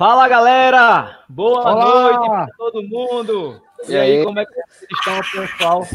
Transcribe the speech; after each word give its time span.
Fala 0.00 0.26
galera! 0.28 1.18
Boa 1.28 1.60
Olá. 1.60 1.84
noite 1.84 2.30
para 2.30 2.48
todo 2.56 2.82
mundo! 2.82 3.60
E, 3.86 3.92
e 3.92 3.96
aí, 3.98 4.16
aí, 4.16 4.24
como 4.24 4.38
é 4.38 4.46
que 4.46 4.52
vocês 4.54 4.90
estão, 4.90 5.42
pessoal? 5.42 5.86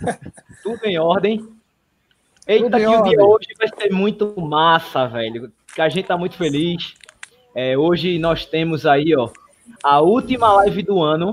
Tudo 0.64 0.86
em 0.86 0.98
ordem? 0.98 1.46
Eita, 2.46 2.80
que 2.80 2.86
o 2.86 3.02
dia 3.02 3.22
hoje 3.22 3.48
vai 3.58 3.68
ser 3.68 3.92
muito 3.92 4.34
massa, 4.40 5.06
velho. 5.06 5.52
Que 5.74 5.82
a 5.82 5.88
gente 5.90 6.06
tá 6.06 6.16
muito 6.16 6.34
feliz. 6.34 6.94
É, 7.54 7.76
hoje 7.76 8.18
nós 8.18 8.46
temos 8.46 8.86
aí, 8.86 9.14
ó, 9.14 9.28
a 9.84 10.00
última 10.00 10.50
live 10.54 10.82
do 10.82 11.02
ano. 11.02 11.32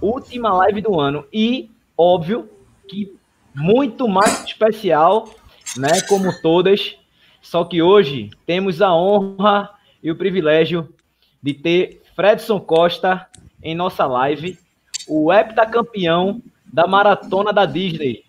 Última 0.00 0.52
live 0.52 0.80
do 0.82 1.00
ano. 1.00 1.26
E, 1.32 1.68
óbvio, 1.96 2.48
que 2.86 3.12
muito 3.52 4.06
mais 4.06 4.44
especial, 4.44 5.28
né? 5.76 6.00
Como 6.08 6.30
todas. 6.40 6.96
Só 7.42 7.64
que 7.64 7.82
hoje 7.82 8.30
temos 8.46 8.80
a 8.80 8.94
honra 8.94 9.74
e 10.00 10.12
o 10.12 10.16
privilégio 10.16 10.94
de 11.42 11.54
ter 11.54 12.02
Fredson 12.14 12.60
Costa 12.60 13.28
em 13.62 13.74
nossa 13.74 14.06
live, 14.06 14.58
o 15.06 15.32
heptacampeão 15.32 16.42
da 16.64 16.86
maratona 16.86 17.52
da 17.52 17.64
Disney. 17.64 18.24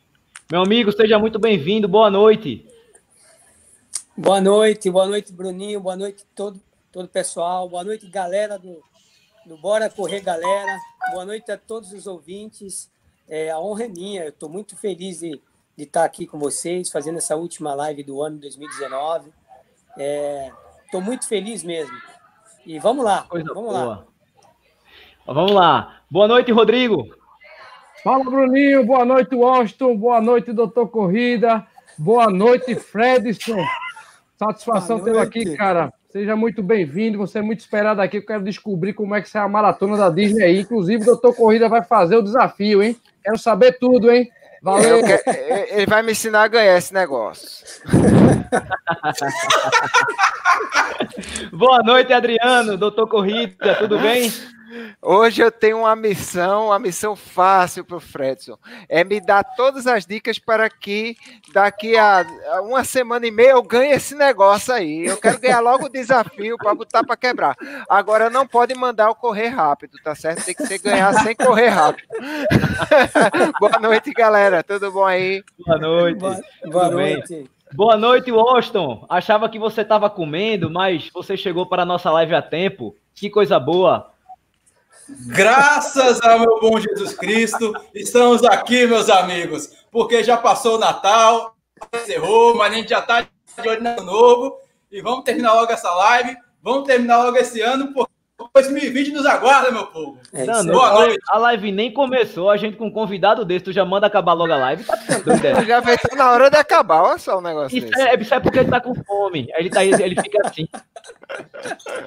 Meu 0.52 0.62
amigo, 0.62 0.92
seja 0.92 1.20
muito 1.20 1.38
bem-vindo, 1.38 1.88
boa 1.88 2.10
noite. 2.10 2.66
Boa 4.18 4.42
noite, 4.42 4.90
boa 4.90 5.08
noite, 5.08 5.32
Bruninho, 5.32 5.80
boa 5.80 5.96
noite 5.96 6.26
todo 6.36 6.60
todo 6.92 7.06
o 7.06 7.10
pessoal, 7.10 7.70
boa 7.70 7.84
noite, 7.84 8.08
galera 8.08 8.58
do, 8.58 8.82
do 9.46 9.58
Bora 9.58 9.90
Correr 9.90 10.22
Galera, 10.22 10.78
boa 11.12 11.26
noite 11.26 11.52
a 11.52 11.58
todos 11.58 11.94
os 11.94 12.08
ouvintes. 12.08 12.90
É, 13.28 13.52
a 13.52 13.60
honra 13.60 13.86
é 13.86 13.88
minha, 13.88 14.24
eu 14.24 14.30
estou 14.30 14.50
muito 14.50 14.76
feliz 14.76 15.20
de, 15.20 15.40
de 15.78 15.84
estar 15.84 16.04
aqui 16.04 16.26
com 16.26 16.40
vocês, 16.40 16.90
fazendo 16.90 17.18
essa 17.18 17.36
última 17.36 17.76
live 17.76 18.04
do 18.04 18.22
ano 18.22 18.40
2019. 18.40 19.32
Estou 20.86 21.02
é, 21.02 21.04
muito 21.04 21.28
feliz 21.28 21.64
mesmo. 21.64 21.96
E 22.66 22.80
vamos 22.80 23.04
lá, 23.04 23.26
Coisa 23.28 23.54
vamos 23.54 23.72
boa. 23.72 23.86
lá. 23.86 24.04
Vamos 25.26 25.52
lá. 25.52 26.02
Boa 26.10 26.28
noite, 26.28 26.52
Rodrigo. 26.52 27.08
Fala, 28.04 28.24
Bruninho. 28.24 28.86
Boa 28.86 29.06
noite, 29.06 29.36
Washington. 29.36 29.96
Boa 29.96 30.22
noite, 30.22 30.52
doutor 30.52 30.88
Corrida. 30.88 31.66
Boa 31.98 32.30
noite, 32.30 32.76
Fredson. 32.76 33.64
Satisfação 34.38 35.02
tê-lo 35.02 35.20
aqui, 35.20 35.56
cara. 35.56 35.94
Seja 36.10 36.36
muito 36.36 36.64
bem-vindo. 36.64 37.18
Você 37.18 37.40
é 37.40 37.42
muito 37.42 37.60
esperado 37.60 38.02
aqui. 38.02 38.18
Eu 38.18 38.26
quero 38.26 38.44
descobrir 38.44 38.94
como 38.94 39.14
é 39.14 39.22
que 39.22 39.38
é 39.38 39.40
a 39.42 39.48
maratona 39.48 39.98
da 39.98 40.10
Disney 40.10 40.44
aí. 40.44 40.60
Inclusive, 40.62 41.04
o 41.04 41.06
doutor 41.06 41.36
Corrida 41.36 41.70
vai 41.70 41.84
fazer 41.84 42.16
o 42.16 42.24
desafio, 42.24 42.82
hein? 42.82 42.96
Quero 43.24 43.38
saber 43.38 43.78
tudo, 43.78 44.10
hein? 44.10 44.30
Valeu. 44.62 45.02
Quero... 45.04 45.24
Ele 45.72 45.86
vai 45.86 46.04
me 46.04 46.12
ensinar 46.12 46.44
a 46.44 46.48
ganhar 46.48 46.78
esse 46.78 46.94
negócio. 46.94 47.66
Boa 51.52 51.82
noite, 51.84 52.14
Adriano, 52.14 52.78
doutor 52.78 53.08
Corrida, 53.08 53.76
tudo 53.76 54.00
bem? 54.00 54.32
Hoje 55.02 55.42
eu 55.42 55.52
tenho 55.52 55.80
uma 55.80 55.96
missão, 55.96 56.68
uma 56.68 56.80
missão 56.80 57.16
fácil 57.16 57.84
para 57.84 57.98
o 57.98 58.00
Fredson. 58.00 58.58
É 58.88 59.04
me 59.04 59.20
dar 59.20 59.44
todas 59.44 59.88
as 59.88 60.06
dicas 60.06 60.38
para 60.38 60.70
que 60.70 61.16
daqui 61.54 61.98
a 61.98 62.26
uma 62.64 62.84
semana 62.84 63.26
e 63.26 63.32
meia 63.32 63.52
eu 63.52 63.64
ganhe 63.64 63.94
esse 63.94 64.16
negócio 64.16 64.74
aí. 64.74 65.06
Eu 65.06 65.18
quero 65.18 65.40
ganhar 65.40 65.60
logo 65.60 65.86
o 65.86 65.90
desafio 65.90 66.58
para 66.58 66.76
botar 66.76 67.04
para 67.04 67.18
quebrar. 67.18 67.56
Agora 67.90 68.30
não 68.30 68.48
pode 68.48 68.76
mandar 68.76 69.08
eu 69.08 69.16
correr 69.16 69.48
rápido, 69.48 69.98
tá 70.04 70.14
certo? 70.14 70.46
Tem 70.46 70.54
que 70.54 70.66
ser 70.66 70.80
ganhar 70.80 71.14
sem 71.24 71.36
correr 71.36 71.70
rápido. 71.70 72.08
Boa 73.60 73.80
noite, 73.80 74.12
galera. 74.12 74.64
Tudo 74.64 74.92
bom 74.92 75.06
aí? 75.06 75.44
Boa 75.66 75.78
noite. 75.78 76.20
Boa, 76.20 76.42
boa 76.66 76.90
noite. 76.90 77.34
Bem? 77.34 77.50
Boa 77.72 77.96
noite, 77.96 78.32
Washington. 78.32 79.06
Achava 79.08 79.48
que 79.48 79.60
você 79.60 79.82
estava 79.82 80.10
comendo, 80.10 80.72
mas 80.72 81.10
você 81.14 81.38
chegou 81.38 81.68
para 81.68 81.84
a 81.84 81.86
nossa 81.86 82.10
live 82.12 82.34
a 82.34 82.42
tempo. 82.42 82.96
Que 83.14 83.30
coisa 83.30 83.60
boa. 83.60 84.12
Graças 85.10 86.22
ao 86.22 86.40
meu 86.40 86.60
bom 86.60 86.80
Jesus 86.80 87.14
Cristo, 87.14 87.74
estamos 87.94 88.44
aqui, 88.44 88.86
meus 88.86 89.10
amigos, 89.10 89.70
porque 89.92 90.24
já 90.24 90.38
passou 90.38 90.76
o 90.76 90.80
Natal, 90.80 91.56
encerrou, 91.94 92.56
mas 92.56 92.72
a 92.72 92.76
gente 92.76 92.90
já 92.90 93.00
está 93.00 93.22
de 93.22 93.70
olho 93.70 93.82
no 93.82 94.04
novo 94.04 94.58
e 94.92 95.02
vamos 95.02 95.24
terminar 95.24 95.54
logo 95.54 95.72
essa 95.72 95.92
live, 95.92 96.38
vamos 96.62 96.86
terminar 96.86 97.24
logo 97.24 97.38
esse 97.38 97.60
ano, 97.62 97.92
porque 97.94 98.12
2020 98.54 99.12
nos 99.12 99.26
aguarda, 99.26 99.72
meu 99.72 99.88
povo. 99.88 100.18
É 100.34 100.46
Boa 100.46 100.94
noite. 100.94 101.20
A 101.28 101.38
live 101.38 101.72
nem 101.72 101.92
começou, 101.92 102.50
a 102.50 102.58
gente 102.58 102.78
com 102.78 102.88
um 102.88 102.92
convidado 102.92 103.44
desse, 103.44 103.66
tu 103.66 103.72
já 103.74 103.84
manda 103.84 104.08
acabar 104.08 104.34
logo 104.34 104.54
a 104.54 104.58
live. 104.58 104.84
Tá 104.84 104.96
já 105.68 105.80
vai 105.82 105.96
estar 105.96 106.16
na 106.16 106.32
hora 106.32 106.50
de 106.50 106.58
acabar, 106.58 107.02
olha 107.02 107.18
só 107.18 107.38
o 107.38 107.42
negócio 107.42 107.78
isso 107.78 107.88
desse. 107.88 108.02
É, 108.02 108.16
isso 108.16 108.34
é 108.34 108.40
porque 108.40 108.60
ele 108.60 108.70
tá 108.70 108.80
com 108.80 108.96
fome, 108.96 109.50
ele, 109.56 109.70
tá, 109.70 109.84
ele 109.84 110.16
fica 110.22 110.48
assim. 110.48 110.68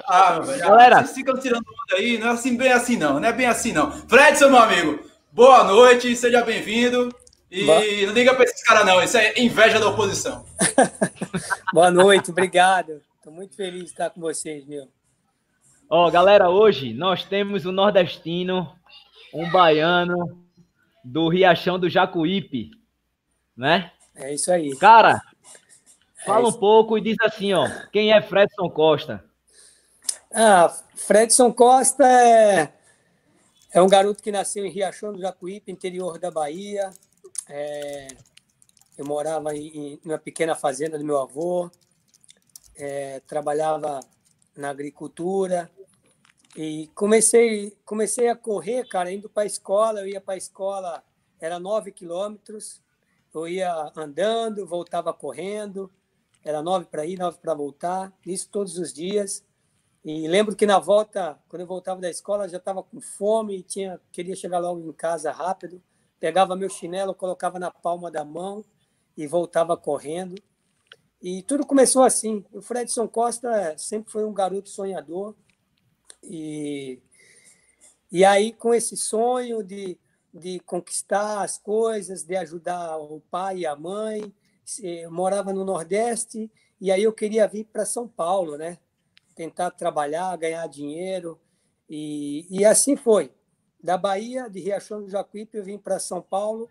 Ah, 0.07 0.39
velho, 0.39 0.59
Galera, 0.59 0.97
vocês 0.97 1.13
ficam 1.13 1.37
tirando 1.37 1.65
onda 1.67 1.97
aí, 1.97 2.17
não 2.17 2.27
é 2.27 2.31
assim, 2.31 2.57
bem 2.57 2.71
assim 2.71 2.97
não, 2.97 3.19
não 3.19 3.27
é 3.27 3.33
bem 3.33 3.45
assim 3.45 3.71
não. 3.71 3.91
Fredson, 3.91 4.49
meu 4.49 4.59
amigo, 4.59 4.99
boa 5.31 5.63
noite, 5.63 6.15
seja 6.15 6.43
bem-vindo. 6.43 7.13
E 7.51 7.65
boa. 7.65 7.79
não 7.79 8.13
liga 8.13 8.33
para 8.33 8.45
esses 8.45 8.63
caras 8.63 8.83
não, 8.83 9.03
isso 9.03 9.15
é 9.15 9.39
inveja 9.39 9.79
da 9.79 9.87
oposição. 9.87 10.43
boa 11.71 11.91
noite, 11.91 12.31
obrigado. 12.31 12.99
Estou 13.17 13.31
muito 13.31 13.55
feliz 13.55 13.83
de 13.83 13.89
estar 13.91 14.09
com 14.09 14.19
vocês, 14.19 14.65
meu. 14.65 14.87
Ó, 15.95 16.09
galera, 16.09 16.49
hoje 16.49 16.91
nós 16.91 17.23
temos 17.23 17.67
um 17.67 17.71
nordestino, 17.71 18.75
um 19.31 19.47
baiano 19.51 20.43
do 21.03 21.29
Riachão 21.29 21.77
do 21.77 21.87
Jacuípe, 21.87 22.71
né? 23.55 23.91
É 24.15 24.33
isso 24.33 24.51
aí. 24.51 24.75
Cara, 24.75 25.21
é 26.17 26.25
fala 26.25 26.49
um 26.49 26.53
pouco 26.53 26.97
e 26.97 27.01
diz 27.01 27.15
assim, 27.21 27.53
ó, 27.53 27.69
quem 27.91 28.11
é 28.11 28.19
Fredson 28.23 28.71
Costa? 28.71 29.23
Ah, 30.33 30.75
Fredson 30.95 31.53
Costa 31.53 32.03
é, 32.03 32.73
é 33.71 33.79
um 33.79 33.87
garoto 33.87 34.23
que 34.23 34.31
nasceu 34.31 34.65
em 34.65 34.71
Riachão 34.71 35.13
do 35.13 35.21
Jacuípe, 35.21 35.71
interior 35.71 36.17
da 36.17 36.31
Bahia. 36.31 36.89
É, 37.47 38.07
eu 38.97 39.05
morava 39.05 39.55
em, 39.55 39.67
em 39.93 39.99
uma 40.03 40.17
pequena 40.17 40.55
fazenda 40.55 40.97
do 40.97 41.05
meu 41.05 41.21
avô, 41.21 41.69
é, 42.75 43.21
trabalhava 43.27 43.99
na 44.57 44.71
agricultura, 44.71 45.69
e 46.55 46.87
comecei, 46.93 47.75
comecei 47.83 48.27
a 48.27 48.35
correr, 48.35 48.87
cara, 48.87 49.11
indo 49.11 49.27
para 49.27 49.43
a 49.43 49.45
escola. 49.47 50.01
Eu 50.01 50.07
ia 50.07 50.21
para 50.21 50.35
a 50.35 50.37
escola, 50.37 51.03
era 51.39 51.59
nove 51.59 51.91
quilômetros. 51.91 52.81
Eu 53.33 53.47
ia 53.47 53.91
andando, 53.95 54.65
voltava 54.65 55.11
correndo. 55.13 55.91
Era 56.43 56.61
nove 56.61 56.85
para 56.85 57.05
ir, 57.05 57.17
nove 57.17 57.39
para 57.39 57.55
voltar. 57.55 58.13
Isso 58.25 58.49
todos 58.49 58.77
os 58.77 58.93
dias. 58.93 59.43
E 60.05 60.27
lembro 60.27 60.55
que 60.55 60.65
na 60.65 60.77
volta, 60.77 61.39
quando 61.47 61.61
eu 61.61 61.67
voltava 61.67 61.99
da 61.99 62.09
escola, 62.09 62.47
já 62.47 62.57
estava 62.57 62.83
com 62.83 63.01
fome 63.01 63.57
e 63.57 63.63
tinha, 63.63 63.99
queria 64.11 64.35
chegar 64.35 64.59
logo 64.59 64.79
em 64.87 64.93
casa 64.93 65.31
rápido. 65.31 65.81
Pegava 66.19 66.55
meu 66.55 66.69
chinelo, 66.69 67.15
colocava 67.15 67.57
na 67.57 67.71
palma 67.71 68.11
da 68.11 68.23
mão 68.23 68.63
e 69.17 69.25
voltava 69.25 69.75
correndo. 69.75 70.35
E 71.21 71.41
tudo 71.41 71.65
começou 71.65 72.03
assim. 72.03 72.45
O 72.53 72.61
Fredson 72.61 73.07
Costa 73.07 73.75
sempre 73.77 74.11
foi 74.11 74.23
um 74.23 74.33
garoto 74.33 74.69
sonhador 74.69 75.33
e, 76.23 76.99
e 78.11 78.23
aí, 78.23 78.53
com 78.53 78.73
esse 78.73 78.95
sonho 78.95 79.63
de, 79.63 79.97
de 80.33 80.59
conquistar 80.61 81.43
as 81.43 81.57
coisas, 81.57 82.23
de 82.23 82.35
ajudar 82.35 82.97
o 82.97 83.21
pai 83.31 83.59
e 83.59 83.65
a 83.65 83.75
mãe, 83.75 84.33
eu 84.81 85.11
morava 85.11 85.51
no 85.51 85.65
Nordeste 85.65 86.49
e 86.79 86.91
aí 86.91 87.03
eu 87.03 87.13
queria 87.13 87.47
vir 87.47 87.65
para 87.65 87.85
São 87.85 88.07
Paulo, 88.07 88.57
né? 88.57 88.77
Tentar 89.35 89.71
trabalhar, 89.71 90.35
ganhar 90.37 90.67
dinheiro. 90.67 91.39
E, 91.89 92.45
e 92.49 92.65
assim 92.65 92.95
foi. 92.95 93.31
Da 93.81 93.97
Bahia, 93.97 94.49
de 94.49 94.59
Riachão 94.59 95.01
do 95.01 95.09
Jacuípe, 95.09 95.57
eu 95.57 95.63
vim 95.63 95.77
para 95.77 95.99
São 95.99 96.21
Paulo. 96.21 96.69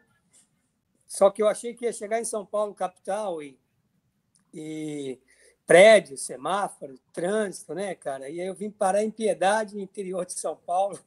Só 1.06 1.30
que 1.30 1.42
eu 1.42 1.48
achei 1.48 1.74
que 1.74 1.84
ia 1.84 1.92
chegar 1.92 2.20
em 2.20 2.24
São 2.24 2.46
Paulo, 2.46 2.74
capital, 2.74 3.42
e, 3.42 3.58
e 4.54 5.18
prédio, 5.72 6.18
semáforo, 6.18 7.00
trânsito, 7.14 7.74
né, 7.74 7.94
cara? 7.94 8.28
E 8.28 8.38
aí 8.38 8.46
eu 8.46 8.54
vim 8.54 8.70
parar 8.70 9.02
em 9.02 9.10
Piedade, 9.10 9.80
interior 9.80 10.26
de 10.26 10.34
São 10.34 10.54
Paulo, 10.54 11.00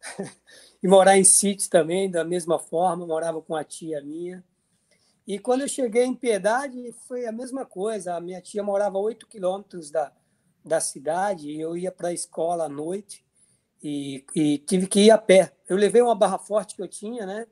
e 0.80 0.86
morar 0.86 1.18
em 1.18 1.24
sítio 1.24 1.68
também, 1.68 2.08
da 2.08 2.24
mesma 2.24 2.60
forma, 2.60 3.04
morava 3.04 3.42
com 3.42 3.56
a 3.56 3.64
tia 3.64 4.00
minha. 4.02 4.44
E 5.26 5.36
quando 5.36 5.62
eu 5.62 5.68
cheguei 5.68 6.04
em 6.04 6.14
Piedade, 6.14 6.92
foi 7.08 7.26
a 7.26 7.32
mesma 7.32 7.66
coisa. 7.66 8.14
A 8.14 8.20
minha 8.20 8.40
tia 8.40 8.62
morava 8.62 8.98
a 8.98 9.00
8 9.00 9.26
quilômetros 9.26 9.90
da, 9.90 10.12
da 10.64 10.78
cidade, 10.78 11.50
e 11.50 11.60
eu 11.60 11.76
ia 11.76 11.90
para 11.90 12.10
a 12.10 12.12
escola 12.12 12.66
à 12.66 12.68
noite 12.68 13.26
e, 13.82 14.24
e 14.32 14.58
tive 14.58 14.86
que 14.86 15.00
ir 15.00 15.10
a 15.10 15.18
pé. 15.18 15.52
Eu 15.68 15.76
levei 15.76 16.00
uma 16.00 16.14
barra 16.14 16.38
forte 16.38 16.76
que 16.76 16.82
eu 16.82 16.88
tinha, 16.88 17.26
né, 17.26 17.48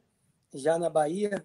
já 0.54 0.78
na 0.78 0.88
Bahia, 0.88 1.44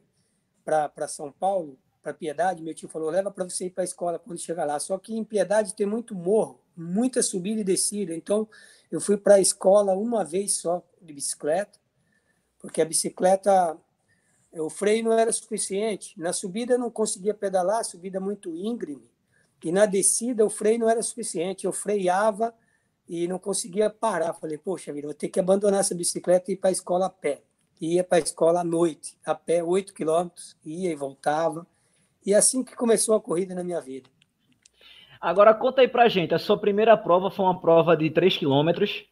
para 0.63 1.07
São 1.07 1.31
Paulo, 1.31 1.79
para 2.03 2.13
Piedade, 2.13 2.61
meu 2.61 2.73
tio 2.73 2.89
falou: 2.89 3.09
leva 3.09 3.31
para 3.31 3.45
você 3.45 3.67
ir 3.67 3.69
para 3.69 3.83
a 3.83 3.85
escola 3.85 4.19
quando 4.19 4.37
chegar 4.37 4.65
lá. 4.65 4.77
Só 4.79 4.97
que 4.97 5.15
em 5.15 5.23
Piedade 5.23 5.73
tem 5.73 5.87
muito 5.87 6.13
morro, 6.13 6.59
muita 6.75 7.23
subida 7.23 7.61
e 7.61 7.63
descida. 7.63 8.13
Então 8.13 8.47
eu 8.91 8.99
fui 8.99 9.17
para 9.17 9.35
a 9.35 9.39
escola 9.39 9.93
uma 9.93 10.25
vez 10.25 10.57
só 10.57 10.83
de 11.01 11.13
bicicleta, 11.13 11.79
porque 12.59 12.81
a 12.81 12.85
bicicleta, 12.85 13.77
o 14.51 14.69
freio 14.69 15.05
não 15.05 15.13
era 15.13 15.31
suficiente. 15.31 16.19
Na 16.19 16.33
subida 16.33 16.73
eu 16.73 16.79
não 16.79 16.91
conseguia 16.91 17.33
pedalar, 17.33 17.85
subida 17.85 18.19
muito 18.19 18.55
íngreme. 18.55 19.09
E 19.63 19.71
na 19.71 19.85
descida 19.85 20.45
o 20.45 20.49
freio 20.49 20.79
não 20.79 20.89
era 20.89 21.01
suficiente. 21.01 21.65
Eu 21.65 21.71
freava 21.71 22.53
e 23.07 23.27
não 23.27 23.39
conseguia 23.39 23.89
parar. 23.89 24.33
Falei, 24.33 24.57
poxa 24.57 24.91
vida, 24.91 25.07
vou 25.07 25.15
ter 25.15 25.29
que 25.29 25.39
abandonar 25.39 25.79
essa 25.79 25.95
bicicleta 25.95 26.51
e 26.51 26.55
ir 26.55 26.57
para 26.57 26.69
a 26.69 26.73
escola 26.73 27.05
a 27.05 27.09
pé. 27.09 27.41
Ia 27.79 28.03
para 28.03 28.17
a 28.17 28.21
escola 28.21 28.61
à 28.61 28.63
noite, 28.63 29.17
a 29.25 29.33
pé, 29.33 29.63
8 29.63 29.93
quilômetros, 29.93 30.55
ia 30.63 30.91
e 30.91 30.95
voltava. 30.95 31.65
E 32.25 32.33
assim 32.33 32.63
que 32.63 32.75
começou 32.75 33.15
a 33.15 33.21
corrida 33.21 33.53
na 33.53 33.63
minha 33.63 33.81
vida. 33.81 34.09
Agora 35.19 35.53
conta 35.53 35.81
aí 35.81 35.87
pra 35.87 36.09
gente, 36.09 36.33
a 36.33 36.39
sua 36.39 36.57
primeira 36.57 36.97
prova 36.97 37.31
foi 37.31 37.45
uma 37.45 37.59
prova 37.59 37.95
de 37.95 38.09
3 38.09 38.37
quilômetros, 38.37 39.05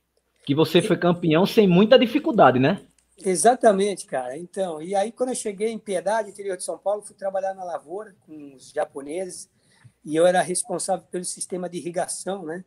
que 0.46 0.54
você 0.54 0.82
foi 0.82 0.98
campeão 0.98 1.46
sem 1.46 1.68
muita 1.68 1.98
dificuldade, 1.98 2.60
né? 2.60 2.82
Exatamente, 3.24 4.06
cara. 4.06 4.38
Então, 4.38 4.82
e 4.82 4.96
aí 4.96 5.12
quando 5.12 5.30
eu 5.30 5.36
cheguei 5.36 5.70
em 5.70 5.80
Piedade, 5.80 6.30
interior 6.30 6.58
de 6.58 6.64
São 6.64 6.78
Paulo, 6.78 7.02
fui 7.02 7.16
trabalhar 7.16 7.54
na 7.54 7.64
lavoura 7.64 8.16
com 8.26 8.56
os 8.56 8.72
japoneses 8.72 9.50
e 10.04 10.16
eu 10.16 10.26
era 10.26 10.42
responsável 10.42 11.06
pelo 11.10 11.24
sistema 11.24 11.70
de 11.70 11.78
irrigação, 11.78 12.44
né? 12.44 12.66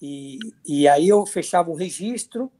E, 0.00 0.38
e 0.64 0.86
aí 0.86 1.08
eu 1.08 1.26
fechava 1.26 1.70
um 1.70 1.74
registro 1.74 2.52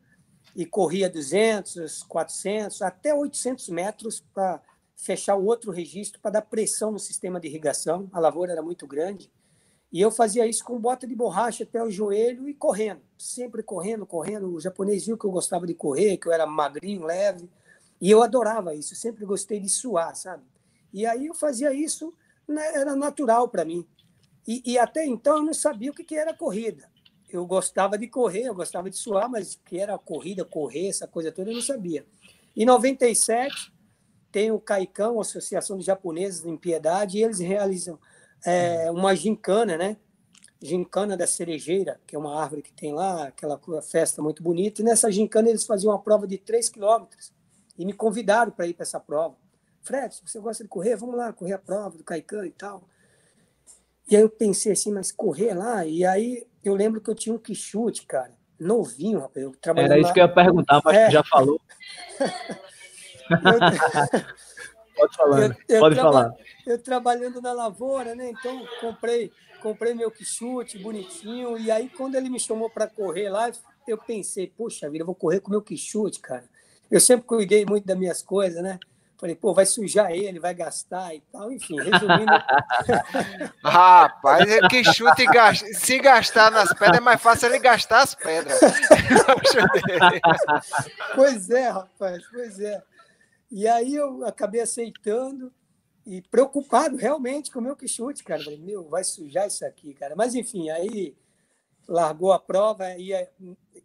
e 0.56 0.66
corria 0.66 1.08
200, 1.08 2.02
400, 2.02 2.82
até 2.82 3.14
800 3.14 3.68
metros 3.68 4.24
para 4.34 4.60
fechar 4.98 5.36
o 5.36 5.46
outro 5.46 5.70
registro 5.70 6.20
para 6.20 6.32
dar 6.32 6.42
pressão 6.42 6.90
no 6.90 6.98
sistema 6.98 7.40
de 7.40 7.46
irrigação. 7.46 8.10
A 8.12 8.18
lavoura 8.18 8.52
era 8.52 8.62
muito 8.62 8.86
grande. 8.86 9.30
E 9.90 10.00
eu 10.00 10.10
fazia 10.10 10.46
isso 10.46 10.62
com 10.64 10.78
bota 10.78 11.06
de 11.06 11.14
borracha 11.14 11.64
até 11.64 11.82
o 11.82 11.90
joelho 11.90 12.46
e 12.46 12.52
correndo, 12.52 13.00
sempre 13.16 13.62
correndo, 13.62 14.04
correndo. 14.04 14.52
O 14.52 14.60
japonês 14.60 15.06
viu 15.06 15.16
que 15.16 15.24
eu 15.24 15.30
gostava 15.30 15.66
de 15.66 15.72
correr, 15.72 16.18
que 16.18 16.26
eu 16.26 16.32
era 16.32 16.46
magrinho, 16.46 17.04
leve, 17.04 17.48
e 17.98 18.10
eu 18.10 18.22
adorava 18.22 18.74
isso, 18.74 18.94
sempre 18.94 19.24
gostei 19.24 19.58
de 19.58 19.68
suar, 19.68 20.14
sabe? 20.14 20.42
E 20.92 21.06
aí 21.06 21.26
eu 21.26 21.34
fazia 21.34 21.72
isso, 21.72 22.12
né, 22.46 22.74
era 22.74 22.94
natural 22.94 23.48
para 23.48 23.64
mim. 23.64 23.86
E, 24.46 24.62
e, 24.64 24.78
até 24.78 25.06
então 25.06 25.38
eu 25.38 25.42
não 25.42 25.54
sabia 25.54 25.90
o 25.90 25.94
que, 25.94 26.04
que 26.04 26.14
era 26.14 26.34
corrida. 26.34 26.90
Eu 27.28 27.46
gostava 27.46 27.98
de 27.98 28.06
correr, 28.08 28.44
eu 28.44 28.54
gostava 28.54 28.90
de 28.90 28.96
suar, 28.96 29.28
mas 29.28 29.54
o 29.54 29.60
que 29.64 29.78
era 29.78 29.96
corrida, 29.98 30.44
correr, 30.44 30.88
essa 30.88 31.06
coisa 31.06 31.32
toda, 31.32 31.50
eu 31.50 31.54
não 31.54 31.62
sabia. 31.62 32.06
Em 32.56 32.64
97, 32.64 33.72
tem 34.30 34.50
o 34.50 34.60
Caicão, 34.60 35.20
Associação 35.20 35.78
de 35.78 35.84
Japoneses 35.84 36.44
em 36.44 36.56
Piedade, 36.56 37.18
e 37.18 37.24
eles 37.24 37.38
realizam 37.38 37.98
é, 38.44 38.90
uma 38.90 39.14
gincana, 39.14 39.76
né? 39.76 39.96
Gincana 40.60 41.16
da 41.16 41.26
cerejeira, 41.26 42.00
que 42.06 42.16
é 42.16 42.18
uma 42.18 42.40
árvore 42.40 42.62
que 42.62 42.72
tem 42.72 42.92
lá, 42.92 43.28
aquela 43.28 43.60
festa 43.82 44.20
muito 44.20 44.42
bonita. 44.42 44.82
E 44.82 44.84
nessa 44.84 45.10
gincana 45.10 45.48
eles 45.48 45.64
faziam 45.64 45.92
uma 45.92 46.00
prova 46.00 46.26
de 46.26 46.36
3 46.36 46.68
quilômetros 46.68 47.32
e 47.76 47.86
me 47.86 47.92
convidaram 47.92 48.50
para 48.50 48.66
ir 48.66 48.74
para 48.74 48.82
essa 48.82 48.98
prova. 48.98 49.36
Fred, 49.82 50.14
se 50.14 50.22
você 50.26 50.40
gosta 50.40 50.64
de 50.64 50.68
correr, 50.68 50.96
vamos 50.96 51.16
lá 51.16 51.32
correr 51.32 51.54
a 51.54 51.58
prova 51.58 51.96
do 51.96 52.04
Caicã 52.04 52.44
e 52.44 52.50
tal. 52.50 52.82
E 54.10 54.16
aí 54.16 54.22
eu 54.22 54.28
pensei 54.28 54.72
assim, 54.72 54.92
mas 54.92 55.12
correr 55.12 55.54
lá? 55.54 55.86
E 55.86 56.04
aí 56.04 56.46
eu 56.64 56.74
lembro 56.74 57.00
que 57.00 57.08
eu 57.08 57.14
tinha 57.14 57.34
um 57.34 57.38
quichute, 57.38 58.04
cara, 58.04 58.32
novinho, 58.58 59.20
rapaz. 59.20 59.44
Eu 59.44 59.54
Era 59.76 59.98
isso 59.98 60.12
que 60.12 60.20
eu 60.20 60.26
ia 60.26 60.32
perguntar, 60.32 60.82
mas 60.84 60.96
é. 60.96 61.10
já 61.10 61.22
falou. 61.22 61.60
pode 64.96 65.16
falar, 65.16 65.42
eu, 65.42 65.54
eu 65.68 65.80
pode 65.80 65.94
traba... 65.94 66.12
falar. 66.12 66.34
Eu 66.66 66.82
trabalhando 66.82 67.40
na 67.40 67.52
lavoura, 67.52 68.14
né? 68.14 68.30
Então 68.30 68.66
comprei, 68.80 69.32
comprei 69.62 69.94
meu 69.94 70.10
quichute 70.10 70.78
bonitinho. 70.78 71.58
E 71.58 71.70
aí 71.70 71.88
quando 71.88 72.14
ele 72.14 72.28
me 72.28 72.40
chamou 72.40 72.68
para 72.68 72.86
correr 72.86 73.28
lá, 73.28 73.50
eu 73.86 73.98
pensei, 73.98 74.46
poxa 74.46 74.90
vida, 74.90 75.02
eu 75.02 75.06
vou 75.06 75.14
correr 75.14 75.40
com 75.40 75.50
meu 75.50 75.62
quichute, 75.62 76.20
cara. 76.20 76.44
Eu 76.90 77.00
sempre 77.00 77.26
cuidei 77.26 77.64
muito 77.66 77.86
das 77.86 77.98
minhas 77.98 78.22
coisas, 78.22 78.62
né? 78.62 78.78
Falei, 79.18 79.34
pô, 79.34 79.52
vai 79.52 79.66
sujar 79.66 80.12
ele, 80.12 80.38
vai 80.38 80.54
gastar 80.54 81.12
e 81.12 81.20
tal. 81.32 81.50
Enfim, 81.50 81.74
resumindo. 81.76 82.30
rapaz, 83.64 84.48
é 84.48 84.60
que 84.68 84.84
chute 84.84 85.26
gasta. 85.26 85.66
Se 85.74 85.98
gastar 85.98 86.52
nas 86.52 86.72
pedras, 86.72 86.98
é 86.98 87.00
mais 87.00 87.20
fácil 87.20 87.48
ele 87.48 87.58
gastar 87.58 88.02
as 88.02 88.14
pedras. 88.14 88.60
pois 91.16 91.50
é, 91.50 91.68
rapaz, 91.68 92.22
pois 92.30 92.60
é. 92.60 92.80
E 93.50 93.66
aí 93.66 93.94
eu 93.94 94.24
acabei 94.24 94.60
aceitando 94.60 95.52
e 96.06 96.22
preocupado 96.22 96.96
realmente 96.96 97.50
com 97.50 97.58
o 97.58 97.62
meu 97.62 97.76
quichute, 97.76 98.24
cara. 98.24 98.42
Falei, 98.42 98.58
meu, 98.58 98.88
vai 98.88 99.04
sujar 99.04 99.46
isso 99.46 99.64
aqui, 99.64 99.94
cara. 99.94 100.14
Mas 100.16 100.34
enfim, 100.34 100.70
aí 100.70 101.16
largou 101.86 102.32
a 102.32 102.38
prova, 102.38 102.96
ia, 102.96 103.30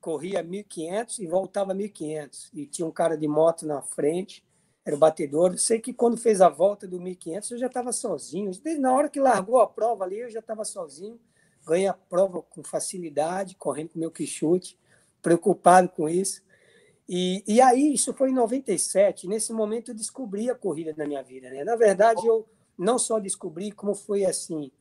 corria 0.02 0.44
1.500 0.44 1.20
e 1.20 1.28
voltava 1.28 1.74
1.500. 1.74 2.50
E 2.54 2.66
tinha 2.66 2.86
um 2.86 2.92
cara 2.92 3.18
de 3.18 3.28
moto 3.28 3.66
na 3.66 3.82
frente 3.82 4.44
era 4.86 4.96
o 4.96 5.00
batedor. 5.00 5.52
Eu 5.54 5.58
sei 5.58 5.80
que 5.80 5.94
quando 5.94 6.18
fez 6.18 6.42
a 6.42 6.50
volta 6.50 6.88
do 6.88 7.00
1500 7.00 7.52
eu 7.52 7.58
já 7.58 7.68
estava 7.68 7.92
sozinho. 7.92 8.52
Desde 8.62 8.82
na 8.82 8.94
hora 8.94 9.10
que 9.10 9.20
largou 9.20 9.62
a 9.62 9.68
prova 9.68 10.04
ali, 10.04 10.20
eu 10.20 10.30
já 10.30 10.40
estava 10.40 10.66
sozinho. 10.66 11.20
Ganhei 11.66 11.88
a 11.88 11.94
prova 11.94 12.42
com 12.42 12.64
facilidade, 12.64 13.56
correndo 13.56 13.92
com 13.92 14.00
meu 14.00 14.12
quichute, 14.12 14.78
preocupado 15.22 15.88
com 15.88 16.10
isso. 16.10 16.42
E, 17.08 17.44
e 17.48 17.62
aí, 17.62 17.94
isso 17.94 18.14
foi 18.14 18.30
em 18.30 18.34
97. 18.34 19.28
Nesse 19.28 19.52
momento, 19.52 19.92
eu 19.92 19.96
descobri 19.96 20.50
a 20.50 20.56
corrida 20.56 20.94
na 20.98 21.06
minha 21.06 21.22
vida. 21.22 21.50
Né? 21.50 21.64
Na 21.64 21.76
verdade, 21.76 22.26
eu 22.26 22.48
não 22.78 22.98
só 22.98 23.20
descobri, 23.20 23.72
como 23.72 23.94
foi 23.94 24.26
assim. 24.26 24.72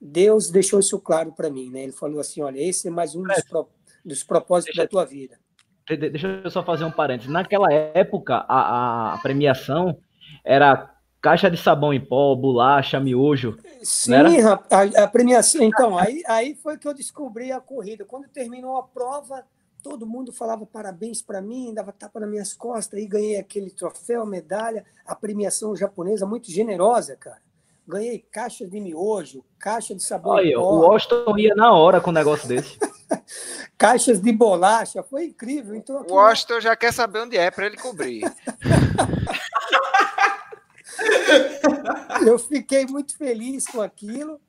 Deus 0.00 0.50
deixou 0.50 0.80
isso 0.80 0.98
claro 0.98 1.32
para 1.32 1.50
mim. 1.50 1.70
Né? 1.70 1.82
Ele 1.82 1.92
falou 1.92 2.20
assim: 2.20 2.40
olha, 2.40 2.60
esse 2.60 2.88
é 2.88 2.90
mais 2.90 3.14
um 3.14 3.22
dos, 3.22 3.44
pro, 3.44 3.68
dos 4.04 4.24
propósitos 4.24 4.76
da 4.76 4.86
tua 4.86 5.04
vida. 5.04 5.38
Deixa 5.86 6.40
eu 6.44 6.50
só 6.50 6.64
fazer 6.64 6.84
um 6.84 6.90
parênteses. 6.90 7.30
Naquela 7.30 7.72
época, 7.72 8.44
a, 8.48 9.14
a 9.14 9.18
premiação 9.18 9.98
era 10.44 10.94
caixa 11.20 11.50
de 11.50 11.56
sabão 11.56 11.92
em 11.92 12.00
pó, 12.00 12.34
bolacha, 12.34 12.98
miojo. 12.98 13.58
Sim, 13.82 14.14
a, 14.14 15.04
a, 15.04 15.08
premiação. 15.08 15.62
Então, 15.62 15.98
aí, 15.98 16.22
aí 16.26 16.54
foi 16.54 16.78
que 16.78 16.88
eu 16.88 16.94
descobri 16.94 17.52
a 17.52 17.60
corrida. 17.60 18.04
Quando 18.04 18.28
terminou 18.28 18.76
a 18.76 18.82
prova, 18.82 19.44
todo 19.82 20.06
mundo 20.06 20.32
falava 20.32 20.66
parabéns 20.66 21.22
para 21.22 21.40
mim, 21.40 21.74
dava 21.74 21.92
tapa 21.92 22.20
nas 22.20 22.30
minhas 22.30 22.52
costas, 22.52 23.00
e 23.00 23.06
ganhei 23.06 23.36
aquele 23.36 23.70
troféu, 23.70 24.26
medalha, 24.26 24.84
a 25.06 25.14
premiação 25.14 25.76
japonesa 25.76 26.26
muito 26.26 26.50
generosa, 26.50 27.16
cara. 27.16 27.40
Ganhei 27.86 28.18
caixa 28.30 28.66
de 28.66 28.78
miojo, 28.78 29.42
caixa 29.58 29.94
de 29.94 30.02
sabão. 30.02 30.34
Olha, 30.34 30.60
o 30.60 30.80
Washington 30.80 31.38
ia 31.38 31.54
na 31.56 31.72
hora 31.72 32.00
com 32.00 32.10
um 32.10 32.14
negócio 32.14 32.46
desse. 32.46 32.78
Caixas 33.76 34.20
de 34.20 34.30
bolacha, 34.30 35.02
foi 35.02 35.26
incrível. 35.26 35.74
Então, 35.74 35.98
aqui... 35.98 36.12
O 36.12 36.14
Washington 36.14 36.60
já 36.60 36.76
quer 36.76 36.92
saber 36.92 37.20
onde 37.20 37.36
é 37.36 37.50
para 37.50 37.66
ele 37.66 37.76
cobrir. 37.76 38.22
eu 42.24 42.38
fiquei 42.38 42.86
muito 42.86 43.16
feliz 43.16 43.66
com 43.66 43.80
aquilo. 43.80 44.40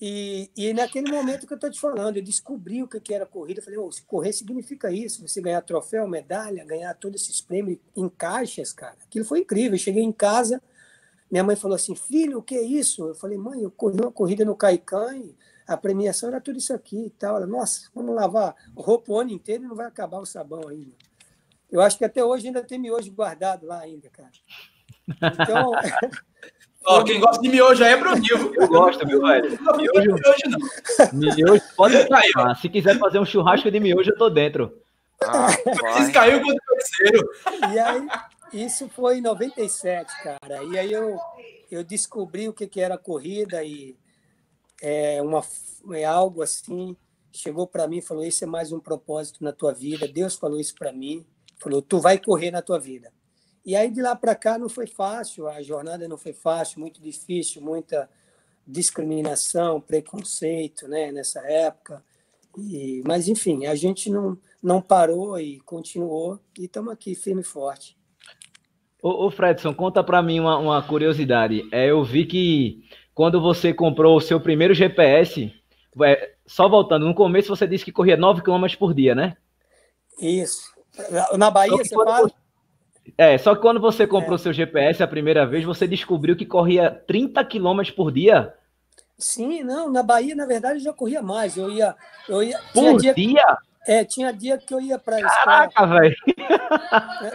E, 0.00 0.50
e 0.56 0.72
naquele 0.72 1.10
momento 1.10 1.46
que 1.46 1.52
eu 1.52 1.56
estou 1.56 1.70
te 1.70 1.80
falando, 1.80 2.18
eu 2.18 2.22
descobri 2.22 2.82
o 2.82 2.88
que 2.88 3.12
era 3.12 3.26
corrida. 3.26 3.60
Falei, 3.60 3.78
oh, 3.78 3.90
correr 4.06 4.32
significa 4.32 4.92
isso, 4.92 5.26
você 5.26 5.40
ganhar 5.40 5.60
troféu, 5.62 6.06
medalha, 6.06 6.64
ganhar 6.64 6.94
todos 6.94 7.22
esses 7.22 7.40
prêmios 7.40 7.78
em 7.96 8.08
caixas, 8.08 8.72
cara. 8.72 8.96
Aquilo 9.04 9.24
foi 9.24 9.40
incrível. 9.40 9.74
Eu 9.74 9.78
cheguei 9.78 10.02
em 10.02 10.12
casa, 10.12 10.62
minha 11.30 11.42
mãe 11.42 11.56
falou 11.56 11.74
assim, 11.74 11.96
filho, 11.96 12.38
o 12.38 12.42
que 12.42 12.54
é 12.54 12.62
isso? 12.62 13.08
Eu 13.08 13.14
falei, 13.14 13.36
mãe, 13.36 13.60
eu 13.60 13.70
corri 13.70 14.00
uma 14.00 14.12
corrida 14.12 14.44
no 14.44 14.54
Caicã 14.54 15.14
a 15.68 15.76
premiação 15.76 16.30
era 16.30 16.40
tudo 16.40 16.58
isso 16.58 16.72
aqui 16.72 17.06
e 17.06 17.10
tal. 17.10 17.36
Ela, 17.36 17.46
Nossa, 17.46 17.90
vamos 17.94 18.14
lavar 18.14 18.56
roupa 18.74 19.12
o 19.12 19.20
ano 19.20 19.30
inteiro 19.30 19.64
e 19.64 19.66
não 19.66 19.76
vai 19.76 19.86
acabar 19.86 20.18
o 20.18 20.24
sabão 20.24 20.66
ainda. 20.66 20.96
Eu 21.70 21.82
acho 21.82 21.98
que 21.98 22.04
até 22.06 22.24
hoje 22.24 22.46
ainda 22.46 22.64
tem 22.64 22.78
miojo 22.78 23.12
guardado 23.12 23.66
lá 23.66 23.80
ainda, 23.80 24.08
cara. 24.08 24.32
Então. 25.06 25.72
Ó, 26.88 27.04
quem 27.04 27.20
gosta 27.20 27.42
de 27.42 27.48
miojo 27.50 27.84
aí 27.84 27.92
é 27.92 27.96
Bruninho. 27.96 28.52
Eu 28.54 28.66
gosto, 28.66 29.06
meu 29.06 29.20
velho. 29.20 29.50
Miojo, 29.76 30.14
miojo 30.14 30.48
não. 30.48 31.36
Miojo 31.36 31.62
pode 31.76 32.08
cair. 32.08 32.56
Se 32.60 32.68
quiser 32.68 32.98
fazer 32.98 33.18
um 33.18 33.26
churrasco 33.26 33.70
de 33.70 33.78
miojo, 33.78 34.10
eu 34.10 34.16
tô 34.16 34.30
dentro. 34.30 34.74
Ah, 35.22 35.48
caiu 36.12 36.40
com 36.40 36.50
o 36.50 36.56
terceiro. 36.56 37.28
E 37.74 37.78
aí, 37.78 38.08
isso 38.52 38.88
foi 38.88 39.18
em 39.18 39.20
97, 39.20 40.10
cara. 40.22 40.64
E 40.64 40.78
aí 40.78 40.90
eu, 40.90 41.18
eu 41.70 41.84
descobri 41.84 42.48
o 42.48 42.54
que, 42.54 42.66
que 42.66 42.80
era 42.80 42.96
corrida 42.96 43.62
e 43.62 43.94
é, 44.80 45.20
uma, 45.20 45.42
é 45.92 46.04
algo 46.04 46.40
assim. 46.40 46.96
Chegou 47.30 47.66
para 47.66 47.86
mim 47.86 47.98
e 47.98 48.02
falou: 48.02 48.24
Esse 48.24 48.44
é 48.44 48.46
mais 48.46 48.72
um 48.72 48.80
propósito 48.80 49.44
na 49.44 49.52
tua 49.52 49.74
vida. 49.74 50.08
Deus 50.08 50.36
falou 50.36 50.58
isso 50.58 50.74
para 50.74 50.90
mim. 50.90 51.26
Falou: 51.58 51.82
Tu 51.82 52.00
vai 52.00 52.18
correr 52.18 52.50
na 52.50 52.62
tua 52.62 52.78
vida. 52.78 53.12
E 53.68 53.76
aí 53.76 53.90
de 53.90 54.00
lá 54.00 54.16
para 54.16 54.34
cá 54.34 54.58
não 54.58 54.66
foi 54.66 54.86
fácil, 54.86 55.46
a 55.46 55.60
jornada 55.60 56.08
não 56.08 56.16
foi 56.16 56.32
fácil, 56.32 56.80
muito 56.80 57.02
difícil, 57.02 57.60
muita 57.60 58.08
discriminação, 58.66 59.78
preconceito 59.78 60.88
né, 60.88 61.12
nessa 61.12 61.40
época. 61.40 62.02
E, 62.56 63.02
mas, 63.06 63.28
enfim, 63.28 63.66
a 63.66 63.74
gente 63.74 64.08
não, 64.08 64.38
não 64.62 64.80
parou 64.80 65.38
e 65.38 65.60
continuou 65.60 66.40
e 66.58 66.64
estamos 66.64 66.90
aqui 66.90 67.14
firme 67.14 67.42
e 67.42 67.44
forte. 67.44 67.94
Ô, 69.02 69.26
ô 69.26 69.30
Fredson, 69.30 69.74
conta 69.74 70.02
para 70.02 70.22
mim 70.22 70.40
uma, 70.40 70.56
uma 70.56 70.82
curiosidade. 70.82 71.68
É, 71.70 71.90
eu 71.90 72.02
vi 72.02 72.24
que 72.24 72.82
quando 73.14 73.38
você 73.38 73.74
comprou 73.74 74.16
o 74.16 74.20
seu 74.22 74.40
primeiro 74.40 74.72
GPS, 74.72 75.52
é, 76.06 76.36
só 76.46 76.70
voltando, 76.70 77.04
no 77.04 77.14
começo 77.14 77.54
você 77.54 77.66
disse 77.66 77.84
que 77.84 77.92
corria 77.92 78.16
9 78.16 78.40
km 78.40 78.64
por 78.78 78.94
dia, 78.94 79.14
né? 79.14 79.36
Isso. 80.18 80.72
Na 81.36 81.50
Bahia, 81.50 81.76
você 81.76 81.94
fala? 81.94 82.32
É, 83.16 83.38
só 83.38 83.54
que 83.54 83.62
quando 83.62 83.80
você 83.80 84.06
comprou 84.06 84.36
é. 84.36 84.38
seu 84.38 84.52
GPS 84.52 85.02
a 85.02 85.08
primeira 85.08 85.46
vez, 85.46 85.64
você 85.64 85.86
descobriu 85.86 86.36
que 86.36 86.44
corria 86.44 86.90
30 86.90 87.44
km 87.44 87.80
por 87.96 88.12
dia? 88.12 88.54
Sim, 89.16 89.62
não, 89.62 89.90
na 89.90 90.02
Bahia, 90.02 90.34
na 90.34 90.46
verdade, 90.46 90.76
eu 90.76 90.84
já 90.84 90.92
corria 90.92 91.22
mais. 91.22 91.56
Eu 91.56 91.70
ia. 91.70 91.96
Eu 92.28 92.42
ia 92.42 92.58
por 92.72 93.00
dia? 93.00 93.14
dia? 93.14 93.58
É, 93.86 94.04
tinha 94.04 94.32
dia 94.32 94.58
que 94.58 94.72
eu 94.72 94.80
ia 94.80 94.98
para 94.98 95.16
a 95.16 95.20
escola. 95.20 95.44
Caraca, 95.44 95.86
velho! 95.86 96.16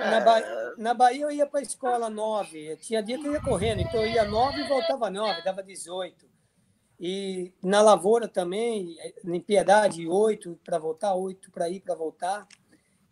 Na, 0.09 0.19
ba... 0.19 0.41
na 0.77 0.93
Bahia 0.93 1.23
eu 1.23 1.31
ia 1.31 1.45
para 1.45 1.59
a 1.59 1.63
escola 1.63 2.09
nove. 2.09 2.77
Tinha 2.77 3.01
dia 3.01 3.17
que 3.17 3.27
eu 3.27 3.33
ia 3.33 3.41
correndo, 3.41 3.81
então 3.81 3.99
eu 3.99 4.07
ia 4.07 4.23
nove 4.23 4.61
e 4.61 4.67
voltava 4.67 5.09
nove, 5.09 5.43
dava 5.43 5.63
18. 5.63 6.25
E 6.99 7.51
na 7.61 7.81
lavoura 7.81 8.27
também, 8.27 8.95
em 9.25 9.41
Piedade, 9.41 10.07
oito 10.07 10.57
para 10.63 10.77
voltar, 10.77 11.15
oito 11.15 11.51
para 11.51 11.69
ir 11.69 11.81
para 11.81 11.95
voltar. 11.95 12.47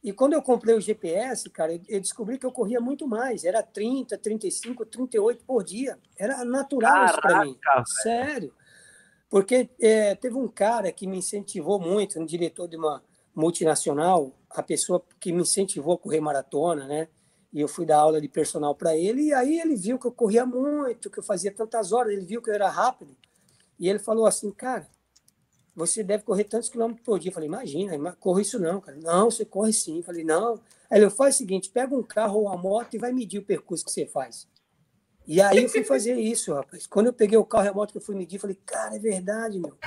E 0.03 0.11
quando 0.11 0.33
eu 0.33 0.41
comprei 0.41 0.75
o 0.75 0.81
GPS, 0.81 1.47
cara, 1.49 1.79
eu 1.87 1.99
descobri 1.99 2.39
que 2.39 2.45
eu 2.45 2.51
corria 2.51 2.81
muito 2.81 3.07
mais. 3.07 3.43
Era 3.43 3.61
30, 3.61 4.17
35, 4.17 4.85
38 4.85 5.43
por 5.45 5.63
dia. 5.63 5.99
Era 6.17 6.43
natural 6.43 6.91
Caraca, 6.91 7.11
isso 7.11 7.21
para 7.21 7.45
mim. 7.45 7.59
Véio. 7.63 7.85
Sério. 8.01 8.53
Porque 9.29 9.69
é, 9.79 10.15
teve 10.15 10.35
um 10.35 10.47
cara 10.47 10.91
que 10.91 11.05
me 11.05 11.17
incentivou 11.17 11.79
muito, 11.79 12.19
um 12.19 12.25
diretor 12.25 12.67
de 12.67 12.75
uma 12.75 13.03
multinacional, 13.33 14.35
a 14.49 14.63
pessoa 14.63 15.03
que 15.19 15.31
me 15.31 15.41
incentivou 15.41 15.93
a 15.93 15.97
correr 15.97 16.19
maratona, 16.19 16.85
né? 16.87 17.07
E 17.53 17.61
eu 17.61 17.67
fui 17.67 17.85
dar 17.85 17.99
aula 17.99 18.19
de 18.19 18.27
personal 18.27 18.75
para 18.75 18.95
ele, 18.95 19.27
e 19.27 19.33
aí 19.33 19.59
ele 19.59 19.75
viu 19.75 19.99
que 19.99 20.07
eu 20.07 20.11
corria 20.11 20.45
muito, 20.45 21.09
que 21.09 21.19
eu 21.19 21.23
fazia 21.23 21.51
tantas 21.51 21.91
horas, 21.91 22.13
ele 22.13 22.25
viu 22.25 22.41
que 22.41 22.49
eu 22.49 22.53
era 22.53 22.69
rápido. 22.69 23.15
E 23.79 23.87
ele 23.87 23.99
falou 23.99 24.25
assim, 24.25 24.51
cara, 24.51 24.87
você 25.75 26.03
deve 26.03 26.23
correr 26.23 26.43
tantos 26.43 26.69
quilômetros 26.69 27.03
por 27.05 27.19
dia. 27.19 27.29
Eu 27.29 27.33
falei, 27.33 27.47
imagina, 27.47 28.15
corre 28.19 28.41
isso 28.41 28.59
não, 28.59 28.81
cara. 28.81 28.97
Não, 28.97 29.31
você 29.31 29.45
corre 29.45 29.71
sim. 29.71 29.97
Eu 29.97 30.03
falei, 30.03 30.23
não. 30.23 30.59
Aí 30.89 30.99
ele 30.99 31.09
faz 31.09 31.35
o 31.35 31.37
seguinte, 31.37 31.69
pega 31.69 31.95
um 31.95 32.03
carro 32.03 32.39
ou 32.39 32.47
uma 32.47 32.57
moto 32.57 32.93
e 32.93 32.97
vai 32.97 33.13
medir 33.13 33.39
o 33.39 33.45
percurso 33.45 33.85
que 33.85 33.91
você 33.91 34.05
faz. 34.05 34.47
E 35.25 35.39
aí 35.39 35.63
eu 35.63 35.69
fui 35.69 35.83
fazer 35.83 36.15
isso, 36.15 36.53
rapaz. 36.53 36.87
Quando 36.87 37.07
eu 37.07 37.13
peguei 37.13 37.37
o 37.37 37.45
carro 37.45 37.65
e 37.65 37.69
a 37.69 37.73
moto 37.73 37.91
que 37.91 37.97
eu 37.97 38.01
fui 38.01 38.15
medir, 38.15 38.35
eu 38.35 38.41
falei, 38.41 38.59
cara, 38.65 38.95
é 38.95 38.99
verdade, 38.99 39.59
meu. 39.59 39.77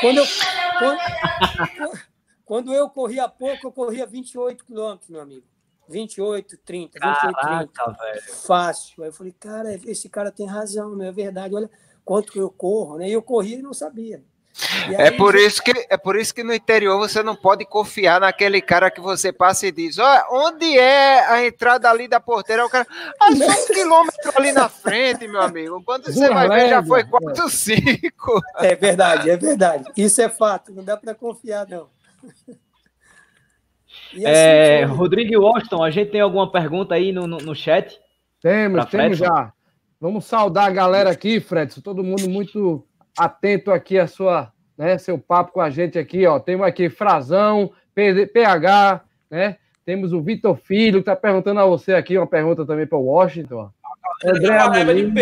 Quando 0.00 0.18
eu, 0.18 0.24
quando, 0.78 0.98
quando 2.44 2.74
eu 2.74 2.88
corria 2.88 3.28
pouco, 3.28 3.66
eu 3.66 3.72
corria 3.72 4.06
28 4.06 4.64
quilômetros, 4.64 5.10
meu 5.10 5.20
amigo. 5.20 5.46
28, 5.88 6.56
30, 6.58 6.98
28, 7.00 7.34
Caraca, 7.34 7.84
30. 7.84 7.92
Velho. 7.92 8.34
Fácil. 8.46 9.02
Aí 9.02 9.08
eu 9.08 9.12
falei, 9.12 9.32
cara, 9.32 9.74
esse 9.74 10.08
cara 10.08 10.30
tem 10.30 10.46
razão, 10.46 10.94
meu, 10.94 11.08
é 11.08 11.12
verdade. 11.12 11.54
Olha 11.54 11.70
quanto 12.04 12.32
que 12.32 12.38
eu 12.38 12.50
corro, 12.50 12.98
né? 12.98 13.08
E 13.08 13.12
eu 13.12 13.22
corria 13.22 13.58
e 13.58 13.62
não 13.62 13.74
sabia. 13.74 14.22
É 14.98 15.10
por, 15.10 15.34
isso 15.34 15.62
que, 15.62 15.72
é 15.88 15.96
por 15.96 16.14
isso 16.14 16.34
que 16.34 16.44
no 16.44 16.52
interior 16.52 16.98
você 16.98 17.22
não 17.22 17.34
pode 17.34 17.64
confiar 17.64 18.20
naquele 18.20 18.60
cara 18.60 18.90
que 18.90 19.00
você 19.00 19.32
passa 19.32 19.66
e 19.66 19.72
diz: 19.72 19.98
Olha, 19.98 20.26
onde 20.30 20.78
é 20.78 21.26
a 21.26 21.44
entrada 21.44 21.90
ali 21.90 22.06
da 22.06 22.20
porteira? 22.20 22.64
O 22.64 22.68
cara, 22.68 22.86
ah, 23.20 23.34
só 23.34 23.50
um 23.50 23.66
quilômetro 23.74 24.32
ali 24.36 24.52
na 24.52 24.68
frente, 24.68 25.26
meu 25.26 25.40
amigo. 25.40 25.82
Quando 25.82 26.04
você 26.04 26.28
vai 26.28 26.48
ver, 26.48 26.68
já 26.68 26.84
foi 26.84 27.04
4, 27.04 27.48
5. 27.48 28.42
É 28.58 28.76
verdade, 28.76 29.30
é 29.30 29.36
verdade. 29.36 29.84
Isso 29.96 30.20
é 30.20 30.28
fato, 30.28 30.72
não 30.72 30.84
dá 30.84 30.96
para 30.96 31.14
confiar, 31.14 31.66
não. 31.66 31.88
Assim, 34.12 34.24
é, 34.24 34.84
Rodrigo 34.84 35.40
Washington, 35.40 35.82
a 35.82 35.90
gente 35.90 36.10
tem 36.10 36.20
alguma 36.20 36.50
pergunta 36.50 36.94
aí 36.94 37.12
no, 37.12 37.26
no, 37.26 37.38
no 37.38 37.54
chat? 37.54 37.98
Temos, 38.40 38.84
temos 38.86 39.18
já. 39.18 39.52
Vamos 40.00 40.24
saudar 40.24 40.66
a 40.66 40.70
galera 40.70 41.10
aqui, 41.10 41.40
Fred. 41.40 41.80
Todo 41.80 42.02
mundo 42.02 42.28
muito 42.28 42.84
atento 43.18 43.70
aqui 43.70 43.98
a 43.98 44.06
sua, 44.06 44.52
né, 44.76 44.98
seu 44.98 45.18
papo 45.18 45.52
com 45.52 45.60
a 45.60 45.70
gente 45.70 45.98
aqui, 45.98 46.26
ó. 46.26 46.38
Temos 46.38 46.66
aqui 46.66 46.88
Frazão, 46.88 47.72
PH, 47.94 49.04
né? 49.30 49.56
Temos 49.84 50.12
o 50.12 50.22
Vitor 50.22 50.56
Filho, 50.56 51.02
que 51.02 51.10
está 51.10 51.16
perguntando 51.16 51.60
a 51.60 51.66
você 51.66 51.94
aqui, 51.94 52.16
uma 52.16 52.26
pergunta 52.26 52.64
também 52.64 52.86
para 52.86 52.98
o 52.98 53.06
Washington. 53.06 53.56
Ó. 53.56 53.68
André 54.24 54.56
Amorim, 54.58 55.12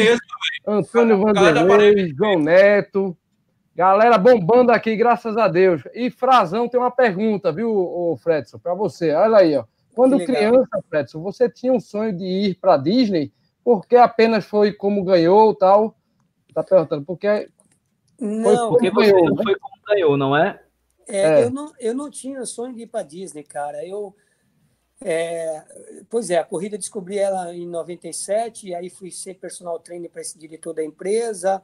Antônio 0.66 1.18
Vanderlei, 1.18 2.12
João 2.14 2.38
Neto. 2.38 3.16
Galera 3.75 4.18
bombando 4.18 4.73
aqui, 4.73 4.94
graças 4.97 5.38
a 5.38 5.49
Deus. 5.49 5.82
E 5.94 6.11
Frazão 6.11 6.68
tem 6.68 6.78
uma 6.78 6.90
pergunta, 6.90 7.50
viu, 7.50 7.70
o 7.70 8.18
Fredson, 8.23 8.59
para 8.59 8.75
você. 8.75 9.12
Olha 9.12 9.38
aí, 9.38 9.56
ó. 9.56 9.64
Quando 9.94 10.23
criança, 10.25 10.82
Fredson, 10.88 11.23
você 11.23 11.49
tinha 11.49 11.73
um 11.73 11.80
sonho 11.80 12.12
de 12.14 12.25
ir 12.25 12.54
para 12.56 12.76
Disney? 12.76 13.32
Porque 13.64 13.97
apenas 13.97 14.44
foi 14.44 14.73
como 14.73 15.04
ganhou 15.04 15.54
tal? 15.54 15.97
Tá 16.52 16.62
perguntando, 16.62 17.04
porque 17.04 17.49
não, 18.21 18.71
porque 18.71 18.91
você 18.91 19.12
ganhou, 19.12 19.29
não 19.29 19.37
né? 19.37 19.43
foi 19.43 19.55
como 19.57 19.83
ganhou, 19.87 20.17
não 20.17 20.37
é? 20.37 20.62
É, 21.09 21.21
é? 21.21 21.45
Eu, 21.45 21.50
não, 21.50 21.73
eu 21.79 21.95
não 21.95 22.11
tinha 22.11 22.45
sonho 22.45 22.75
de 22.75 22.83
ir 22.83 22.87
para 22.87 23.03
Disney, 23.03 23.43
cara. 23.43 23.85
Eu, 23.87 24.15
é, 25.00 25.65
pois 26.09 26.31
é, 26.31 26.39
a 26.39 26.45
corrida 26.45 26.77
descobri 26.77 27.19
ela 27.19 27.55
em 27.55 27.67
97, 27.67 28.69
e 28.69 28.75
aí 28.75 28.91
fui 28.91 29.11
ser 29.11 29.35
personal 29.35 29.79
trainer 29.79 30.11
para 30.11 30.21
esse 30.21 30.39
diretor 30.39 30.75
da 30.75 30.85
empresa. 30.85 31.62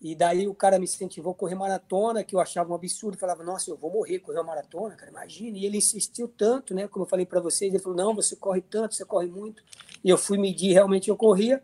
E 0.00 0.14
daí 0.14 0.46
o 0.46 0.54
cara 0.54 0.78
me 0.78 0.84
incentivou 0.84 1.32
a 1.32 1.34
correr 1.34 1.54
maratona, 1.54 2.22
que 2.22 2.34
eu 2.34 2.40
achava 2.40 2.72
um 2.72 2.74
absurdo. 2.74 3.16
Falava, 3.16 3.42
nossa, 3.42 3.70
eu 3.70 3.76
vou 3.76 3.90
morrer 3.90 4.18
correr 4.18 4.38
uma 4.38 4.44
maratona, 4.44 4.94
cara, 4.96 5.10
imagina. 5.10 5.56
E 5.56 5.64
ele 5.64 5.78
insistiu 5.78 6.28
tanto, 6.28 6.74
né? 6.74 6.86
Como 6.88 7.04
eu 7.04 7.08
falei 7.08 7.24
para 7.24 7.40
vocês, 7.40 7.72
ele 7.72 7.82
falou, 7.82 7.96
não, 7.96 8.14
você 8.14 8.36
corre 8.36 8.60
tanto, 8.60 8.94
você 8.94 9.04
corre 9.04 9.28
muito. 9.28 9.62
E 10.04 10.10
eu 10.10 10.18
fui 10.18 10.36
medir, 10.36 10.72
realmente 10.74 11.08
eu 11.08 11.16
corria. 11.16 11.62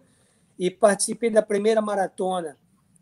E 0.59 0.71
participei 0.71 1.29
da 1.29 1.43
primeira 1.43 1.83
maratona 1.83 2.57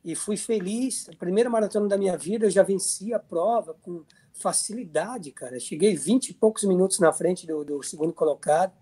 e 0.09 0.15
fui 0.15 0.39
feliz. 0.39 1.07
A 1.11 1.17
primeira 1.17 1.51
maratona 1.51 1.87
da 1.87 1.99
minha 1.99 2.17
vida, 2.17 2.47
eu 2.47 2.51
já 2.51 2.63
venci 2.63 3.13
a 3.13 3.19
prova 3.19 3.75
com 3.83 4.03
facilidade, 4.33 5.31
cara. 5.33 5.61
Cheguei 5.61 5.95
20 5.95 6.31
e 6.31 6.35
poucos 6.35 6.65
minutos 6.65 6.99
na 6.99 7.13
frente 7.13 7.47
do, 7.47 7.63
do 7.63 7.83
segundo 7.83 8.15
colocado. 8.15 8.73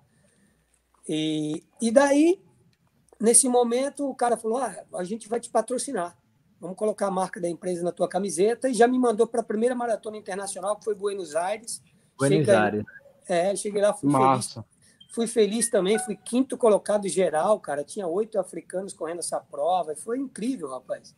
E, 1.09 1.65
e 1.81 1.91
daí, 1.91 2.41
nesse 3.21 3.49
momento, 3.49 4.09
o 4.09 4.15
cara 4.15 4.37
falou: 4.37 4.59
ah, 4.59 4.85
a 4.95 5.03
gente 5.03 5.29
vai 5.29 5.41
te 5.41 5.51
patrocinar. 5.51 6.17
Vamos 6.61 6.77
colocar 6.77 7.09
a 7.09 7.11
marca 7.11 7.41
da 7.41 7.49
empresa 7.49 7.83
na 7.83 7.91
tua 7.91 8.09
camiseta. 8.09 8.69
E 8.69 8.75
já 8.75 8.87
me 8.87 8.97
mandou 8.99 9.27
para 9.27 9.41
a 9.41 9.45
primeira 9.45 9.75
maratona 9.75 10.17
internacional, 10.17 10.77
que 10.77 10.85
foi 10.85 10.95
Buenos 10.95 11.35
Aires. 11.35 11.83
Buenos 12.17 12.39
cheguei, 12.39 12.55
Aires. 12.55 12.85
É, 13.29 13.57
cheguei 13.57 13.83
lá, 13.83 13.93
fui 13.93 14.09
Massa. 14.09 14.63
feliz. 14.63 14.76
Fui 15.09 15.27
feliz 15.27 15.71
também, 15.71 15.99
fui 15.99 16.17
quinto 16.17 16.57
colocado 16.57 17.09
geral, 17.09 17.59
cara. 17.61 17.85
Tinha 17.85 18.07
oito 18.07 18.39
africanos 18.39 18.93
correndo 18.93 19.21
essa 19.21 19.41
prova. 19.41 19.95
Foi 19.97 20.19
incrível, 20.19 20.69
rapaz. 20.69 21.15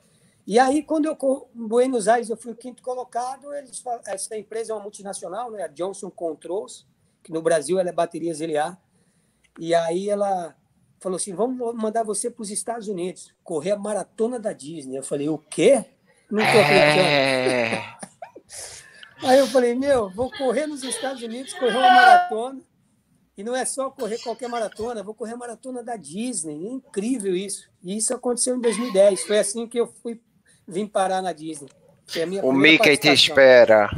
E 0.46 0.58
aí, 0.58 0.82
quando 0.82 1.04
eu 1.04 1.48
em 1.54 1.66
Buenos 1.66 2.08
Aires 2.08 2.30
eu 2.30 2.36
fui 2.36 2.54
quinto 2.54 2.82
colocado, 2.82 3.52
eles, 3.52 3.82
essa 4.06 4.34
empresa 4.36 4.72
é 4.72 4.74
uma 4.74 4.82
multinacional, 4.82 5.50
né? 5.50 5.64
A 5.64 5.66
Johnson 5.68 6.10
Controls, 6.10 6.86
que 7.22 7.30
no 7.30 7.42
Brasil 7.42 7.78
ela 7.78 7.90
é 7.90 7.92
baterias 7.92 8.40
LA. 8.40 8.78
E 9.58 9.74
aí 9.74 10.08
ela 10.08 10.56
falou 11.00 11.16
assim: 11.16 11.34
vamos 11.34 11.74
mandar 11.74 12.02
você 12.02 12.30
para 12.30 12.42
os 12.42 12.50
Estados 12.50 12.88
Unidos, 12.88 13.34
correr 13.44 13.72
a 13.72 13.78
maratona 13.78 14.38
da 14.38 14.52
Disney. 14.52 14.96
Eu 14.96 15.02
falei: 15.02 15.28
o 15.28 15.36
quê? 15.36 15.84
Não 16.30 16.42
tô 16.42 16.58
acreditando. 16.58 17.08
É... 17.08 17.96
aí 19.28 19.38
eu 19.38 19.46
falei: 19.48 19.74
meu, 19.74 20.08
vou 20.10 20.30
correr 20.30 20.66
nos 20.66 20.82
Estados 20.82 21.22
Unidos, 21.22 21.52
correr 21.52 21.76
uma 21.76 21.90
maratona. 21.90 22.60
E 23.38 23.44
não 23.44 23.54
é 23.54 23.64
só 23.64 23.88
correr 23.88 24.18
qualquer 24.18 24.48
maratona, 24.48 25.00
vou 25.00 25.14
correr 25.14 25.34
a 25.34 25.36
maratona 25.36 25.80
da 25.80 25.94
Disney. 25.94 26.66
É 26.66 26.70
incrível 26.70 27.36
isso. 27.36 27.68
E 27.84 27.96
isso 27.96 28.12
aconteceu 28.12 28.56
em 28.56 28.60
2010. 28.60 29.22
Foi 29.22 29.38
assim 29.38 29.64
que 29.64 29.78
eu 29.78 29.86
fui 30.02 30.20
vim 30.66 30.88
parar 30.88 31.22
na 31.22 31.32
Disney. 31.32 31.68
o 32.42 32.52
Mickey 32.52 32.96
te 32.96 33.12
espera. 33.12 33.90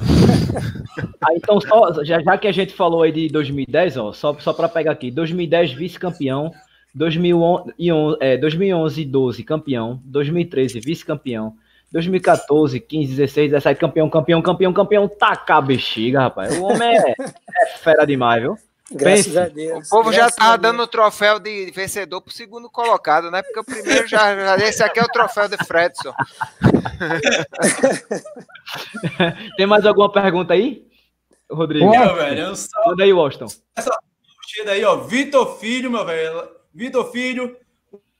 ah, 1.22 1.34
então, 1.34 1.58
só, 1.58 2.04
já, 2.04 2.20
já 2.20 2.36
que 2.36 2.48
a 2.48 2.52
gente 2.52 2.74
falou 2.74 3.00
aí 3.00 3.10
de 3.10 3.28
2010, 3.28 3.96
ó, 3.96 4.12
só, 4.12 4.38
só 4.38 4.52
para 4.52 4.68
pegar 4.68 4.92
aqui: 4.92 5.10
2010 5.10 5.72
vice-campeão, 5.72 6.52
2011, 6.94 7.72
é, 8.20 8.36
2011 8.36 9.04
12 9.06 9.42
campeão, 9.42 10.02
2013 10.04 10.80
vice-campeão, 10.80 11.56
2014, 11.90 12.78
15, 12.78 13.14
16, 13.14 13.50
17 13.52 13.80
campeão, 13.80 14.10
campeão, 14.10 14.42
campeão, 14.42 14.72
campeão, 14.74 15.08
taca 15.08 15.56
a 15.56 15.62
bexiga, 15.62 16.20
rapaz. 16.20 16.58
O 16.58 16.64
homem 16.64 16.90
é, 16.90 17.14
é 17.18 17.66
fera 17.78 18.04
demais, 18.04 18.42
viu? 18.42 18.58
Graças 18.92 19.26
Pense. 19.26 19.38
a 19.38 19.48
Deus. 19.48 19.86
O 19.86 19.90
povo 19.90 20.12
já 20.12 20.28
tá 20.30 20.56
dando 20.56 20.82
o 20.82 20.86
troféu 20.86 21.38
de 21.38 21.70
vencedor 21.70 22.20
pro 22.20 22.32
segundo 22.32 22.68
colocado, 22.68 23.30
né? 23.30 23.40
Porque 23.42 23.60
o 23.60 23.64
primeiro 23.64 24.08
já, 24.08 24.34
já 24.34 24.56
esse 24.66 24.82
aqui 24.82 24.98
é 24.98 25.04
o 25.04 25.08
troféu 25.08 25.48
de 25.48 25.56
Fredson. 25.64 26.12
Tem 29.56 29.66
mais 29.66 29.86
alguma 29.86 30.10
pergunta 30.10 30.54
aí, 30.54 30.84
Rodrigo? 31.48 31.88
Meu 31.88 32.16
velho, 32.16 32.40
eu 32.40 32.56
só... 32.56 32.86
Manda 32.86 33.04
aí, 33.04 33.12
Washington. 33.12 33.46
Essa 33.76 33.96
curtida 34.36 34.72
aí, 34.72 34.84
ó, 34.84 34.96
Vitor 34.96 35.56
Filho, 35.58 35.88
meu 35.90 36.04
velho, 36.04 36.48
Vitor 36.74 37.12
Filho, 37.12 37.56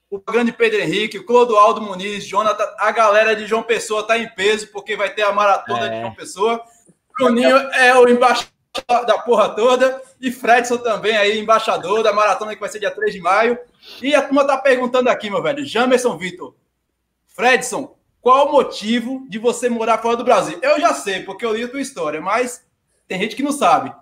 o 0.09 0.19
grande 0.19 0.53
Pedro 0.53 0.79
Henrique, 0.79 1.17
o 1.17 1.25
Clodoaldo 1.25 1.81
Muniz, 1.81 2.25
Jonathan, 2.25 2.63
a 2.77 2.91
galera 2.91 3.35
de 3.35 3.45
João 3.45 3.63
Pessoa 3.63 4.07
tá 4.07 4.17
em 4.17 4.29
peso 4.35 4.67
porque 4.67 4.95
vai 4.95 5.13
ter 5.13 5.23
a 5.23 5.33
maratona 5.33 5.87
é. 5.87 5.89
de 5.89 5.99
João 5.99 6.13
Pessoa. 6.13 6.63
Bruninho 7.17 7.57
é 7.57 7.93
o 7.97 8.07
embaixador 8.07 8.50
da 8.87 9.17
porra 9.19 9.49
toda. 9.49 10.01
E 10.19 10.31
Fredson 10.31 10.77
também 10.77 11.15
aí, 11.17 11.39
embaixador 11.39 12.03
da 12.03 12.13
maratona 12.13 12.53
que 12.53 12.61
vai 12.61 12.69
ser 12.69 12.79
dia 12.79 12.91
3 12.91 13.13
de 13.13 13.19
maio. 13.19 13.57
E 14.01 14.13
a 14.15 14.21
turma 14.21 14.45
tá 14.45 14.57
perguntando 14.57 15.09
aqui, 15.09 15.29
meu 15.29 15.41
velho, 15.41 15.65
Jamerson 15.65 16.17
Vitor. 16.17 16.55
Fredson, 17.27 17.95
qual 18.21 18.47
o 18.47 18.51
motivo 18.51 19.25
de 19.27 19.39
você 19.39 19.69
morar 19.69 19.97
fora 19.97 20.17
do 20.17 20.23
Brasil? 20.23 20.59
Eu 20.61 20.79
já 20.79 20.93
sei, 20.93 21.23
porque 21.23 21.45
eu 21.45 21.53
li 21.53 21.63
a 21.63 21.67
tua 21.67 21.81
história, 21.81 22.21
mas 22.21 22.63
tem 23.07 23.19
gente 23.19 23.35
que 23.35 23.43
não 23.43 23.51
sabe. 23.51 23.93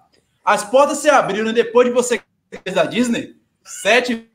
As 0.44 0.64
portas 0.64 0.98
se 0.98 1.10
abriram 1.10 1.54
depois 1.54 1.88
de 1.88 1.94
você 1.94 2.22
da 2.74 2.86
Disney? 2.86 3.36
Sete 3.64 4.30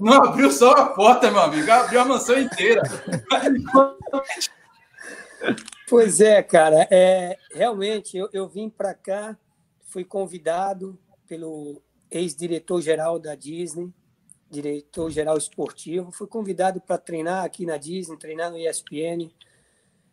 não 0.00 0.14
abriu 0.14 0.50
só 0.50 0.72
a 0.72 0.86
porta, 0.86 1.30
meu 1.30 1.40
amigo, 1.40 1.70
abriu 1.70 2.00
a 2.00 2.04
mansão 2.04 2.38
inteira. 2.38 2.82
Pois 5.88 6.20
é, 6.20 6.42
cara. 6.42 6.88
É, 6.90 7.36
realmente, 7.54 8.16
eu, 8.16 8.28
eu 8.32 8.48
vim 8.48 8.70
para 8.70 8.94
cá 8.94 9.36
fui 9.92 10.04
convidado 10.04 10.98
pelo 11.28 11.82
ex-diretor-geral 12.10 13.18
da 13.18 13.34
Disney, 13.34 13.92
diretor-geral 14.50 15.36
esportivo, 15.36 16.10
fui 16.10 16.26
convidado 16.26 16.80
para 16.80 16.96
treinar 16.96 17.44
aqui 17.44 17.66
na 17.66 17.76
Disney, 17.76 18.16
treinar 18.16 18.50
no 18.50 18.58
ESPN, 18.58 19.30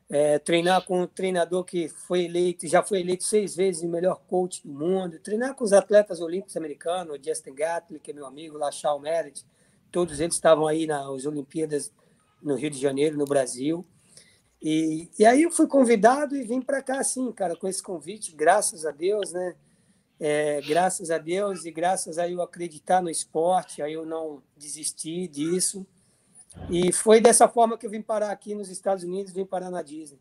é, 0.10 0.38
treinar 0.38 0.86
com 0.86 1.04
um 1.04 1.08
treinador 1.08 1.64
que 1.64 1.88
foi 1.88 2.26
eleito, 2.26 2.68
já 2.68 2.84
foi 2.84 3.00
eleito 3.00 3.24
seis 3.24 3.56
vezes 3.56 3.84
o 3.84 3.88
melhor 3.88 4.20
coach 4.28 4.62
do 4.68 4.74
mundo, 4.74 5.18
treinar 5.20 5.56
com 5.56 5.64
os 5.64 5.72
atletas 5.72 6.20
olímpicos 6.20 6.58
americanos, 6.58 7.18
o 7.18 7.24
Justin 7.24 7.54
Gatlin, 7.54 8.00
que 8.00 8.12
é 8.12 8.14
meu 8.14 8.26
amigo, 8.26 8.58
Lachal 8.58 9.00
Meredith, 9.00 9.46
todos 9.92 10.20
eles 10.20 10.36
estavam 10.36 10.68
aí 10.68 10.86
nas 10.86 11.26
Olimpíadas 11.26 11.92
no 12.42 12.56
Rio 12.56 12.70
de 12.70 12.80
Janeiro, 12.80 13.18
no 13.18 13.26
Brasil. 13.26 13.86
E, 14.62 15.10
e 15.18 15.26
aí 15.26 15.44
eu 15.44 15.52
fui 15.52 15.68
convidado 15.68 16.36
e 16.36 16.44
vim 16.44 16.62
para 16.62 16.82
cá, 16.82 17.00
assim, 17.00 17.32
cara, 17.32 17.56
com 17.56 17.68
esse 17.68 17.82
convite, 17.82 18.36
graças 18.36 18.86
a 18.86 18.92
Deus, 18.92 19.32
né? 19.32 19.56
É, 20.20 20.62
graças 20.62 21.10
a 21.12 21.18
Deus 21.18 21.64
e 21.64 21.72
graças 21.72 22.18
a 22.18 22.30
eu 22.30 22.42
acreditar 22.42 23.02
no 23.02 23.10
esporte, 23.10 23.82
aí 23.82 23.94
eu 23.94 24.06
não 24.06 24.42
desisti 24.58 25.28
disso. 25.28 25.86
E 26.70 26.92
foi 26.92 27.22
dessa 27.22 27.48
forma 27.48 27.78
que 27.78 27.86
eu 27.86 27.90
vim 27.90 28.02
parar 28.02 28.32
aqui 28.32 28.54
nos 28.54 28.70
Estados 28.70 29.04
Unidos, 29.04 29.32
vim 29.32 29.46
parar 29.46 29.70
na 29.70 29.82
Disney. 29.82 30.20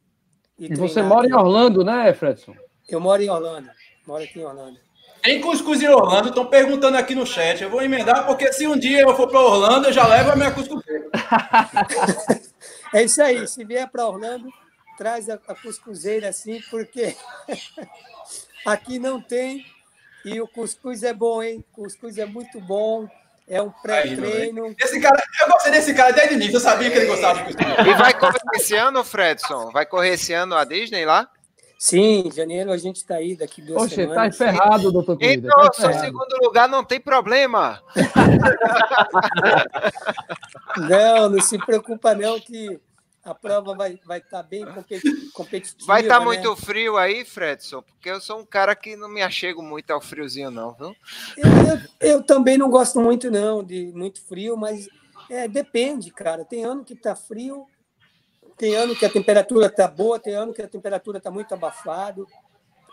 E, 0.58 0.66
e 0.66 0.74
você 0.74 1.02
mora 1.02 1.26
aqui. 1.26 1.32
em 1.32 1.36
Orlando, 1.36 1.84
né, 1.84 2.12
Fredson? 2.14 2.54
Eu 2.88 3.00
moro 3.00 3.22
em 3.22 3.28
Orlando, 3.28 3.70
moro 4.06 4.22
aqui 4.22 4.38
em 4.38 4.44
Orlando. 4.44 4.78
Tem 5.22 5.40
cuscuz 5.40 5.82
em 5.82 5.88
Orlando, 5.88 6.28
estão 6.28 6.46
perguntando 6.46 6.96
aqui 6.96 7.14
no 7.14 7.26
chat. 7.26 7.62
Eu 7.62 7.70
vou 7.70 7.82
emendar, 7.82 8.26
porque 8.26 8.52
se 8.52 8.66
um 8.66 8.78
dia 8.78 9.00
eu 9.00 9.16
for 9.16 9.28
para 9.28 9.40
Orlando, 9.40 9.88
eu 9.88 9.92
já 9.92 10.06
levo 10.06 10.30
a 10.30 10.36
minha 10.36 10.50
cuscuzeira. 10.50 11.10
é 12.94 13.02
isso 13.02 13.20
aí, 13.20 13.46
se 13.46 13.64
vier 13.64 13.88
para 13.90 14.06
Orlando, 14.06 14.48
traz 14.96 15.28
a, 15.28 15.34
a 15.34 15.54
cuscuzeira 15.54 16.28
assim, 16.28 16.60
porque 16.70 17.16
aqui 18.64 18.98
não 18.98 19.20
tem. 19.20 19.64
E 20.34 20.40
o 20.40 20.48
cuscuz 20.48 21.02
é 21.02 21.14
bom, 21.14 21.42
hein? 21.42 21.64
O 21.72 21.82
cuscuz 21.82 22.18
é 22.18 22.26
muito 22.26 22.60
bom. 22.60 23.08
É 23.46 23.62
um 23.62 23.70
pré-treino. 23.70 24.74
Esse 24.78 25.00
cara, 25.00 25.22
eu 25.40 25.48
gostei 25.48 25.72
desse 25.72 25.94
cara 25.94 26.12
desde 26.12 26.34
o 26.34 26.36
início, 26.36 26.56
eu 26.56 26.60
sabia 26.60 26.90
que 26.90 26.98
ele 26.98 27.06
gostava 27.06 27.38
de 27.38 27.44
cuscuz. 27.44 27.66
E 27.86 27.94
vai 27.94 28.12
correr 28.12 28.38
esse 28.54 28.76
ano, 28.76 29.02
Fredson? 29.02 29.70
Vai 29.70 29.86
correr 29.86 30.10
esse 30.10 30.34
ano 30.34 30.54
a 30.54 30.64
Disney 30.64 31.06
lá? 31.06 31.30
Sim, 31.78 32.24
em 32.26 32.32
janeiro 32.32 32.72
a 32.72 32.76
gente 32.76 32.96
está 32.96 33.14
aí, 33.14 33.36
daqui 33.36 33.62
duas 33.62 33.84
Poxa, 33.84 33.94
semanas. 33.94 34.36
Poxa, 34.36 34.52
tá 34.52 34.52
ferrado, 34.52 34.92
doutor 34.92 35.16
Corrida. 35.16 35.48
Então, 35.48 35.70
tá 35.70 35.92
segundo 35.92 36.36
lugar 36.42 36.68
não 36.68 36.84
tem 36.84 37.00
problema. 37.00 37.80
não, 40.76 41.30
não 41.30 41.40
se 41.40 41.56
preocupa 41.56 42.16
não 42.16 42.40
que 42.40 42.80
a 43.28 43.34
prova 43.34 43.74
vai 43.74 43.92
estar 43.92 44.06
vai 44.06 44.20
tá 44.20 44.42
bem 44.42 44.64
competitiva. 45.32 45.86
Vai 45.86 46.02
estar 46.02 46.14
tá 46.14 46.20
né? 46.20 46.26
muito 46.26 46.56
frio 46.56 46.96
aí, 46.96 47.24
Fredson? 47.24 47.82
Porque 47.82 48.10
eu 48.10 48.20
sou 48.20 48.40
um 48.40 48.46
cara 48.46 48.74
que 48.74 48.96
não 48.96 49.08
me 49.08 49.22
achego 49.22 49.62
muito 49.62 49.90
ao 49.90 50.00
friozinho, 50.00 50.50
não, 50.50 50.72
viu? 50.72 50.96
Eu, 51.36 52.08
eu 52.08 52.22
também 52.22 52.56
não 52.56 52.70
gosto 52.70 53.00
muito, 53.00 53.30
não, 53.30 53.62
de 53.62 53.92
muito 53.94 54.22
frio, 54.22 54.56
mas 54.56 54.88
é, 55.30 55.46
depende, 55.46 56.10
cara. 56.10 56.44
Tem 56.44 56.64
ano 56.64 56.84
que 56.84 56.94
está 56.94 57.14
frio, 57.14 57.66
tem 58.56 58.74
ano 58.74 58.96
que 58.96 59.04
a 59.04 59.10
temperatura 59.10 59.66
está 59.66 59.86
boa, 59.86 60.18
tem 60.18 60.34
ano 60.34 60.54
que 60.54 60.62
a 60.62 60.68
temperatura 60.68 61.18
está 61.18 61.30
muito 61.30 61.52
abafado. 61.52 62.26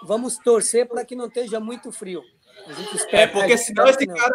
Vamos 0.03 0.37
torcer 0.37 0.87
para 0.87 1.05
que 1.05 1.15
não 1.15 1.27
esteja 1.27 1.59
muito 1.59 1.91
frio. 1.91 2.21
é, 3.11 3.27
porque 3.27 3.57
senão 3.57 3.87
esse 3.87 4.05
cara 4.05 4.33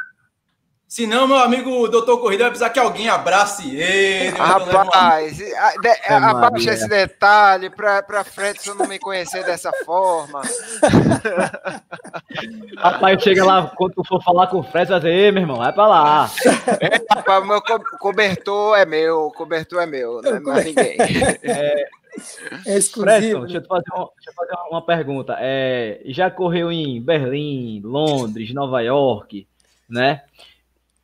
Senão, 0.91 1.29
meu 1.29 1.37
amigo 1.37 1.87
doutor 1.87 2.19
Corrida 2.19 2.43
vai 2.43 2.51
precisar 2.51 2.71
que 2.71 2.81
alguém 2.81 3.09
abrace 3.09 3.77
ele. 3.77 4.31
Rapaz, 4.37 5.41
é 5.41 6.13
abaixa 6.13 6.73
esse 6.73 6.89
detalhe 6.89 7.71
para 7.71 8.25
Fredson 8.25 8.75
não 8.75 8.89
me 8.89 8.99
conhecer 8.99 9.45
dessa 9.45 9.71
forma. 9.85 10.43
rapaz, 12.77 13.23
chega 13.23 13.45
lá, 13.45 13.71
quando 13.77 13.95
tu 13.95 14.03
for 14.03 14.21
falar 14.21 14.49
com 14.49 14.59
o 14.59 14.63
Fred, 14.65 14.91
vai 14.91 14.99
dizer, 14.99 15.33
meu 15.33 15.45
irmão, 15.45 15.59
vai 15.59 15.73
para 15.73 15.87
lá. 15.87 16.31
É, 16.81 17.01
rapaz, 17.15 17.47
meu 17.47 17.63
co 17.63 17.79
cobertor 17.99 18.77
é 18.77 18.85
meu, 18.85 19.27
o 19.27 19.33
cobertor 19.33 19.83
é 19.83 19.87
meu, 19.87 20.21
não 20.21 20.35
é 20.35 20.41
mais 20.41 20.65
ninguém. 20.65 20.97
É, 21.45 21.89
é 22.67 22.77
exclusivo. 22.77 23.03
Fredson, 23.03 23.41
deixa 23.43 23.59
eu, 23.59 23.65
fazer 23.65 23.93
uma, 23.93 24.11
deixa 24.17 24.31
eu 24.31 24.35
fazer 24.35 24.55
uma 24.69 24.85
pergunta. 24.85 25.37
É, 25.39 26.01
já 26.07 26.29
correu 26.33 26.73
em 26.73 27.01
Berlim, 27.01 27.81
Londres, 27.85 28.53
Nova 28.53 28.81
York, 28.81 29.47
né? 29.89 30.23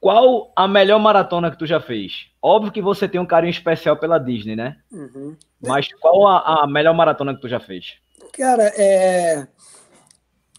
Qual 0.00 0.52
a 0.54 0.68
melhor 0.68 0.98
maratona 1.00 1.50
que 1.50 1.58
tu 1.58 1.66
já 1.66 1.80
fez? 1.80 2.28
Óbvio 2.40 2.72
que 2.72 2.82
você 2.82 3.08
tem 3.08 3.20
um 3.20 3.26
carinho 3.26 3.50
especial 3.50 3.96
pela 3.96 4.18
Disney, 4.18 4.54
né? 4.54 4.80
Uhum. 4.90 5.36
Mas 5.60 5.92
qual 5.94 6.28
a, 6.28 6.62
a, 6.62 6.66
melhor 6.66 6.94
maratona 6.94 7.34
que 7.34 7.40
tu 7.40 7.48
já 7.48 7.58
fez? 7.58 7.94
Cara, 8.32 8.64
é, 8.76 9.48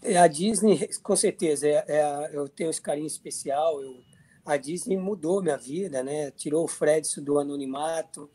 é 0.02 0.18
a 0.18 0.26
Disney, 0.26 0.88
com 1.02 1.16
certeza. 1.16 1.68
É, 1.68 1.84
é, 1.88 2.30
eu 2.32 2.48
tenho 2.48 2.70
esse 2.70 2.82
carinho 2.82 3.06
especial. 3.06 3.80
Eu, 3.80 4.00
a 4.44 4.56
Disney 4.56 4.96
mudou 4.96 5.42
minha 5.42 5.56
vida, 5.56 6.02
né? 6.02 6.30
Tirou 6.32 6.64
o 6.64 6.68
Fredson 6.68 7.22
do 7.22 7.38
anonimato. 7.38 8.28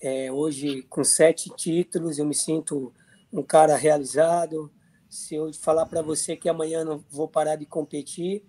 É, 0.00 0.32
hoje, 0.32 0.82
com 0.82 1.04
sete 1.04 1.50
títulos, 1.56 2.18
eu 2.18 2.24
me 2.24 2.34
sinto 2.34 2.92
um 3.32 3.42
cara 3.42 3.76
realizado. 3.76 4.72
Se 5.10 5.34
eu 5.34 5.52
falar 5.52 5.86
para 5.86 6.02
você 6.02 6.36
que 6.36 6.48
amanhã 6.48 6.84
não 6.84 7.04
vou 7.10 7.28
parar 7.28 7.56
de 7.56 7.66
competir, 7.66 8.44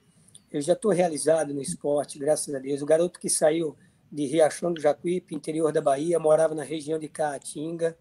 eu 0.51 0.61
já 0.61 0.73
estou 0.73 0.91
realizado 0.91 1.53
no 1.53 1.61
esporte, 1.61 2.17
graças 2.17 2.53
a 2.53 2.59
Deus. 2.59 2.81
O 2.81 2.85
garoto 2.85 3.19
que 3.19 3.29
saiu 3.29 3.75
de 4.11 4.25
Riachão 4.25 4.73
do 4.73 4.81
Jacuípe, 4.81 5.35
interior 5.35 5.71
da 5.71 5.81
Bahia, 5.81 6.19
morava 6.19 6.55
na 6.55 6.63
região 6.63 6.97
de 6.97 7.07
Caatinga 7.07 7.97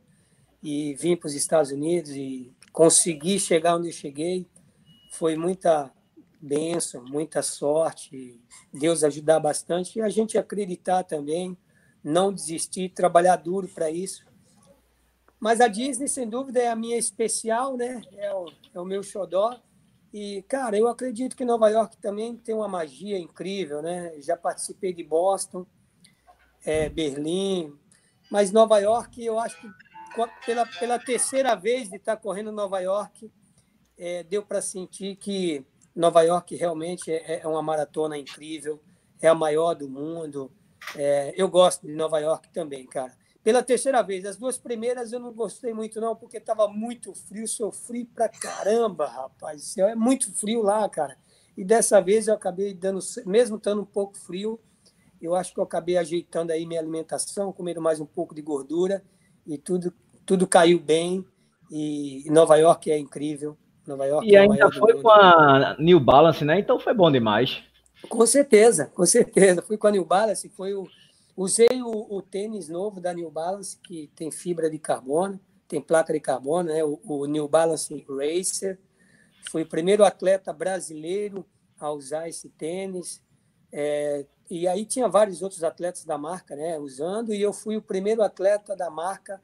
e 0.63 0.95
vim 0.95 1.15
para 1.17 1.27
os 1.27 1.35
Estados 1.35 1.71
Unidos 1.71 2.11
e 2.11 2.53
consegui 2.73 3.39
chegar 3.39 3.77
onde 3.77 3.89
eu 3.89 3.93
cheguei. 3.93 4.47
Foi 5.13 5.37
muita 5.37 5.93
bênção, 6.41 7.05
muita 7.05 7.43
sorte, 7.43 8.41
Deus 8.73 9.05
ajudar 9.05 9.41
bastante 9.41 9.99
e 9.99 10.03
a 10.03 10.09
gente 10.09 10.39
acreditar 10.39 11.03
também, 11.03 11.57
não 12.03 12.33
desistir, 12.33 12.91
trabalhar 12.91 13.37
duro 13.37 13.69
para 13.69 13.91
isso. 13.91 14.27
Mas 15.39 15.61
a 15.61 15.69
Disney, 15.69 16.09
sem 16.09 16.29
dúvida, 16.29 16.61
é 16.61 16.69
a 16.69 16.77
minha 16.77 16.97
especial, 16.97 17.77
né? 17.77 18.03
É 18.17 18.35
o, 18.35 18.51
é 18.75 18.81
o 18.81 18.85
meu 18.85 19.03
xodó. 19.03 19.61
E, 20.13 20.43
cara, 20.49 20.77
eu 20.77 20.89
acredito 20.89 21.37
que 21.37 21.45
Nova 21.45 21.69
York 21.69 21.97
também 21.99 22.37
tem 22.37 22.55
uma 22.55 22.69
magia 22.69 23.19
incrível, 23.19 23.83
né? 23.83 24.13
Já 24.21 24.37
participei 24.37 24.93
de 24.93 25.05
Boston, 25.05 25.67
é, 26.65 26.89
Berlim, 26.89 27.77
mas 28.31 28.51
Nova 28.51 28.79
York, 28.79 29.23
eu 29.23 29.39
acho 29.39 29.61
que 29.61 29.69
pela, 30.47 30.67
pela 30.67 30.99
terceira 30.99 31.55
vez 31.55 31.91
de 31.91 31.97
estar 31.97 32.17
correndo 32.17 32.51
Nova 32.51 32.81
York, 32.81 33.31
é, 33.99 34.23
deu 34.23 34.43
para 34.43 34.63
sentir 34.63 35.17
que 35.17 35.65
Nova 35.95 36.23
York 36.23 36.57
realmente 36.57 37.13
é, 37.13 37.41
é, 37.41 37.47
uma 37.47 37.63
maratona 37.63 38.17
incrível, 38.17 38.81
é 39.21 39.29
a 39.29 39.35
maior 39.35 39.75
do 39.75 39.89
mundo. 39.89 40.51
É, 40.97 41.35
eu 41.37 41.49
gosto 41.49 41.87
de 41.87 41.93
Nova 41.93 42.19
York 42.19 42.49
também, 42.51 42.87
cara 42.87 43.18
pela 43.49 43.63
terceira 43.63 44.03
vez. 44.03 44.27
As 44.27 44.37
duas 44.37 44.59
primeiras 44.59 45.11
eu 45.11 45.19
não 45.19 45.33
gostei 45.33 45.73
muito, 45.73 45.99
não, 46.03 46.15
porque 46.15 46.37
estava 46.37 46.69
muito 46.69 47.15
frio, 47.15 47.49
sofri 47.49 48.05
pra 48.05 48.29
caramba, 48.29 49.07
rapaz. 49.07 49.75
É 49.79 49.95
muito 49.95 50.31
frio 50.35 50.61
lá, 50.61 50.87
cara. 50.87 51.17
E 51.57 51.65
dessa 51.65 51.99
vez 51.99 52.29
eu 52.29 52.35
acabei 52.35 52.75
dando, 52.75 52.99
mesmo 53.25 53.57
estando 53.57 53.81
um 53.81 53.87
pouco 53.87 54.19
frio, 54.19 54.61
eu 55.19 55.35
acho 55.35 55.55
que 55.55 55.61
eu 55.61 55.65
acabei 55.65 55.97
ajeitando 55.97 56.53
aí 56.53 56.67
minha 56.67 56.79
alimentação, 56.79 57.51
comendo 57.51 57.81
mais 57.81 58.01
um 58.01 58.05
pouco 58.05 58.35
de 58.35 58.43
gordura 58.43 59.03
e 59.47 59.57
tudo, 59.57 59.95
tudo 60.27 60.47
caiu 60.47 60.79
bem. 60.79 61.25
E 61.71 62.25
Nova 62.31 62.57
York 62.57 62.91
é 62.93 62.99
incrível. 62.99 63.57
Nova 63.87 64.05
York 64.05 64.29
e 64.29 64.37
é 64.37 64.41
ainda 64.41 64.71
foi 64.71 65.01
com 65.01 65.09
a 65.09 65.75
New 65.79 65.99
Balance, 65.99 66.45
né? 66.45 66.59
Então 66.59 66.79
foi 66.79 66.93
bom 66.93 67.11
demais. 67.11 67.63
Com 68.11 68.27
certeza, 68.27 68.91
com 68.95 69.07
certeza. 69.07 69.63
Fui 69.63 69.79
com 69.79 69.87
a 69.87 69.91
New 69.91 70.05
Balance, 70.05 70.51
foi 70.51 70.75
o 70.75 70.87
Usei 71.39 71.81
o, 71.85 72.17
o, 72.17 72.21
tênis 72.21 72.69
novo 72.69 73.01
da 73.01 73.15
New 73.15 73.31
Balance, 73.31 73.79
que 73.79 74.11
tem 74.17 74.29
fibra 74.29 74.69
de 74.69 74.77
carbono, 74.77 75.39
tem 75.69 75.81
placa 75.81 76.13
de 76.13 76.19
carbono, 76.19 76.71
né? 76.71 76.83
o, 76.83 76.99
o 77.05 77.27
New 77.27 77.47
Balance 77.47 78.05
Racer. 78.09 78.77
Fui 79.49 79.63
o 79.63 79.69
primeiro 79.69 80.05
atleta 80.05 80.53
brasileiro 80.53 81.47
a 81.79 81.93
usar 81.93 82.29
esse 82.29 82.49
tênis. 82.49 83.23
É, 83.71 84.27
e 84.51 84.67
aí 84.67 84.85
tinha 84.85 85.07
vários 85.07 85.41
outros 85.41 85.63
atletas 85.63 86.05
da 86.05 86.19
marca 86.19 86.57
né, 86.57 86.77
usando, 86.77 87.33
e 87.33 87.41
eu 87.41 87.53
fui 87.53 87.77
o 87.77 87.83
primeiro 87.83 88.21
atleta 88.21 88.75
da 88.75 88.91
marca 88.91 89.41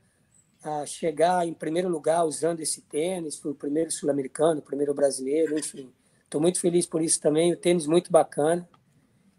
a 0.64 0.84
chegar 0.84 1.46
em 1.46 1.54
primeiro 1.54 1.88
lugar 1.88 2.24
usando 2.24 2.58
esse 2.58 2.82
tênis. 2.82 3.38
Fui 3.38 3.52
o 3.52 3.54
primeiro 3.54 3.92
sul-americano, 3.92 4.58
o 4.58 4.64
primeiro 4.64 4.92
brasileiro, 4.92 5.56
enfim. 5.56 5.92
Estou 6.24 6.40
muito 6.40 6.58
feliz 6.58 6.86
por 6.86 7.00
isso 7.00 7.20
também. 7.20 7.52
O 7.52 7.56
tênis 7.56 7.86
muito 7.86 8.10
bacana. 8.10 8.68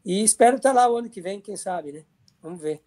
E 0.06 0.24
espero 0.24 0.56
estar 0.56 0.72
lá 0.72 0.90
o 0.90 0.96
ano 0.96 1.10
que 1.10 1.20
vem, 1.20 1.42
quem 1.42 1.58
sabe, 1.58 1.92
né? 1.92 2.06
Vamos 2.46 2.62
ver. 2.62 2.80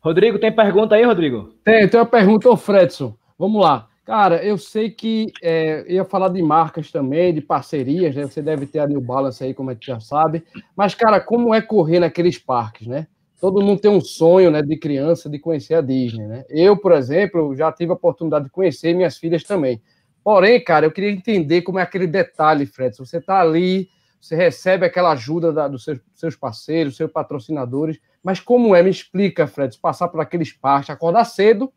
Rodrigo, 0.00 0.38
tem 0.38 0.54
pergunta 0.54 0.94
aí, 0.94 1.02
Rodrigo? 1.02 1.54
Tem, 1.64 1.88
tem 1.88 1.98
uma 1.98 2.04
pergunta, 2.04 2.50
ô 2.50 2.58
Fredson. 2.58 3.16
Vamos 3.38 3.62
lá. 3.62 3.88
Cara, 4.04 4.44
eu 4.44 4.58
sei 4.58 4.90
que 4.90 5.32
é, 5.42 5.90
ia 5.90 6.04
falar 6.04 6.28
de 6.28 6.42
marcas 6.42 6.90
também, 6.90 7.32
de 7.32 7.40
parcerias, 7.40 8.14
né? 8.14 8.26
Você 8.26 8.42
deve 8.42 8.66
ter 8.66 8.80
a 8.80 8.86
New 8.86 9.00
Balance 9.00 9.42
aí, 9.42 9.54
como 9.54 9.70
a 9.70 9.72
gente 9.72 9.86
já 9.86 9.98
sabe. 9.98 10.44
Mas, 10.76 10.94
cara, 10.94 11.18
como 11.20 11.54
é 11.54 11.62
correr 11.62 12.00
naqueles 12.00 12.36
parques, 12.36 12.86
né? 12.86 13.06
Todo 13.40 13.64
mundo 13.64 13.80
tem 13.80 13.90
um 13.90 14.00
sonho, 14.00 14.50
né, 14.50 14.60
de 14.60 14.76
criança, 14.76 15.30
de 15.30 15.38
conhecer 15.38 15.74
a 15.74 15.80
Disney, 15.80 16.26
né? 16.26 16.44
Eu, 16.50 16.76
por 16.76 16.92
exemplo, 16.92 17.56
já 17.56 17.72
tive 17.72 17.92
a 17.92 17.94
oportunidade 17.94 18.44
de 18.44 18.50
conhecer 18.50 18.94
minhas 18.94 19.16
filhas 19.16 19.42
também. 19.42 19.80
Porém, 20.22 20.62
cara, 20.62 20.84
eu 20.84 20.90
queria 20.90 21.10
entender 21.10 21.62
como 21.62 21.78
é 21.78 21.82
aquele 21.82 22.06
detalhe, 22.06 22.66
Fred. 22.66 22.94
Se 22.94 22.98
você 22.98 23.18
está 23.18 23.40
ali, 23.40 23.88
você 24.20 24.36
recebe 24.36 24.84
aquela 24.84 25.12
ajuda 25.12 25.52
da, 25.52 25.68
dos 25.68 25.84
seus, 25.84 26.00
seus 26.14 26.36
parceiros, 26.36 26.96
seus 26.96 27.10
patrocinadores, 27.10 27.98
mas 28.22 28.40
como 28.40 28.74
é? 28.74 28.82
Me 28.82 28.90
explica, 28.90 29.46
Fred, 29.46 29.76
passar 29.78 30.08
por 30.08 30.20
aqueles 30.20 30.52
parques, 30.52 30.90
acordar 30.90 31.24
cedo. 31.24 31.72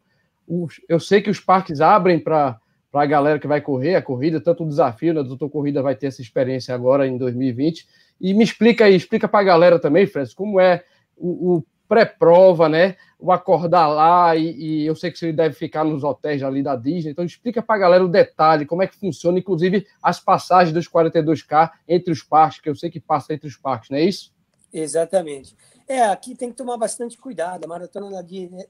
eu 0.89 0.99
sei 0.99 1.21
que 1.21 1.29
os 1.29 1.39
parques 1.39 1.81
abrem 1.81 2.19
para 2.19 2.59
a 2.93 3.05
galera 3.05 3.39
que 3.39 3.47
vai 3.47 3.61
correr 3.61 3.95
a 3.95 4.01
corrida, 4.01 4.41
tanto 4.41 4.63
o 4.63 4.67
desafio, 4.67 5.13
né? 5.13 5.23
Doutor 5.23 5.49
Corrida 5.49 5.81
vai 5.81 5.95
ter 5.95 6.07
essa 6.07 6.21
experiência 6.21 6.73
agora 6.75 7.07
em 7.07 7.17
2020. 7.17 7.87
E 8.19 8.33
me 8.33 8.43
explica 8.43 8.85
aí, 8.85 8.95
explica 8.95 9.27
para 9.27 9.39
a 9.39 9.43
galera 9.43 9.79
também, 9.79 10.05
Fred, 10.05 10.33
como 10.35 10.59
é 10.59 10.83
o, 11.15 11.55
o 11.55 11.65
pré-prova, 11.91 12.69
né? 12.69 12.95
O 13.19 13.33
acordar 13.33 13.87
lá, 13.87 14.33
e, 14.35 14.51
e, 14.51 14.85
eu 14.85 14.95
sei 14.95 15.11
que 15.11 15.19
você 15.19 15.33
deve 15.33 15.53
ficar 15.55 15.83
nos 15.83 16.05
hotéis 16.05 16.41
ali 16.41 16.63
da 16.63 16.75
Disney, 16.75 17.11
então 17.11 17.25
explica 17.25 17.61
para 17.61 17.75
a 17.75 17.79
galera 17.79 18.05
o 18.05 18.07
detalhe, 18.07 18.65
como 18.65 18.81
é 18.81 18.87
que 18.87 18.95
funciona, 18.95 19.37
inclusive 19.37 19.85
as 20.01 20.17
passagens 20.17 20.73
dos 20.73 20.87
42K 20.87 21.69
entre 21.87 22.13
os 22.13 22.23
parques, 22.23 22.61
que 22.61 22.69
eu 22.69 22.75
sei 22.75 22.89
que 22.89 22.99
passa 22.99 23.33
entre 23.33 23.47
os 23.47 23.57
parques, 23.57 23.89
não 23.89 23.97
é 23.97 24.03
isso? 24.03 24.31
Exatamente. 24.73 25.55
É, 25.87 26.03
aqui 26.03 26.35
tem 26.35 26.49
que 26.49 26.55
tomar 26.55 26.77
bastante 26.77 27.17
cuidado. 27.17 27.65
A 27.65 27.67
maratona 27.67 28.09
da 28.09 28.27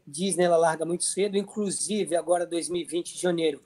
Disney 0.07 0.45
ela 0.45 0.57
larga 0.57 0.85
muito 0.85 1.03
cedo, 1.03 1.37
inclusive 1.37 2.15
agora 2.15 2.45
2020, 2.45 3.13
de 3.13 3.21
janeiro, 3.21 3.61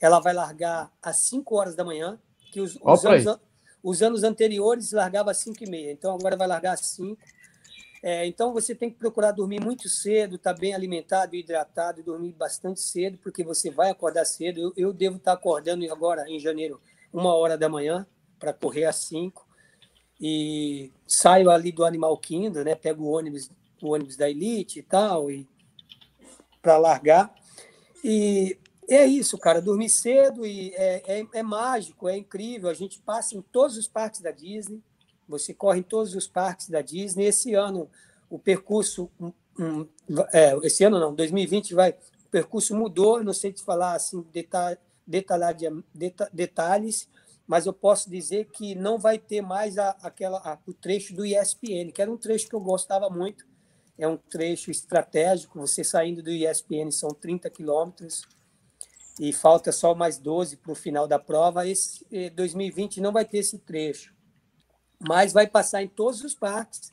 ela 0.00 0.20
vai 0.20 0.32
largar 0.32 0.90
às 1.02 1.16
5 1.18 1.54
horas 1.54 1.74
da 1.74 1.84
manhã, 1.84 2.18
que 2.52 2.60
os, 2.60 2.78
os, 2.82 3.04
anos, 3.04 3.38
os 3.82 4.02
anos, 4.02 4.22
anteriores 4.22 4.92
largava 4.92 5.30
às 5.30 5.38
5 5.38 5.64
e 5.64 5.70
meia, 5.70 5.92
então 5.92 6.14
agora 6.14 6.36
vai 6.36 6.46
largar 6.46 6.72
às 6.72 6.86
5. 6.86 7.18
É, 8.02 8.26
então 8.26 8.52
você 8.52 8.74
tem 8.74 8.90
que 8.90 8.96
procurar 8.96 9.32
dormir 9.32 9.60
muito 9.60 9.88
cedo, 9.88 10.36
estar 10.36 10.54
tá 10.54 10.60
bem 10.60 10.74
alimentado, 10.74 11.34
hidratado, 11.34 12.02
dormir 12.02 12.32
bastante 12.32 12.80
cedo, 12.80 13.18
porque 13.18 13.42
você 13.42 13.70
vai 13.70 13.90
acordar 13.90 14.24
cedo. 14.24 14.60
Eu, 14.60 14.72
eu 14.76 14.92
devo 14.92 15.16
estar 15.16 15.32
tá 15.32 15.38
acordando 15.38 15.90
agora 15.92 16.28
em 16.30 16.38
janeiro, 16.38 16.80
uma 17.12 17.34
hora 17.34 17.58
da 17.58 17.68
manhã, 17.68 18.06
para 18.38 18.52
correr 18.52 18.84
às 18.84 18.96
cinco. 18.96 19.45
E 20.20 20.90
saio 21.06 21.50
ali 21.50 21.70
do 21.72 21.84
Animal 21.84 22.16
Kingdom, 22.18 22.62
né? 22.62 22.74
Pego 22.74 23.04
o 23.04 23.10
ônibus, 23.10 23.50
o 23.82 23.92
ônibus 23.92 24.16
da 24.16 24.30
Elite 24.30 24.78
e 24.78 24.82
tal, 24.82 25.30
e 25.30 25.46
para 26.62 26.78
largar. 26.78 27.34
E 28.02 28.58
é 28.88 29.04
isso, 29.04 29.36
cara. 29.38 29.60
Dormir 29.60 29.90
cedo 29.90 30.46
e 30.46 30.72
é, 30.74 31.20
é, 31.20 31.26
é 31.34 31.42
mágico, 31.42 32.08
é 32.08 32.16
incrível. 32.16 32.68
A 32.68 32.74
gente 32.74 33.00
passa 33.00 33.36
em 33.36 33.42
todos 33.42 33.76
os 33.76 33.86
parques 33.86 34.20
da 34.20 34.30
Disney 34.30 34.82
você 35.28 35.52
corre 35.52 35.80
em 35.80 35.82
todos 35.82 36.14
os 36.14 36.26
parques 36.26 36.68
da 36.68 36.80
Disney. 36.80 37.26
Esse 37.26 37.54
ano, 37.54 37.90
o 38.30 38.38
percurso. 38.38 39.10
Um, 39.20 39.32
um, 39.58 39.88
é, 40.32 40.56
esse 40.62 40.84
ano 40.84 41.00
não, 41.00 41.14
2020 41.14 41.74
vai. 41.74 41.90
O 41.90 42.28
percurso 42.30 42.74
mudou, 42.74 43.22
não 43.22 43.32
sei 43.32 43.52
te 43.52 43.62
falar 43.62 43.94
assim, 43.94 44.24
detalhe, 44.32 44.78
detalhe, 45.06 45.84
detalhes, 46.32 47.08
mas 47.46 47.66
eu 47.66 47.72
posso 47.72 48.10
dizer 48.10 48.46
que 48.46 48.74
não 48.74 48.98
vai 48.98 49.18
ter 49.18 49.40
mais 49.40 49.78
a, 49.78 49.90
aquela, 50.02 50.38
a, 50.38 50.58
o 50.66 50.74
trecho 50.74 51.14
do 51.14 51.24
ESPN, 51.24 51.92
que 51.92 52.02
era 52.02 52.10
um 52.10 52.16
trecho 52.16 52.48
que 52.48 52.54
eu 52.54 52.60
gostava 52.60 53.08
muito. 53.08 53.46
É 53.98 54.06
um 54.06 54.16
trecho 54.16 54.70
estratégico. 54.70 55.60
Você 55.60 55.84
saindo 55.84 56.22
do 56.22 56.30
ESPN 56.30 56.90
são 56.90 57.10
30 57.10 57.48
quilômetros 57.50 58.22
e 59.18 59.32
falta 59.32 59.72
só 59.72 59.94
mais 59.94 60.18
12 60.18 60.56
para 60.56 60.72
o 60.72 60.74
final 60.74 61.06
da 61.06 61.18
prova. 61.18 61.66
Esse 61.66 62.04
2020 62.30 63.00
não 63.00 63.12
vai 63.12 63.24
ter 63.24 63.38
esse 63.38 63.58
trecho 63.58 64.16
mas 64.98 65.32
vai 65.32 65.46
passar 65.46 65.82
em 65.82 65.88
todos 65.88 66.22
os 66.22 66.34
parques, 66.34 66.92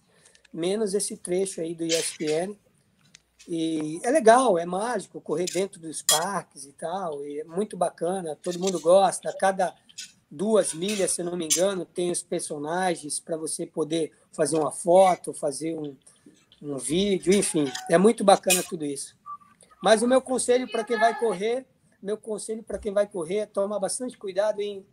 menos 0.51 0.93
esse 0.93 1.17
trecho 1.17 1.61
aí 1.61 1.73
do 1.73 1.85
ESPN. 1.85 2.55
E 3.47 3.99
é 4.03 4.09
legal, 4.09 4.57
é 4.57 4.65
mágico 4.65 5.19
correr 5.19 5.45
dentro 5.45 5.79
dos 5.79 6.01
parques 6.01 6.63
e 6.63 6.71
tal, 6.71 7.25
e 7.25 7.41
é 7.41 7.43
muito 7.43 7.75
bacana, 7.75 8.37
todo 8.41 8.59
mundo 8.59 8.79
gosta. 8.79 9.35
Cada 9.37 9.75
duas 10.33 10.73
milhas, 10.73 11.11
se 11.11 11.21
não 11.21 11.37
me 11.37 11.45
engano, 11.45 11.85
tem 11.85 12.09
os 12.09 12.23
personagens 12.23 13.19
para 13.19 13.37
você 13.37 13.67
poder 13.67 14.11
fazer 14.31 14.57
uma 14.57 14.71
foto, 14.71 15.31
fazer 15.31 15.77
um, 15.77 15.95
um 16.59 16.77
vídeo, 16.77 17.31
enfim, 17.31 17.71
é 17.87 17.99
muito 17.99 18.23
bacana 18.23 18.63
tudo 18.67 18.83
isso. 18.83 19.15
Mas 19.81 20.01
o 20.01 20.07
meu 20.07 20.21
conselho 20.21 20.67
para 20.71 20.83
quem 20.83 20.97
vai 20.97 21.17
correr, 21.19 21.65
meu 22.01 22.17
conselho 22.17 22.63
para 22.63 22.79
quem 22.79 22.91
vai 22.91 23.05
correr 23.05 23.37
é 23.37 23.45
tomar 23.45 23.77
bastante 23.77 24.17
cuidado 24.17 24.59
em 24.59 24.83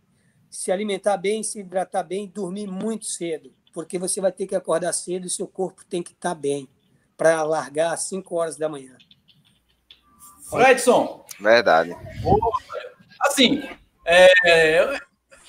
se 0.50 0.70
alimentar 0.70 1.16
bem, 1.16 1.42
se 1.42 1.60
hidratar 1.60 2.02
bem, 2.02 2.28
dormir 2.28 2.66
muito 2.66 3.06
cedo, 3.06 3.50
porque 3.72 3.98
você 3.98 4.20
vai 4.20 4.32
ter 4.32 4.46
que 4.46 4.54
acordar 4.54 4.92
cedo 4.92 5.26
e 5.26 5.30
seu 5.30 5.48
corpo 5.48 5.86
tem 5.86 6.02
que 6.02 6.12
estar 6.12 6.34
bem 6.34 6.68
para 7.16 7.42
largar 7.44 7.94
às 7.94 8.02
5 8.02 8.34
horas 8.34 8.56
da 8.56 8.68
manhã. 8.68 8.96
Fredson. 10.50 11.24
Verdade. 11.38 11.96
Assim, 13.20 13.62
é, 14.04 15.00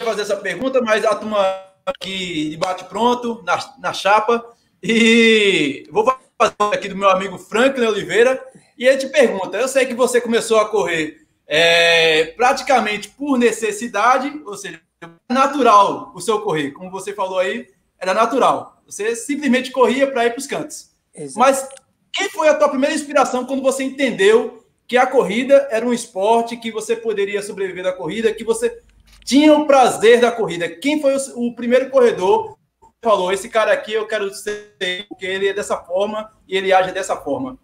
fazer 0.02 0.24
essa 0.24 0.38
pergunta, 0.38 0.82
mas 0.82 1.06
a 1.06 1.16
turma 1.16 1.40
aqui 1.86 2.50
de 2.50 2.58
bate 2.58 2.84
pronto, 2.86 3.42
na, 3.44 3.58
na 3.80 3.94
chapa, 3.94 4.46
e 4.82 5.88
vou 5.92 6.06
fazer 6.38 6.56
aqui 6.74 6.88
do 6.88 6.96
meu 6.96 7.10
amigo 7.10 7.38
Franklin 7.38 7.86
Oliveira, 7.86 8.44
e 8.78 8.86
ele 8.88 8.98
te 8.98 9.08
pergunta, 9.08 9.58
eu 9.58 9.68
sei 9.68 9.86
que 9.86 9.94
você 9.94 10.20
começou 10.20 10.60
a 10.60 10.68
correr 10.68 11.22
é, 11.48 12.26
praticamente 12.38 13.10
por 13.10 13.38
necessidade, 13.38 14.42
ou 14.46 14.56
seja, 14.56 14.82
natural 15.30 16.12
o 16.16 16.22
seu 16.22 16.42
correr. 16.42 16.72
Como 16.72 16.90
você 16.90 17.14
falou 17.14 17.40
aí, 17.40 17.68
era 18.00 18.14
natural. 18.14 18.82
Você 18.86 19.16
simplesmente 19.16 19.72
corria 19.72 20.10
para 20.10 20.26
ir 20.26 20.32
para 20.32 20.40
os 20.40 20.48
cantos. 20.48 20.90
Exato. 21.14 21.40
Mas 21.40 21.68
quem 22.12 22.30
foi 22.30 22.50
a 22.50 22.56
tua 22.56 22.70
primeira 22.70 22.96
inspiração 22.96 23.46
quando 23.46 23.62
você 23.62 23.84
entendeu 23.84 24.66
que 24.88 24.98
a 24.98 25.06
corrida 25.06 25.68
era 25.72 25.86
um 25.86 25.94
esporte, 25.94 26.58
que 26.58 26.72
você 26.72 26.96
poderia 26.96 27.42
sobreviver 27.42 27.84
da 27.84 27.94
corrida, 27.94 28.34
que 28.34 28.44
você 28.44 28.82
tinha 29.24 29.54
o 29.56 29.66
prazer 29.66 30.20
da 30.20 30.32
corrida? 30.32 30.70
Quem 30.70 31.02
foi 31.02 31.16
o, 31.16 31.48
o 31.48 31.56
primeiro 31.56 31.90
corredor 31.90 32.58
falou, 33.04 33.32
esse 33.32 33.50
cara 33.50 33.74
aqui 33.74 33.94
eu 33.94 34.08
quero 34.08 34.32
ser, 34.34 34.76
porque 35.10 35.26
ele 35.26 35.48
é 35.48 35.54
dessa 35.54 35.78
forma 35.78 36.32
e 36.48 36.56
ele 36.56 36.72
age 36.72 36.92
dessa 36.92 37.16
forma? 37.16 37.58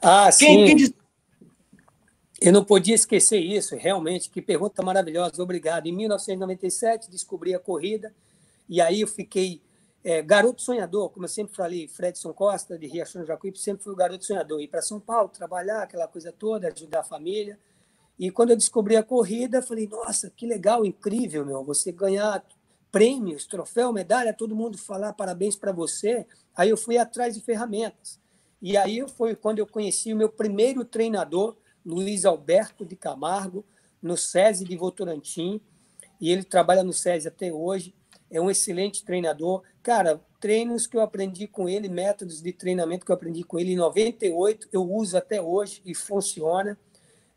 Ah, 0.00 0.30
quem, 0.36 0.66
sim. 0.66 0.76
Quem 0.76 0.94
eu 2.40 2.52
não 2.52 2.64
podia 2.64 2.94
esquecer 2.94 3.38
isso, 3.38 3.76
realmente. 3.76 4.28
Que 4.28 4.42
pergunta 4.42 4.82
maravilhosa, 4.82 5.42
obrigado. 5.42 5.86
Em 5.86 5.92
1997, 5.92 7.10
descobri 7.10 7.54
a 7.54 7.58
corrida, 7.58 8.14
e 8.68 8.80
aí 8.80 9.00
eu 9.00 9.08
fiquei 9.08 9.62
é, 10.04 10.22
garoto 10.22 10.62
sonhador, 10.62 11.10
como 11.10 11.24
eu 11.24 11.28
sempre 11.28 11.56
falei, 11.56 11.88
Fredson 11.88 12.32
Costa, 12.32 12.78
de 12.78 12.86
Riachão 12.86 13.24
Jacuípe, 13.24 13.58
sempre 13.58 13.82
fui 13.82 13.92
o 13.92 13.96
garoto 13.96 14.24
sonhador. 14.24 14.60
Ir 14.60 14.68
para 14.68 14.82
São 14.82 15.00
Paulo, 15.00 15.28
trabalhar, 15.28 15.82
aquela 15.82 16.06
coisa 16.06 16.30
toda, 16.30 16.68
ajudar 16.68 17.00
a 17.00 17.04
família. 17.04 17.58
E 18.18 18.30
quando 18.30 18.50
eu 18.50 18.56
descobri 18.56 18.96
a 18.96 19.02
corrida, 19.02 19.60
falei, 19.60 19.86
nossa, 19.86 20.30
que 20.30 20.46
legal, 20.46 20.84
incrível, 20.84 21.44
meu, 21.44 21.62
você 21.62 21.92
ganhar 21.92 22.42
prêmios, 22.90 23.46
troféu, 23.46 23.92
medalha, 23.92 24.32
todo 24.32 24.56
mundo 24.56 24.78
falar 24.78 25.12
parabéns 25.12 25.54
para 25.54 25.70
você. 25.70 26.26
Aí 26.56 26.70
eu 26.70 26.76
fui 26.76 26.96
atrás 26.96 27.34
de 27.34 27.42
ferramentas. 27.42 28.18
E 28.62 28.76
aí 28.76 29.06
foi 29.16 29.36
quando 29.36 29.58
eu 29.58 29.66
conheci 29.66 30.14
o 30.14 30.16
meu 30.16 30.30
primeiro 30.30 30.84
treinador, 30.84 31.56
Luiz 31.84 32.24
Alberto 32.24 32.86
de 32.86 32.96
Camargo, 32.96 33.64
no 34.00 34.16
SESI 34.16 34.64
de 34.64 34.76
Votorantim, 34.76 35.60
e 36.20 36.32
ele 36.32 36.42
trabalha 36.42 36.82
no 36.82 36.92
SESI 36.92 37.28
até 37.28 37.52
hoje. 37.52 37.94
É 38.30 38.40
um 38.40 38.50
excelente 38.50 39.04
treinador. 39.04 39.62
Cara, 39.82 40.20
treinos 40.40 40.86
que 40.86 40.96
eu 40.96 41.00
aprendi 41.00 41.46
com 41.46 41.68
ele, 41.68 41.88
métodos 41.88 42.42
de 42.42 42.52
treinamento 42.52 43.04
que 43.04 43.12
eu 43.12 43.14
aprendi 43.14 43.44
com 43.44 43.58
ele 43.58 43.72
em 43.72 43.76
98, 43.76 44.68
eu 44.72 44.90
uso 44.90 45.16
até 45.16 45.40
hoje 45.40 45.82
e 45.84 45.94
funciona. 45.94 46.78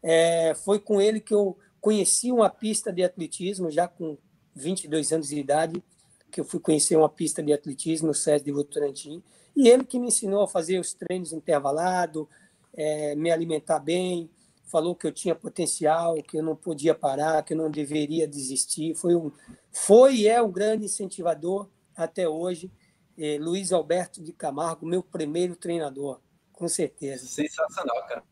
É, 0.01 0.53
foi 0.55 0.79
com 0.79 1.01
ele 1.01 1.19
que 1.19 1.33
eu 1.33 1.57
conheci 1.81 2.31
uma 2.31 2.49
pista 2.49 2.91
de 2.91 3.03
atletismo, 3.03 3.71
já 3.71 3.87
com 3.87 4.17
22 4.55 5.11
anos 5.11 5.29
de 5.29 5.39
idade, 5.39 5.83
que 6.31 6.39
eu 6.39 6.45
fui 6.45 6.59
conhecer 6.59 6.95
uma 6.95 7.09
pista 7.09 7.41
de 7.41 7.51
atletismo 7.51 8.07
no 8.07 8.13
SESI 8.13 8.45
de 8.45 8.51
Votorantim. 8.51 9.23
E 9.55 9.67
ele 9.67 9.83
que 9.83 9.99
me 9.99 10.07
ensinou 10.07 10.43
a 10.43 10.47
fazer 10.47 10.79
os 10.79 10.93
treinos 10.93 11.33
intervalados, 11.33 12.27
é, 12.73 13.15
me 13.15 13.31
alimentar 13.31 13.79
bem, 13.79 14.29
falou 14.69 14.95
que 14.95 15.07
eu 15.07 15.11
tinha 15.11 15.33
potencial, 15.33 16.15
que 16.21 16.37
eu 16.37 16.43
não 16.43 16.55
podia 16.55 16.93
parar, 16.93 17.43
que 17.43 17.53
eu 17.53 17.57
não 17.57 17.71
deveria 17.71 18.27
desistir. 18.27 18.95
Foi 18.95 19.15
um, 19.15 19.31
foi 19.71 20.17
e 20.17 20.27
é 20.27 20.41
um 20.41 20.51
grande 20.51 20.85
incentivador 20.85 21.67
até 21.95 22.29
hoje. 22.29 22.71
É, 23.17 23.37
Luiz 23.39 23.73
Alberto 23.73 24.23
de 24.23 24.31
Camargo, 24.31 24.85
meu 24.85 25.03
primeiro 25.03 25.55
treinador, 25.55 26.21
com 26.53 26.67
certeza. 26.67 27.25
Sensacional, 27.25 28.05
cara. 28.07 28.23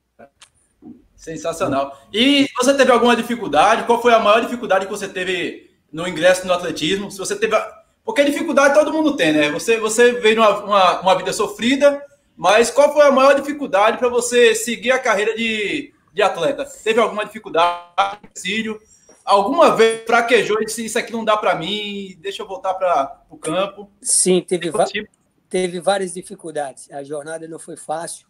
Sensacional. 1.17 1.97
E 2.13 2.47
você 2.55 2.75
teve 2.75 2.91
alguma 2.91 3.15
dificuldade? 3.15 3.83
Qual 3.85 4.01
foi 4.01 4.13
a 4.13 4.19
maior 4.19 4.39
dificuldade 4.39 4.85
que 4.85 4.91
você 4.91 5.09
teve 5.09 5.71
no 5.91 6.07
ingresso 6.07 6.45
no 6.45 6.53
atletismo? 6.53 7.09
Se 7.09 7.17
você 7.17 7.35
teve. 7.35 7.57
Porque 8.05 8.23
dificuldade 8.23 8.75
todo 8.75 8.93
mundo 8.93 9.17
tem, 9.17 9.33
né? 9.33 9.49
Você, 9.51 9.77
você 9.77 10.13
veio 10.13 10.37
uma, 10.37 10.63
uma, 10.63 11.01
uma 11.01 11.15
vida 11.17 11.33
sofrida, 11.33 12.01
mas 12.37 12.69
qual 12.69 12.93
foi 12.93 13.01
a 13.01 13.11
maior 13.11 13.33
dificuldade 13.33 13.97
para 13.97 14.07
você 14.07 14.53
seguir 14.53 14.91
a 14.91 14.99
carreira 14.99 15.35
de, 15.35 15.91
de 16.13 16.21
atleta? 16.21 16.63
Teve 16.83 17.01
alguma 17.01 17.25
dificuldade, 17.25 18.19
filho? 18.37 18.79
Alguma 19.25 19.75
vez 19.75 20.03
fraquejou 20.05 20.61
e 20.61 20.65
disse: 20.65 20.85
Isso 20.85 20.99
aqui 20.99 21.11
não 21.11 21.25
dá 21.25 21.35
para 21.35 21.55
mim, 21.55 22.15
deixa 22.21 22.43
eu 22.43 22.47
voltar 22.47 22.75
para 22.75 23.23
o 23.29 23.37
campo? 23.37 23.89
Sim, 23.99 24.39
teve, 24.39 24.71
tipo? 24.85 25.09
teve 25.49 25.79
várias 25.79 26.13
dificuldades. 26.13 26.89
A 26.91 27.03
jornada 27.03 27.47
não 27.47 27.57
foi 27.57 27.75
fácil. 27.75 28.26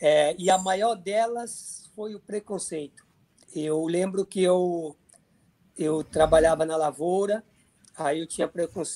É, 0.00 0.34
e 0.38 0.50
a 0.50 0.58
maior 0.58 0.94
delas 0.94 1.90
foi 1.94 2.14
o 2.14 2.20
preconceito. 2.20 3.06
Eu 3.54 3.84
lembro 3.86 4.26
que 4.26 4.42
eu 4.42 4.96
eu 5.76 6.02
trabalhava 6.02 6.64
na 6.64 6.76
lavoura, 6.76 7.44
aí 7.96 8.20
eu 8.20 8.26
tinha 8.26 8.50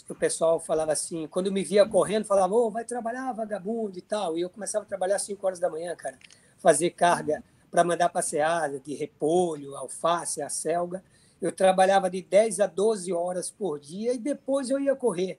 o 0.09 0.15
pessoal 0.15 0.59
falava 0.59 0.93
assim, 0.93 1.27
quando 1.29 1.53
me 1.53 1.63
via 1.63 1.87
correndo, 1.87 2.25
falava, 2.25 2.55
oh, 2.55 2.71
vai 2.71 2.85
trabalhar, 2.85 3.33
vagabundo 3.33 3.99
e 3.99 4.03
tal. 4.03 4.37
E 4.37 4.43
eu 4.43 4.51
começava 4.51 4.85
a 4.85 4.89
trabalhar 4.89 5.17
às 5.17 5.23
5 5.23 5.47
horas 5.47 5.59
da 5.59 5.71
manhã, 5.71 5.95
cara, 5.97 6.19
fazer 6.59 6.91
carga 6.91 7.43
para 7.71 7.85
mandar 7.85 8.09
para 8.09 8.23
seada 8.23 8.81
de 8.81 8.95
repolho, 8.95 9.77
alface, 9.77 10.43
a 10.43 10.49
selga. 10.49 11.03
Eu 11.41 11.53
trabalhava 11.53 12.11
de 12.11 12.21
10 12.23 12.61
a 12.61 12.67
12 12.67 13.13
horas 13.13 13.51
por 13.51 13.79
dia 13.79 14.13
e 14.13 14.19
depois 14.19 14.69
eu 14.69 14.79
ia 14.79 14.95
correr. 14.95 15.39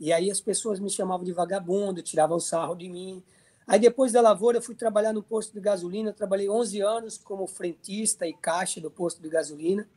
E 0.00 0.12
aí 0.12 0.30
as 0.30 0.40
pessoas 0.40 0.80
me 0.80 0.88
chamavam 0.88 1.24
de 1.24 1.32
vagabundo, 1.32 2.02
tiravam 2.02 2.40
sarro 2.40 2.74
de 2.74 2.88
mim. 2.88 3.22
Aí 3.66 3.78
depois 3.78 4.12
da 4.12 4.20
lavoura 4.20 4.58
eu 4.58 4.62
fui 4.62 4.74
trabalhar 4.74 5.12
no 5.12 5.22
posto 5.22 5.52
de 5.52 5.60
gasolina, 5.60 6.12
trabalhei 6.12 6.48
11 6.48 6.80
anos 6.80 7.18
como 7.18 7.46
frentista 7.46 8.26
e 8.26 8.32
caixa 8.32 8.80
do 8.80 8.90
posto 8.90 9.22
de 9.22 9.28
gasolina. 9.28 9.88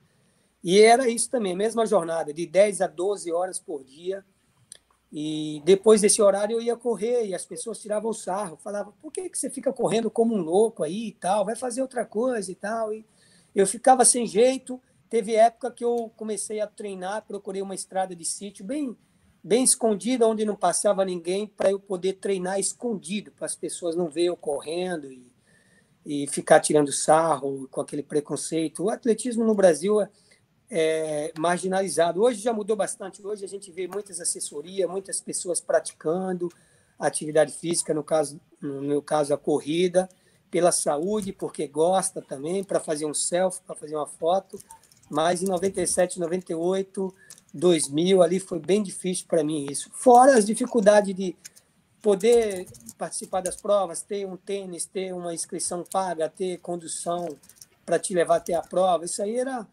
E 0.63 0.79
era 0.81 1.07
isso 1.09 1.29
também, 1.29 1.55
mesma 1.55 1.85
jornada, 1.85 2.33
de 2.33 2.45
10 2.45 2.81
a 2.81 2.87
12 2.87 3.31
horas 3.31 3.59
por 3.59 3.83
dia. 3.83 4.25
E 5.11 5.61
depois 5.63 6.01
desse 6.01 6.21
horário 6.21 6.55
eu 6.55 6.61
ia 6.61 6.75
correr 6.75 7.25
e 7.25 7.35
as 7.35 7.45
pessoas 7.45 7.79
tiravam 7.79 8.11
sarro, 8.11 8.57
falavam: 8.57 8.93
por 9.01 9.11
que, 9.11 9.29
que 9.29 9.37
você 9.37 9.49
fica 9.49 9.71
correndo 9.71 10.09
como 10.09 10.35
um 10.35 10.41
louco 10.41 10.83
aí 10.83 11.07
e 11.07 11.11
tal? 11.11 11.45
Vai 11.45 11.55
fazer 11.55 11.81
outra 11.81 12.05
coisa 12.05 12.51
e 12.51 12.55
tal. 12.55 12.93
E 12.93 13.05
eu 13.53 13.65
ficava 13.65 14.03
sem 14.03 14.25
jeito. 14.27 14.81
Teve 15.07 15.35
época 15.35 15.71
que 15.71 15.85
eu 15.85 16.11
comecei 16.17 16.59
a 16.59 16.67
treinar, 16.67 17.25
procurei 17.27 17.61
uma 17.61 17.75
estrada 17.75 18.15
de 18.15 18.25
sítio 18.25 18.65
bem, 18.65 18.97
bem 19.45 19.63
escondida, 19.63 20.27
onde 20.27 20.43
não 20.43 20.55
passava 20.55 21.05
ninguém, 21.05 21.47
para 21.47 21.69
eu 21.71 21.79
poder 21.79 22.13
treinar 22.13 22.59
escondido, 22.59 23.31
para 23.31 23.45
as 23.45 23.55
pessoas 23.55 23.95
não 23.95 24.09
verem 24.09 24.27
eu 24.27 24.35
correndo 24.35 25.11
e, 25.11 25.31
e 26.05 26.27
ficar 26.27 26.59
tirando 26.59 26.91
sarro 26.91 27.67
com 27.69 27.79
aquele 27.79 28.03
preconceito. 28.03 28.83
O 28.83 28.89
atletismo 28.89 29.45
no 29.45 29.53
Brasil 29.53 30.01
é 30.01 30.09
é, 30.69 31.31
marginalizado. 31.37 32.21
Hoje 32.21 32.41
já 32.41 32.53
mudou 32.53 32.75
bastante. 32.75 33.25
Hoje 33.25 33.45
a 33.45 33.47
gente 33.47 33.71
vê 33.71 33.87
muitas 33.87 34.19
assessorias, 34.19 34.89
muitas 34.89 35.21
pessoas 35.21 35.61
praticando 35.61 36.51
atividade 36.97 37.51
física, 37.53 37.93
no 37.93 38.03
caso, 38.03 38.39
no 38.61 38.81
meu 38.81 39.01
caso, 39.01 39.33
a 39.33 39.37
corrida, 39.37 40.07
pela 40.49 40.71
saúde, 40.71 41.33
porque 41.33 41.67
gosta 41.67 42.21
também, 42.21 42.63
para 42.63 42.79
fazer 42.79 43.05
um 43.05 43.13
selfie, 43.13 43.61
para 43.65 43.75
fazer 43.75 43.95
uma 43.95 44.07
foto. 44.07 44.57
Mas 45.09 45.43
em 45.43 45.47
97, 45.47 46.19
98, 46.19 47.13
2000, 47.55 48.21
ali 48.21 48.39
foi 48.39 48.59
bem 48.59 48.83
difícil 48.83 49.25
para 49.27 49.43
mim 49.43 49.65
isso. 49.71 49.89
Fora 49.93 50.37
as 50.37 50.45
dificuldades 50.45 51.15
de 51.15 51.35
poder 52.01 52.67
participar 52.97 53.41
das 53.41 53.55
provas, 53.55 54.01
ter 54.01 54.27
um 54.27 54.35
tênis, 54.35 54.85
ter 54.85 55.13
uma 55.13 55.33
inscrição 55.33 55.83
paga, 55.89 56.29
ter 56.29 56.57
condução 56.59 57.37
para 57.85 57.97
te 57.97 58.13
levar 58.13 58.35
até 58.35 58.53
a 58.53 58.61
prova. 58.61 59.05
Isso 59.05 59.23
aí 59.23 59.37
era, 59.37 59.65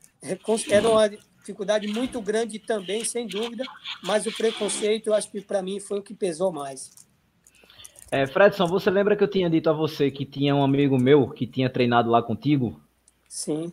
era 0.70 0.88
uma 0.88 1.08
dificuldade 1.08 1.88
muito 1.88 2.22
grande 2.22 2.60
também, 2.60 3.04
sem 3.04 3.26
dúvida, 3.26 3.64
mas 4.02 4.26
o 4.26 4.32
preconceito, 4.32 5.08
eu 5.08 5.14
acho 5.14 5.30
que 5.30 5.40
para 5.40 5.60
mim 5.60 5.80
foi 5.80 5.98
o 5.98 6.02
que 6.02 6.14
pesou 6.14 6.52
mais. 6.52 6.90
É, 8.10 8.26
Fredson, 8.26 8.66
você 8.66 8.90
lembra 8.90 9.16
que 9.16 9.24
eu 9.24 9.28
tinha 9.28 9.50
dito 9.50 9.68
a 9.68 9.72
você 9.72 10.10
que 10.10 10.24
tinha 10.24 10.54
um 10.54 10.62
amigo 10.62 10.98
meu 10.98 11.28
que 11.30 11.46
tinha 11.46 11.68
treinado 11.68 12.10
lá 12.10 12.22
contigo? 12.22 12.80
Sim. 13.28 13.72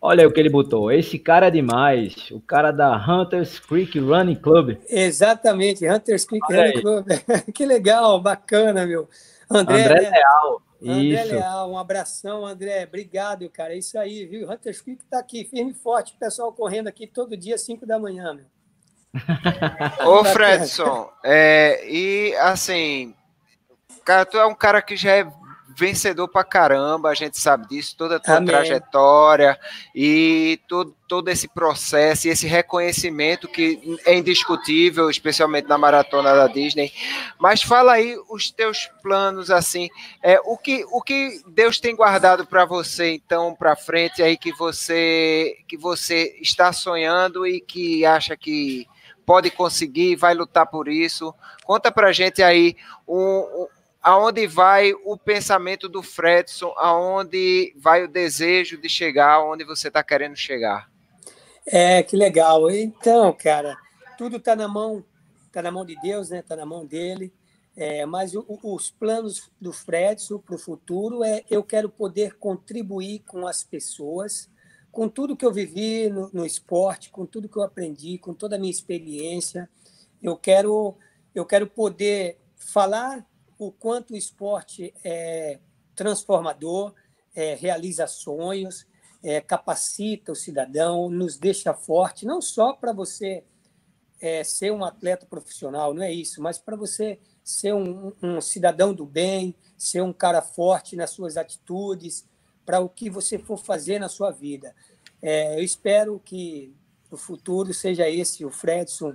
Olha 0.00 0.22
aí 0.22 0.26
o 0.26 0.32
que 0.32 0.38
ele 0.38 0.50
botou. 0.50 0.92
Esse 0.92 1.18
cara 1.18 1.46
é 1.46 1.50
demais. 1.50 2.30
O 2.30 2.40
cara 2.40 2.70
da 2.70 2.96
Hunters 2.96 3.58
Creek 3.58 3.98
Running 3.98 4.36
Club. 4.36 4.76
Exatamente, 4.88 5.88
Hunters 5.88 6.24
Creek 6.24 6.44
Olha 6.48 6.60
Running 6.60 6.76
aí. 6.76 6.82
Club. 6.82 7.06
que 7.54 7.66
legal, 7.66 8.20
bacana, 8.20 8.86
meu. 8.86 9.08
André, 9.50 9.84
André 9.84 10.00
né? 10.02 10.10
Leal. 10.10 10.62
André 10.82 11.22
isso. 11.22 11.34
Leal, 11.34 11.70
um 11.72 11.78
abração, 11.78 12.44
André. 12.46 12.84
Obrigado, 12.84 13.48
cara. 13.48 13.74
É 13.74 13.78
isso 13.78 13.98
aí, 13.98 14.26
viu? 14.26 14.50
Hunters 14.50 14.80
Creek 14.80 15.02
está 15.02 15.18
aqui, 15.18 15.44
firme 15.44 15.72
e 15.72 15.74
forte. 15.74 16.14
O 16.14 16.18
pessoal 16.18 16.52
correndo 16.52 16.88
aqui 16.88 17.06
todo 17.06 17.36
dia, 17.36 17.56
5 17.56 17.86
da 17.86 17.98
manhã, 17.98 18.34
meu. 18.34 18.44
Ô, 20.06 20.24
Fredson, 20.24 21.10
é, 21.24 21.88
e 21.88 22.34
assim, 22.36 23.14
cara, 24.04 24.26
tu 24.26 24.36
é 24.36 24.44
um 24.44 24.54
cara 24.54 24.82
que 24.82 24.94
já 24.94 25.16
é 25.16 25.26
vencedor 25.76 26.26
pra 26.26 26.42
caramba, 26.42 27.10
a 27.10 27.14
gente 27.14 27.38
sabe 27.38 27.68
disso, 27.68 27.94
toda 27.98 28.16
a 28.16 28.20
tua 28.20 28.36
Amém. 28.36 28.48
trajetória 28.48 29.58
e 29.94 30.58
todo, 30.66 30.96
todo 31.06 31.28
esse 31.28 31.46
processo 31.46 32.26
e 32.26 32.30
esse 32.30 32.46
reconhecimento 32.46 33.46
que 33.46 33.98
é 34.06 34.14
indiscutível, 34.14 35.10
especialmente 35.10 35.68
na 35.68 35.76
maratona 35.76 36.34
da 36.34 36.46
Disney. 36.46 36.90
Mas 37.38 37.62
fala 37.62 37.92
aí 37.92 38.16
os 38.30 38.50
teus 38.50 38.88
planos 39.02 39.50
assim, 39.50 39.90
é 40.22 40.40
o 40.44 40.56
que 40.56 40.82
o 40.90 41.02
que 41.02 41.42
Deus 41.48 41.78
tem 41.78 41.94
guardado 41.94 42.46
para 42.46 42.64
você 42.64 43.12
então 43.12 43.54
para 43.54 43.76
frente 43.76 44.22
aí 44.22 44.38
que 44.38 44.52
você 44.52 45.58
que 45.68 45.76
você 45.76 46.38
está 46.40 46.72
sonhando 46.72 47.46
e 47.46 47.60
que 47.60 48.06
acha 48.06 48.34
que 48.34 48.86
pode 49.26 49.50
conseguir, 49.50 50.14
vai 50.14 50.32
lutar 50.32 50.66
por 50.66 50.88
isso. 50.88 51.34
Conta 51.64 51.90
pra 51.90 52.12
gente 52.12 52.42
aí 52.42 52.76
um, 53.06 53.66
aonde 54.06 54.46
vai 54.46 54.92
o 55.04 55.16
pensamento 55.16 55.88
do 55.88 56.00
Fredson, 56.00 56.72
aonde 56.76 57.74
vai 57.76 58.04
o 58.04 58.08
desejo 58.08 58.80
de 58.80 58.88
chegar, 58.88 59.32
aonde 59.32 59.64
você 59.64 59.88
está 59.88 60.00
querendo 60.00 60.36
chegar. 60.36 60.88
É, 61.66 62.04
que 62.04 62.16
legal. 62.16 62.70
Então, 62.70 63.32
cara, 63.32 63.76
tudo 64.16 64.36
está 64.36 64.54
na 64.54 64.68
mão, 64.68 65.04
está 65.44 65.60
na 65.60 65.72
mão 65.72 65.84
de 65.84 66.00
Deus, 66.00 66.30
né? 66.30 66.38
Está 66.38 66.54
na 66.54 66.64
mão 66.64 66.86
dele. 66.86 67.32
É, 67.76 68.06
mas 68.06 68.32
o, 68.36 68.46
os 68.62 68.92
planos 68.92 69.50
do 69.60 69.72
Fredson 69.72 70.38
para 70.38 70.54
o 70.54 70.58
futuro 70.58 71.24
é 71.24 71.42
eu 71.50 71.64
quero 71.64 71.88
poder 71.88 72.36
contribuir 72.36 73.24
com 73.26 73.44
as 73.44 73.64
pessoas, 73.64 74.48
com 74.92 75.08
tudo 75.08 75.36
que 75.36 75.44
eu 75.44 75.52
vivi 75.52 76.08
no, 76.08 76.30
no 76.32 76.46
esporte, 76.46 77.10
com 77.10 77.26
tudo 77.26 77.48
que 77.48 77.56
eu 77.56 77.62
aprendi, 77.64 78.18
com 78.18 78.32
toda 78.32 78.54
a 78.54 78.58
minha 78.58 78.70
experiência. 78.70 79.68
Eu 80.22 80.36
quero 80.36 80.96
eu 81.34 81.44
quero 81.44 81.66
poder 81.66 82.38
falar 82.54 83.26
o 83.58 83.72
quanto 83.72 84.12
o 84.12 84.16
esporte 84.16 84.92
é 85.04 85.58
transformador, 85.94 86.94
é, 87.34 87.54
realiza 87.54 88.06
sonhos, 88.06 88.86
é, 89.22 89.40
capacita 89.40 90.32
o 90.32 90.36
cidadão, 90.36 91.08
nos 91.08 91.36
deixa 91.38 91.74
forte, 91.74 92.26
não 92.26 92.40
só 92.40 92.72
para 92.72 92.92
você 92.92 93.44
é, 94.20 94.44
ser 94.44 94.72
um 94.72 94.84
atleta 94.84 95.26
profissional, 95.26 95.92
não 95.92 96.02
é 96.02 96.12
isso, 96.12 96.42
mas 96.42 96.58
para 96.58 96.76
você 96.76 97.18
ser 97.42 97.74
um, 97.74 98.12
um, 98.22 98.40
cidadão 98.40 98.92
do 98.92 99.06
bem, 99.06 99.54
ser 99.76 100.02
um 100.02 100.12
cara 100.12 100.42
forte 100.42 100.96
nas 100.96 101.10
suas 101.10 101.36
atitudes, 101.36 102.26
para 102.64 102.80
o 102.80 102.88
que 102.88 103.08
você 103.08 103.38
for 103.38 103.56
fazer 103.56 103.98
na 103.98 104.08
sua 104.08 104.30
vida. 104.30 104.74
É, 105.22 105.58
eu 105.58 105.62
espero 105.62 106.20
que 106.24 106.74
o 107.10 107.16
futuro 107.16 107.72
seja 107.72 108.08
esse, 108.08 108.44
o 108.44 108.50
Fredson 108.50 109.14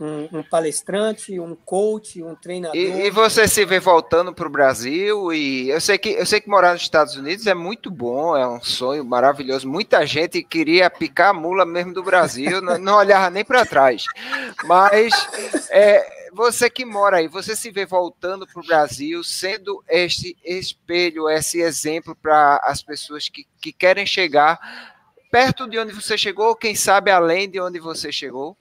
um, 0.00 0.38
um, 0.38 0.42
palestrante, 0.42 1.38
um 1.38 1.54
coach, 1.54 2.22
um 2.22 2.34
treinador. 2.34 2.76
E, 2.76 3.06
e 3.06 3.10
você 3.10 3.48
se 3.48 3.64
vê 3.64 3.80
voltando 3.80 4.32
para 4.32 4.46
o 4.46 4.50
Brasil 4.50 5.32
e 5.32 5.70
eu 5.70 5.80
sei 5.80 5.98
que 5.98 6.10
eu 6.10 6.26
sei 6.26 6.40
que 6.40 6.48
morar 6.48 6.72
nos 6.72 6.82
Estados 6.82 7.16
Unidos 7.16 7.46
é 7.46 7.54
muito 7.54 7.90
bom, 7.90 8.36
é 8.36 8.46
um 8.46 8.60
sonho 8.60 9.04
maravilhoso. 9.04 9.68
Muita 9.68 10.06
gente 10.06 10.42
queria 10.42 10.88
picar 10.88 11.30
a 11.30 11.34
mula 11.34 11.64
mesmo 11.64 11.92
do 11.92 12.02
Brasil, 12.02 12.60
não, 12.60 12.78
não 12.78 12.96
olhava 12.96 13.30
nem 13.30 13.44
para 13.44 13.66
trás. 13.66 14.04
Mas 14.64 15.12
é, 15.70 16.30
você 16.32 16.70
que 16.70 16.84
mora 16.84 17.18
aí, 17.18 17.28
você 17.28 17.56
se 17.56 17.70
vê 17.70 17.84
voltando 17.84 18.46
para 18.46 18.60
o 18.60 18.66
Brasil, 18.66 19.22
sendo 19.24 19.82
este 19.88 20.36
espelho, 20.44 21.28
esse 21.28 21.60
exemplo 21.60 22.14
para 22.14 22.60
as 22.62 22.82
pessoas 22.82 23.28
que, 23.28 23.46
que 23.60 23.72
querem 23.72 24.06
chegar 24.06 24.58
perto 25.30 25.68
de 25.68 25.78
onde 25.78 25.92
você 25.92 26.16
chegou, 26.16 26.56
quem 26.56 26.74
sabe 26.74 27.10
além 27.10 27.50
de 27.50 27.60
onde 27.60 27.78
você 27.78 28.10
chegou? 28.10 28.56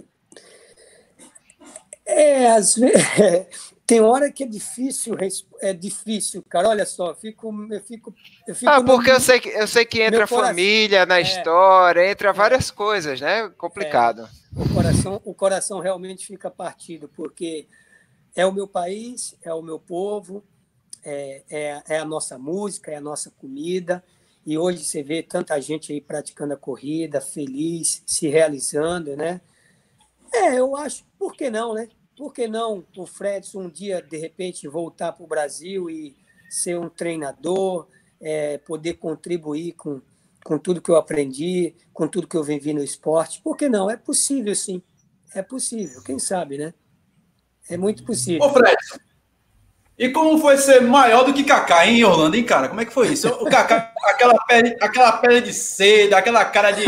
É, 2.08 2.52
às 2.52 2.76
vezes, 2.76 3.04
tem 3.86 4.00
hora 4.00 4.32
que 4.32 4.44
é 4.44 4.48
difícil, 4.48 5.18
é 5.60 5.74
difícil, 5.74 6.42
cara. 6.48 6.70
Olha 6.70 6.86
só, 6.86 7.10
eu 7.10 7.16
fico, 7.16 7.54
eu 7.70 7.82
fico, 7.82 8.16
eu 8.48 8.56
fico 8.56 8.72
Ah, 8.72 8.82
porque 8.82 9.12
eu 9.12 9.20
sei 9.20 9.40
que 9.42 9.50
eu 9.50 9.68
sei 9.68 9.86
que 9.86 10.02
entra 10.02 10.26
família 10.26 11.06
na 11.06 11.20
é, 11.20 11.22
história, 11.22 12.10
entra 12.10 12.30
é, 12.30 12.34
várias 12.34 12.72
coisas, 12.72 13.20
né? 13.20 13.50
Complicado. 13.58 14.22
É, 14.24 14.62
o 14.62 14.74
coração, 14.74 15.22
o 15.26 15.34
coração 15.34 15.80
realmente 15.80 16.26
fica 16.26 16.50
partido, 16.50 17.10
porque 17.10 17.68
é 18.34 18.46
o 18.46 18.54
meu 18.54 18.68
país, 18.68 19.36
é 19.44 19.54
o 19.54 19.62
meu 19.62 19.80
povo, 19.80 20.44
é, 21.04 21.44
é, 21.50 21.84
é 21.90 22.00
a 22.00 22.06
nossa 22.06 22.38
música, 22.38 22.90
é 22.90 22.96
a 22.96 23.02
nossa 23.02 23.30
comida. 23.32 24.02
E 24.46 24.58
hoje 24.58 24.86
você 24.86 25.04
vê 25.04 25.22
tanta 25.22 25.60
gente 25.60 25.92
aí 25.92 26.00
praticando 26.00 26.54
a 26.54 26.58
corrida, 26.58 27.20
feliz, 27.20 28.02
se 28.06 28.30
realizando, 28.30 29.18
né? 29.18 29.42
É, 30.34 30.60
eu 30.60 30.76
acho, 30.76 31.04
por 31.20 31.36
que 31.36 31.50
não, 31.50 31.74
né? 31.74 31.90
Por 32.18 32.34
que 32.34 32.48
não 32.48 32.84
o 32.98 33.06
Fredson 33.06 33.64
um 33.64 33.70
dia, 33.70 34.02
de 34.02 34.18
repente, 34.18 34.68
voltar 34.68 35.12
para 35.12 35.24
o 35.24 35.28
Brasil 35.28 35.88
e 35.90 36.16
ser 36.50 36.78
um 36.80 36.90
treinador, 36.90 37.88
é, 38.20 38.58
poder 38.58 38.96
contribuir 38.96 39.74
com, 39.74 40.02
com 40.44 40.58
tudo 40.58 40.82
que 40.82 40.90
eu 40.90 40.96
aprendi, 40.96 41.76
com 41.94 42.08
tudo 42.08 42.28
que 42.28 42.36
eu 42.36 42.44
vivi 42.44 42.74
no 42.74 42.84
esporte? 42.84 43.40
Por 43.42 43.56
que 43.56 43.70
não? 43.70 43.90
É 43.90 43.96
possível, 43.96 44.56
sim. 44.56 44.82
É 45.36 45.44
possível, 45.44 46.02
quem 46.02 46.18
sabe, 46.18 46.58
né? 46.58 46.74
É 47.70 47.78
muito 47.78 48.04
possível. 48.04 48.44
Ô, 48.44 48.50
Fredson, 48.50 48.98
e 49.98 50.10
como 50.10 50.38
foi 50.38 50.58
ser 50.58 50.80
maior 50.80 51.24
do 51.24 51.34
que 51.34 51.44
Kaká, 51.44 51.88
hein, 51.88 52.04
Orlando, 52.04 52.36
hein, 52.36 52.44
cara? 52.44 52.68
Como 52.68 52.80
é 52.80 52.86
que 52.86 52.94
foi 52.94 53.10
isso? 53.10 53.28
O 53.30 53.46
Kaká, 53.46 53.92
aquela 54.06 54.36
pele, 54.46 54.76
aquela 54.80 55.12
pele 55.14 55.42
de 55.42 55.54
seda, 55.54 56.18
aquela 56.18 56.46
cara 56.46 56.72
de 56.72 56.84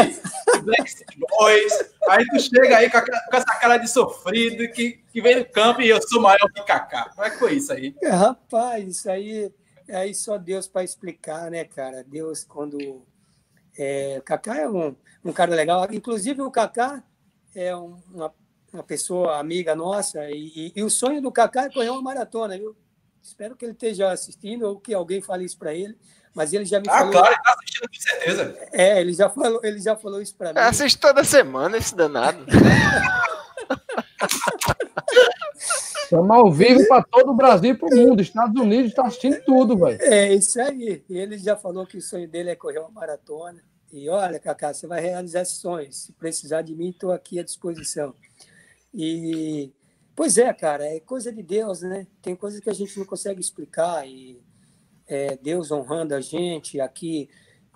Backstreet 0.70 1.20
Boys. 1.20 1.74
Aí 2.10 2.26
tu 2.28 2.40
chega 2.40 2.78
aí 2.78 2.90
com, 2.90 2.98
a, 2.98 3.02
com, 3.02 3.38
essa 3.38 3.60
cara 3.60 3.78
de 3.78 3.88
sofrido 3.90 4.72
que, 4.74 5.04
que 5.12 5.22
vem 5.22 5.40
no 5.40 5.46
campo 5.46 5.82
e 5.82 5.90
eu 5.90 6.00
sou 6.08 6.22
maior 6.22 6.52
que 6.54 6.64
Kaká. 6.64 7.10
Como 7.10 7.26
é 7.26 7.30
que 7.30 7.38
foi 7.38 7.54
isso 7.56 7.74
aí? 7.74 7.96
É, 8.02 8.10
rapaz, 8.10 8.88
isso 8.88 9.10
aí, 9.10 9.52
aí 9.90 10.14
só 10.14 10.38
Deus 10.38 10.68
para 10.68 10.84
explicar, 10.84 11.50
né, 11.52 11.66
cara? 11.66 12.04
Deus, 12.04 12.44
quando. 12.44 13.06
É, 13.78 14.22
Kaká 14.26 14.58
é 14.58 14.70
um, 14.70 14.96
um 15.24 15.32
cara 15.32 15.56
legal. 15.56 15.88
Inclusive, 15.92 16.42
o 16.42 16.52
Kaká 16.52 17.04
é 17.56 17.76
uma, 17.76 18.34
uma 18.74 18.84
pessoa 18.84 19.40
amiga 19.40 19.76
nossa. 19.76 20.30
E, 20.30 20.52
e, 20.56 20.74
e 20.76 20.84
o 20.84 20.90
sonho 20.90 21.22
do 21.22 21.32
Kaká 21.32 21.66
é 21.66 21.70
correr 21.70 21.90
uma 21.90 22.02
maratona, 22.02 22.58
viu? 22.58 22.76
Espero 23.22 23.56
que 23.56 23.66
ele 23.66 23.74
esteja 23.74 24.12
assistindo 24.12 24.64
ou 24.64 24.80
que 24.80 24.94
alguém 24.94 25.22
fale 25.22 25.46
isso 25.46 25.58
para 25.58 25.74
ele. 25.74 25.98
Mas 26.40 26.54
ele 26.54 26.64
já 26.64 26.80
me 26.80 26.88
ah, 26.88 27.00
falou. 27.00 27.10
Ah, 27.10 27.12
claro, 27.12 27.28
ele 27.28 27.36
está 27.36 27.54
assistindo 27.54 27.90
com 27.90 28.00
certeza. 28.00 28.58
É, 28.72 29.02
ele 29.02 29.12
já 29.12 29.30
falou, 29.30 29.60
ele 29.62 29.80
já 29.82 29.98
falou 29.98 30.22
isso 30.22 30.34
para 30.38 30.54
mim. 30.54 30.60
Assiste 30.62 30.98
toda 30.98 31.22
semana 31.26 31.76
esse 31.76 31.94
danado. 31.94 32.46
Estamos 36.02 36.32
ao 36.32 36.50
vivo 36.50 36.88
para 36.88 37.04
todo 37.04 37.32
o 37.32 37.36
Brasil 37.36 37.74
e 37.74 37.78
para 37.78 37.90
o 37.90 37.94
mundo. 37.94 38.22
Estados 38.22 38.58
Unidos 38.58 38.92
está 38.92 39.06
assistindo 39.06 39.44
tudo, 39.44 39.78
velho. 39.78 40.02
É 40.02 40.34
isso 40.34 40.62
aí. 40.62 41.04
E 41.10 41.18
ele 41.18 41.38
já 41.38 41.58
falou 41.58 41.86
que 41.86 41.98
o 41.98 42.02
sonho 42.02 42.30
dele 42.30 42.52
é 42.52 42.56
correr 42.56 42.80
uma 42.80 42.90
maratona. 42.90 43.62
E 43.92 44.08
olha, 44.08 44.40
Cacá, 44.40 44.74
você 44.74 44.88
vai 44.88 45.02
realizar 45.02 45.42
esses 45.42 45.58
sonhos. 45.58 46.04
Se 46.04 46.14
precisar 46.14 46.62
de 46.62 46.74
mim, 46.74 46.92
estou 46.92 47.12
aqui 47.12 47.38
à 47.38 47.44
disposição. 47.44 48.16
E 48.94 49.74
Pois 50.16 50.38
é, 50.38 50.54
cara, 50.54 50.86
é 50.86 51.02
coisa 51.02 51.34
de 51.34 51.44
Deus, 51.44 51.82
né? 51.82 52.08
Tem 52.22 52.34
coisas 52.34 52.62
que 52.62 52.70
a 52.70 52.74
gente 52.74 52.98
não 52.98 53.06
consegue 53.06 53.42
explicar 53.42 54.08
e 54.08 54.42
é, 55.10 55.36
Deus 55.36 55.72
honrando 55.72 56.14
a 56.14 56.22
gente 56.22 56.80
aqui. 56.80 57.28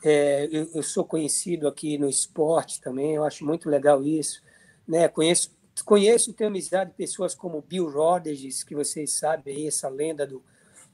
É, 0.05 0.47
eu, 0.51 0.69
eu, 0.75 0.83
sou 0.83 1.03
conhecido 1.03 1.67
aqui 1.67 1.97
no 1.97 2.07
esporte 2.09 2.79
também, 2.79 3.15
eu 3.15 3.23
acho 3.23 3.45
muito 3.45 3.69
legal 3.69 4.03
isso, 4.03 4.43
né? 4.87 5.07
Conheço, 5.07 5.55
conheço 5.85 6.33
tenho 6.33 6.49
amizade 6.49 6.91
de 6.91 6.95
pessoas 6.97 7.33
como 7.33 7.61
Bill 7.61 7.89
Rodgers, 7.89 8.63
que 8.63 8.75
vocês 8.75 9.13
sabem 9.13 9.55
aí, 9.55 9.67
essa 9.67 9.87
lenda 9.87 10.27
do, 10.27 10.43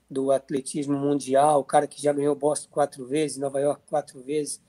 do 0.09 0.31
atletismo 0.31 0.97
mundial, 0.97 1.59
o 1.59 1.63
cara 1.63 1.87
que 1.87 2.01
já 2.01 2.13
ganhou 2.13 2.35
Boston 2.35 2.69
quatro 2.71 3.05
vezes, 3.05 3.37
Nova 3.37 3.59
York 3.59 3.81
quatro 3.89 4.21
vezes. 4.21 4.61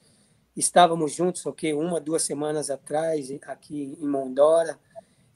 Estávamos 0.56 1.12
juntos, 1.12 1.44
ok, 1.46 1.74
uma, 1.74 2.00
duas 2.00 2.22
semanas 2.22 2.70
atrás, 2.70 3.30
aqui 3.42 3.96
em 4.00 4.09
Mondora 4.09 4.78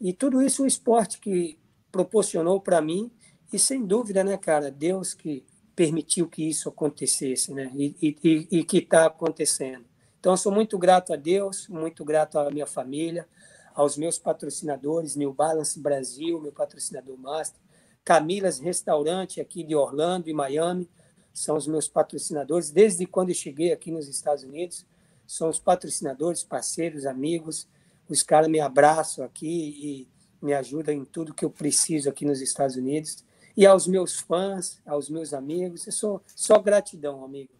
e 0.00 0.12
tudo 0.12 0.42
isso 0.42 0.64
o 0.64 0.66
esporte 0.66 1.20
que 1.20 1.58
proporcionou 1.92 2.60
para 2.60 2.80
mim, 2.80 3.10
e 3.52 3.58
sem 3.58 3.84
dúvida, 3.84 4.24
né, 4.24 4.36
cara, 4.36 4.70
Deus 4.70 5.14
que 5.14 5.44
permitiu 5.74 6.28
que 6.28 6.48
isso 6.48 6.68
acontecesse, 6.68 7.52
né, 7.52 7.70
e, 7.74 8.16
e, 8.22 8.48
e 8.58 8.64
que 8.64 8.78
está 8.78 9.06
acontecendo. 9.06 9.84
Então, 10.20 10.36
sou 10.36 10.52
muito 10.52 10.78
grato 10.78 11.12
a 11.12 11.16
Deus, 11.16 11.68
muito 11.68 12.04
grato 12.04 12.38
à 12.38 12.50
minha 12.50 12.66
família, 12.66 13.26
aos 13.74 13.96
meus 13.96 14.18
patrocinadores, 14.18 15.16
New 15.16 15.32
Balance 15.32 15.78
Brasil, 15.78 16.40
meu 16.40 16.52
patrocinador 16.52 17.18
master, 17.18 17.60
Camilas 18.04 18.58
Restaurante 18.58 19.40
aqui 19.40 19.64
de 19.64 19.74
Orlando 19.74 20.28
e 20.28 20.32
Miami, 20.32 20.88
são 21.32 21.56
os 21.56 21.66
meus 21.66 21.88
patrocinadores 21.88 22.70
desde 22.70 23.04
quando 23.06 23.30
eu 23.30 23.34
cheguei 23.34 23.72
aqui 23.72 23.90
nos 23.90 24.08
Estados 24.08 24.44
Unidos, 24.44 24.86
são 25.26 25.48
os 25.48 25.58
patrocinadores, 25.58 26.44
parceiros, 26.44 27.04
amigos, 27.06 27.66
os 28.08 28.22
caras 28.22 28.48
me 28.48 28.60
abraçam 28.60 29.24
aqui 29.24 29.48
e 29.48 30.08
me 30.44 30.52
ajudam 30.52 30.94
em 30.94 31.04
tudo 31.04 31.34
que 31.34 31.44
eu 31.44 31.50
preciso 31.50 32.08
aqui 32.08 32.24
nos 32.24 32.40
Estados 32.40 32.76
Unidos. 32.76 33.24
E 33.56 33.64
aos 33.66 33.86
meus 33.86 34.18
fãs, 34.18 34.80
aos 34.86 35.08
meus 35.08 35.32
amigos, 35.32 35.86
eu 35.86 35.92
sou 35.92 36.22
só 36.34 36.58
gratidão, 36.58 37.24
amigo. 37.24 37.50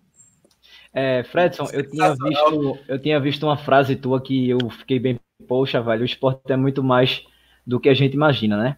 É, 0.93 1.25
Fredson, 1.25 1.67
eu 1.73 1.89
tinha, 1.89 2.15
visto, 2.15 2.79
eu 2.89 2.99
tinha 2.99 3.21
visto 3.21 3.43
uma 3.45 3.57
frase 3.57 3.97
tua 3.97 4.21
que 4.21 4.49
eu 4.49 4.59
fiquei 4.71 4.99
bem, 4.99 5.21
poxa, 5.47 5.81
velho, 5.81 6.03
o 6.03 6.07
esporte 6.07 6.53
é 6.53 6.57
muito 6.57 6.83
mais 6.83 7.25
do 7.67 7.81
que 7.81 7.89
a 7.89 7.95
gente 7.95 8.15
imagina, 8.15 8.57
né? 8.57 8.77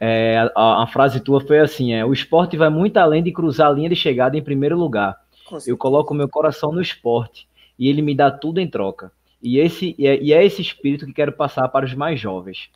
É, 0.00 0.50
a, 0.54 0.82
a, 0.82 0.86
frase 0.86 1.20
tua 1.20 1.40
foi 1.40 1.58
assim: 1.58 1.92
é, 1.92 2.04
o 2.04 2.12
esporte 2.12 2.56
vai 2.56 2.70
muito 2.70 2.96
além 2.96 3.22
de 3.22 3.32
cruzar 3.32 3.68
a 3.68 3.72
linha 3.72 3.88
de 3.88 3.96
chegada 3.96 4.36
em 4.36 4.42
primeiro 4.42 4.78
lugar. 4.78 5.16
Eu 5.66 5.76
coloco 5.76 6.14
meu 6.14 6.28
coração 6.28 6.72
no 6.72 6.80
esporte 6.80 7.48
e 7.78 7.88
ele 7.88 8.02
me 8.02 8.14
dá 8.14 8.30
tudo 8.30 8.60
em 8.60 8.68
troca. 8.68 9.10
E, 9.42 9.58
esse, 9.58 9.94
e 9.98 10.06
é, 10.06 10.20
e 10.20 10.32
é 10.32 10.44
esse 10.44 10.60
espírito 10.60 11.06
que 11.06 11.12
quero 11.12 11.32
passar 11.32 11.68
para 11.68 11.86
os 11.86 11.94
mais 11.94 12.20
jovens. 12.20 12.70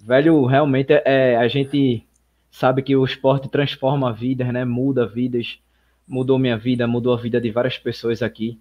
Velho, 0.00 0.44
realmente 0.44 0.92
é, 0.92 1.02
é, 1.04 1.36
a 1.36 1.48
gente 1.48 2.06
sabe 2.54 2.82
que 2.82 2.94
o 2.94 3.04
esporte 3.04 3.48
transforma 3.48 4.12
vidas, 4.12 4.52
né? 4.52 4.64
Muda 4.64 5.04
vidas. 5.04 5.58
Mudou 6.06 6.38
minha 6.38 6.56
vida, 6.56 6.86
mudou 6.86 7.12
a 7.12 7.16
vida 7.16 7.40
de 7.40 7.50
várias 7.50 7.76
pessoas 7.76 8.22
aqui. 8.22 8.60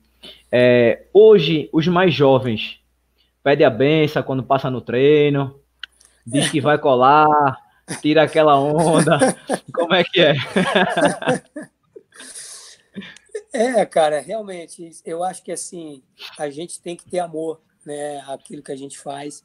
É, 0.52 1.06
hoje, 1.14 1.70
os 1.72 1.88
mais 1.88 2.12
jovens 2.12 2.80
pedem 3.44 3.68
a 3.68 3.70
benção 3.70 4.24
quando 4.24 4.42
passa 4.42 4.72
no 4.72 4.82
treino, 4.82 5.60
diz 6.26 6.50
que 6.50 6.60
vai 6.60 6.80
colar, 6.80 7.56
tira 8.02 8.24
aquela 8.24 8.60
onda. 8.60 9.20
Como 9.72 9.94
é 9.94 10.04
que 10.04 10.22
é? 10.22 10.34
É, 13.54 13.86
cara, 13.86 14.22
realmente, 14.22 14.90
eu 15.06 15.24
acho 15.24 15.44
que 15.44 15.52
assim, 15.52 16.02
a 16.40 16.50
gente 16.50 16.82
tem 16.82 16.96
que 16.96 17.08
ter 17.08 17.20
amor, 17.20 17.62
né, 17.86 18.24
aquilo 18.28 18.64
que 18.64 18.72
a 18.72 18.76
gente 18.76 18.98
faz. 18.98 19.44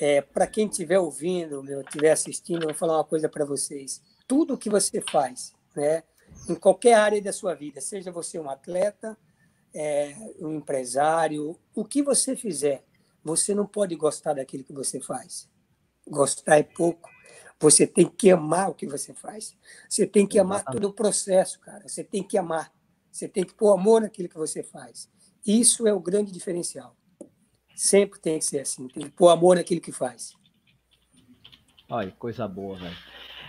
É, 0.00 0.20
para 0.20 0.46
quem 0.46 0.66
estiver 0.66 0.98
ouvindo, 0.98 1.62
meu, 1.62 1.80
estiver 1.80 2.10
assistindo, 2.10 2.62
eu 2.62 2.68
vou 2.68 2.74
falar 2.74 2.96
uma 2.96 3.04
coisa 3.04 3.28
para 3.28 3.44
vocês. 3.44 4.02
Tudo 4.26 4.58
que 4.58 4.68
você 4.68 5.00
faz, 5.00 5.52
né, 5.74 6.02
em 6.48 6.54
qualquer 6.54 6.94
área 6.94 7.22
da 7.22 7.32
sua 7.32 7.54
vida, 7.54 7.80
seja 7.80 8.10
você 8.10 8.38
um 8.38 8.50
atleta, 8.50 9.16
é, 9.74 10.14
um 10.40 10.56
empresário, 10.56 11.58
o 11.74 11.84
que 11.84 12.02
você 12.02 12.36
fizer, 12.36 12.84
você 13.22 13.54
não 13.54 13.66
pode 13.66 13.94
gostar 13.96 14.34
daquilo 14.34 14.64
que 14.64 14.72
você 14.72 15.00
faz. 15.00 15.48
Gostar 16.06 16.58
é 16.58 16.62
pouco. 16.62 17.08
Você 17.58 17.86
tem 17.86 18.06
que 18.06 18.30
amar 18.30 18.70
o 18.70 18.74
que 18.74 18.86
você 18.86 19.14
faz. 19.14 19.56
Você 19.88 20.06
tem 20.06 20.26
que 20.26 20.38
amar 20.38 20.64
todo 20.64 20.88
o 20.88 20.92
processo, 20.92 21.58
cara. 21.60 21.88
Você 21.88 22.04
tem 22.04 22.22
que 22.22 22.36
amar. 22.36 22.72
Você 23.10 23.26
tem 23.26 23.44
que 23.44 23.54
pôr 23.54 23.72
amor 23.72 24.02
naquilo 24.02 24.28
que 24.28 24.36
você 24.36 24.62
faz. 24.62 25.08
Isso 25.46 25.86
é 25.86 25.94
o 25.94 26.00
grande 26.00 26.30
diferencial. 26.30 26.94
Sempre 27.74 28.20
tem 28.20 28.38
que 28.38 28.44
ser 28.44 28.60
assim. 28.60 28.88
Tem 28.88 29.04
que 29.04 29.10
pôr 29.10 29.28
amor 29.28 29.56
naquilo 29.56 29.80
que 29.80 29.92
faz. 29.92 30.32
Olha, 31.90 32.12
coisa 32.18 32.46
boa, 32.46 32.76
velho. 32.76 32.96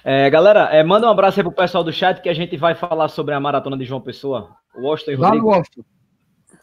É, 0.04 0.30
galera, 0.30 0.70
é, 0.72 0.84
manda 0.84 1.08
um 1.08 1.10
abraço 1.10 1.40
aí 1.40 1.44
pro 1.44 1.52
pessoal 1.52 1.84
do 1.84 1.92
chat 1.92 2.22
que 2.22 2.30
a 2.30 2.34
gente 2.34 2.56
vai 2.58 2.76
falar 2.76 3.08
sobre 3.08 3.34
a 3.34 3.40
maratona 3.40 3.78
de 3.78 3.86
João 3.86 4.02
Pessoa. 4.02 4.56
O 4.76 4.82
Washington 4.82 5.12
e 5.12 5.16
Rodrigo. 5.16 5.50
Vamos, 5.50 5.68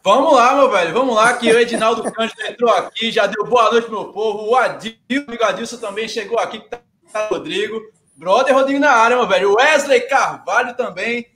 Vamos 0.03 0.33
lá, 0.33 0.55
meu 0.55 0.69
velho. 0.69 0.93
Vamos 0.93 1.15
lá, 1.15 1.33
que 1.37 1.49
o 1.49 1.59
Edinaldo 1.59 2.03
Cândido 2.11 2.41
entrou 2.41 2.69
aqui, 2.71 3.09
já 3.09 3.25
deu 3.25 3.45
boa 3.45 3.71
noite, 3.71 3.89
meu 3.89 4.11
povo. 4.11 4.49
O 4.49 4.55
Adilson, 4.55 4.97
o 5.09 5.43
Adilson 5.43 5.77
também 5.77 6.07
chegou 6.07 6.37
aqui, 6.39 6.59
tá 6.69 6.81
Rodrigo. 7.29 7.81
Brother 8.15 8.53
Rodrigo 8.53 8.79
na 8.79 8.91
área, 8.91 9.17
meu 9.17 9.27
velho. 9.27 9.55
Wesley 9.55 10.01
Carvalho 10.01 10.75
também 10.75 11.27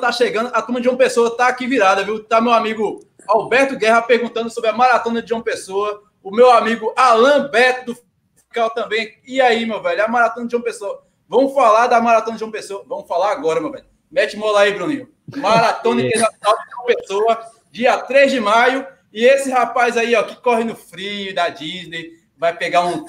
tá 0.00 0.12
chegando, 0.12 0.50
a 0.54 0.62
turma 0.62 0.80
de 0.80 0.84
João 0.84 0.96
Pessoa 0.96 1.36
tá 1.36 1.48
aqui 1.48 1.66
virada, 1.66 2.04
viu? 2.04 2.22
Tá 2.22 2.40
meu 2.40 2.52
amigo 2.52 3.00
Alberto 3.30 3.76
Guerra 3.76 4.02
perguntando 4.02 4.50
sobre 4.50 4.70
a 4.70 4.72
maratona 4.72 5.22
de 5.22 5.28
João 5.28 5.42
Pessoa, 5.42 6.02
o 6.22 6.30
meu 6.30 6.50
amigo 6.50 6.92
Alan 6.96 7.48
Beto 7.48 7.92
do 7.92 7.98
Fical 8.36 8.70
também. 8.70 9.18
E 9.26 9.40
aí, 9.40 9.64
meu 9.64 9.82
velho, 9.82 10.04
a 10.04 10.08
maratona 10.08 10.46
de 10.46 10.52
João 10.52 10.62
Pessoa. 10.62 11.02
Vamos 11.28 11.54
falar 11.54 11.86
da 11.86 12.00
maratona 12.00 12.34
de 12.34 12.40
João 12.40 12.50
Pessoa? 12.50 12.84
Vamos 12.88 13.06
falar 13.06 13.30
agora, 13.32 13.60
meu 13.60 13.70
velho. 13.70 13.84
Mete 14.10 14.36
mola 14.36 14.62
aí, 14.62 14.72
Bruninho. 14.72 15.08
Maratona 15.36 16.02
Internacional 16.06 16.58
de 16.58 16.70
João 16.70 16.86
Pessoa, 16.86 17.40
dia 17.70 17.96
3 17.98 18.32
de 18.32 18.40
maio. 18.40 18.86
E 19.12 19.24
esse 19.24 19.50
rapaz 19.50 19.96
aí, 19.96 20.14
ó, 20.14 20.22
que 20.22 20.36
corre 20.36 20.64
no 20.64 20.74
frio 20.74 21.34
da 21.34 21.48
Disney, 21.48 22.10
vai 22.36 22.56
pegar 22.56 22.86
um 22.86 23.06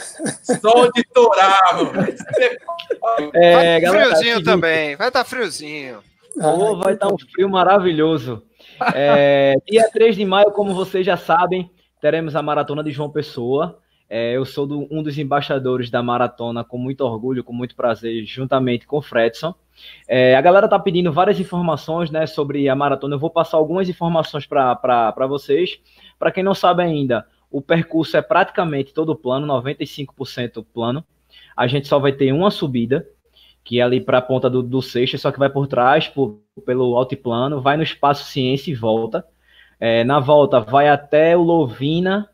sol 0.62 0.92
de 0.92 1.04
torar, 1.06 1.76
meu 1.76 1.92
velho. 1.92 2.16
É, 3.34 3.80
galera, 3.80 4.10
friozinho 4.10 4.44
também, 4.44 4.96
vai 4.96 5.08
estar 5.08 5.24
tá 5.24 5.30
friozinho. 5.30 6.04
Oh, 6.38 6.78
vai 6.78 6.94
estar 6.94 7.08
um 7.08 7.18
frio 7.18 7.50
maravilhoso. 7.50 8.44
É, 8.96 9.56
dia 9.68 9.90
3 9.92 10.16
de 10.16 10.26
maio, 10.26 10.52
como 10.52 10.74
vocês 10.74 11.06
já 11.06 11.18
sabem, 11.18 11.70
teremos 12.00 12.36
a 12.36 12.42
Maratona 12.42 12.84
de 12.84 12.92
João 12.92 13.10
Pessoa. 13.10 13.80
É, 14.10 14.36
eu 14.36 14.44
sou 14.44 14.68
do, 14.68 14.88
um 14.92 15.02
dos 15.02 15.18
embaixadores 15.18 15.90
da 15.90 16.04
maratona 16.04 16.66
com 16.66 16.78
muito 16.78 17.00
orgulho, 17.02 17.46
com 17.46 17.54
muito 17.54 17.76
prazer, 17.76 18.26
juntamente 18.26 18.86
com 18.86 18.98
o 18.98 19.02
Fredson. 19.02 19.56
É, 20.06 20.36
a 20.36 20.42
galera 20.42 20.68
tá 20.68 20.78
pedindo 20.78 21.14
várias 21.14 21.40
informações 21.40 22.12
né, 22.12 22.26
sobre 22.26 22.68
a 22.68 22.76
maratona. 22.76 23.16
Eu 23.16 23.20
vou 23.20 23.30
passar 23.30 23.56
algumas 23.56 23.88
informações 23.88 24.46
para 24.46 25.28
vocês. 25.30 25.80
Para 26.20 26.30
quem 26.30 26.44
não 26.44 26.54
sabe 26.54 26.84
ainda, 26.84 27.26
o 27.50 27.62
percurso 27.62 28.18
é 28.18 28.22
praticamente 28.22 28.94
todo 28.94 29.16
plano, 29.16 29.48
95% 29.48 30.66
plano. 30.74 31.06
A 31.56 31.66
gente 31.68 31.88
só 31.88 31.98
vai 31.98 32.12
ter 32.12 32.34
uma 32.34 32.52
subida, 32.52 33.08
que 33.64 33.80
é 33.80 33.84
ali 33.84 34.02
para 34.02 34.18
a 34.18 34.22
ponta 34.22 34.50
do, 34.50 34.64
do 34.64 34.82
Seixas, 34.82 35.22
só 35.22 35.32
que 35.32 35.40
vai 35.40 35.50
por 35.50 35.68
trás, 35.68 36.08
por, 36.08 36.42
pelo 36.66 36.98
altiplano, 36.98 37.62
vai 37.62 37.78
no 37.78 37.84
espaço 37.84 38.26
ciência 38.26 38.72
e 38.72 38.76
volta. 38.76 39.26
É, 39.80 40.04
na 40.04 40.20
volta, 40.20 40.60
vai 40.60 40.90
até 40.90 41.36
o 41.36 41.42
Lovina 41.42 42.30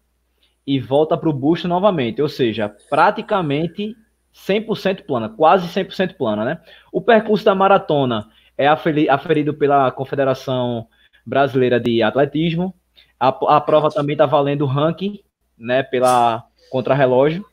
e 0.66 0.80
volta 0.80 1.18
para 1.18 1.30
o 1.30 1.34
Busto 1.34 1.68
novamente, 1.68 2.22
ou 2.22 2.28
seja, 2.28 2.70
praticamente 2.90 3.96
100% 4.34 5.06
plana, 5.06 5.30
quase 5.30 5.68
100% 5.68 6.16
plana, 6.16 6.44
né? 6.44 6.60
O 6.92 7.02
percurso 7.02 7.46
da 7.46 7.56
maratona 7.56 8.28
é 8.58 8.68
aferido 8.68 9.54
pela 9.54 9.90
Confederação 9.92 10.88
Brasileira 11.26 11.80
de 11.80 12.04
Atletismo. 12.04 12.74
A, 13.20 13.30
a 13.30 13.62
prova 13.62 13.90
também 13.90 14.14
está 14.14 14.26
valendo 14.26 14.66
ranking 14.66 15.22
né, 15.58 15.84
pela 15.84 16.46
contrarrelógio. 16.70 17.46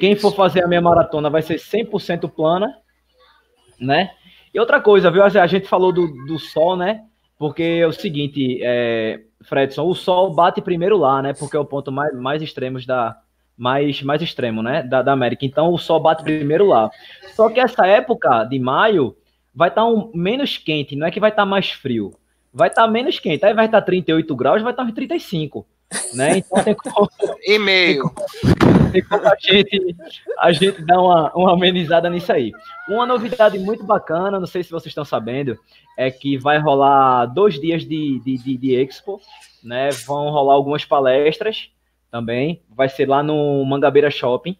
Quem 0.00 0.16
for 0.16 0.34
fazer 0.34 0.64
a 0.64 0.68
minha 0.68 0.80
maratona 0.80 1.28
vai 1.28 1.42
ser 1.42 1.56
100% 1.56 2.30
plana, 2.30 2.74
né? 3.80 4.10
E 4.52 4.58
outra 4.60 4.80
coisa, 4.80 5.10
viu? 5.10 5.22
A 5.22 5.46
gente 5.46 5.68
falou 5.68 5.92
do, 5.92 6.06
do 6.26 6.38
sol, 6.38 6.76
né? 6.76 7.04
Porque 7.38 7.62
é 7.62 7.86
o 7.86 7.92
seguinte, 7.92 8.60
é, 8.62 9.20
Fredson, 9.42 9.86
o 9.86 9.94
sol 9.94 10.32
bate 10.32 10.62
primeiro 10.62 10.96
lá, 10.96 11.20
né? 11.20 11.34
Porque 11.34 11.56
é 11.56 11.60
o 11.60 11.64
ponto 11.64 11.92
mais, 11.92 12.14
mais 12.14 12.42
extremo 12.42 12.84
da 12.86 13.16
mais, 13.56 14.02
mais 14.02 14.20
extremo, 14.20 14.62
né? 14.62 14.82
Da, 14.82 15.02
da 15.02 15.12
América. 15.12 15.44
Então 15.44 15.72
o 15.72 15.78
sol 15.78 16.00
bate 16.00 16.22
primeiro 16.22 16.66
lá. 16.66 16.90
Só 17.34 17.48
que 17.48 17.60
essa 17.60 17.86
época 17.86 18.44
de 18.44 18.58
maio 18.58 19.16
vai 19.54 19.68
estar 19.68 19.82
tá 19.82 19.88
um, 19.88 20.10
menos 20.14 20.58
quente, 20.58 20.96
não 20.96 21.06
é 21.06 21.10
que 21.10 21.20
vai 21.20 21.30
estar 21.30 21.42
tá 21.42 21.46
mais 21.46 21.70
frio. 21.70 22.12
Vai 22.52 22.68
estar 22.68 22.82
tá 22.82 22.88
menos 22.88 23.18
quente. 23.18 23.44
Aí 23.44 23.54
vai 23.54 23.66
estar 23.66 23.80
tá 23.80 23.86
38 23.86 24.34
graus, 24.34 24.62
vai 24.62 24.72
estar 24.72 24.82
tá 24.82 24.88
uns 24.88 24.94
35 24.94 25.66
né? 26.14 26.38
Então 26.38 26.62
tem 26.62 26.74
como. 26.74 27.08
E-mail. 27.44 28.10
Tem 28.92 29.02
como 29.02 29.26
a 29.26 29.36
gente, 29.38 29.96
a 30.38 30.52
gente 30.52 30.82
dar 30.82 31.00
uma, 31.00 31.32
uma 31.34 31.52
amenizada 31.52 32.08
nisso 32.10 32.32
aí. 32.32 32.52
Uma 32.88 33.06
novidade 33.06 33.58
muito 33.58 33.84
bacana, 33.84 34.40
não 34.40 34.46
sei 34.46 34.62
se 34.62 34.70
vocês 34.70 34.86
estão 34.90 35.04
sabendo, 35.04 35.58
é 35.96 36.10
que 36.10 36.36
vai 36.36 36.58
rolar 36.58 37.26
dois 37.26 37.60
dias 37.60 37.82
de, 37.82 38.20
de, 38.20 38.38
de, 38.38 38.56
de 38.56 38.74
Expo, 38.74 39.20
né? 39.62 39.90
Vão 40.06 40.30
rolar 40.30 40.54
algumas 40.54 40.84
palestras 40.84 41.70
também. 42.10 42.62
Vai 42.68 42.88
ser 42.88 43.08
lá 43.08 43.22
no 43.22 43.64
Mangabeira 43.64 44.10
Shopping. 44.10 44.56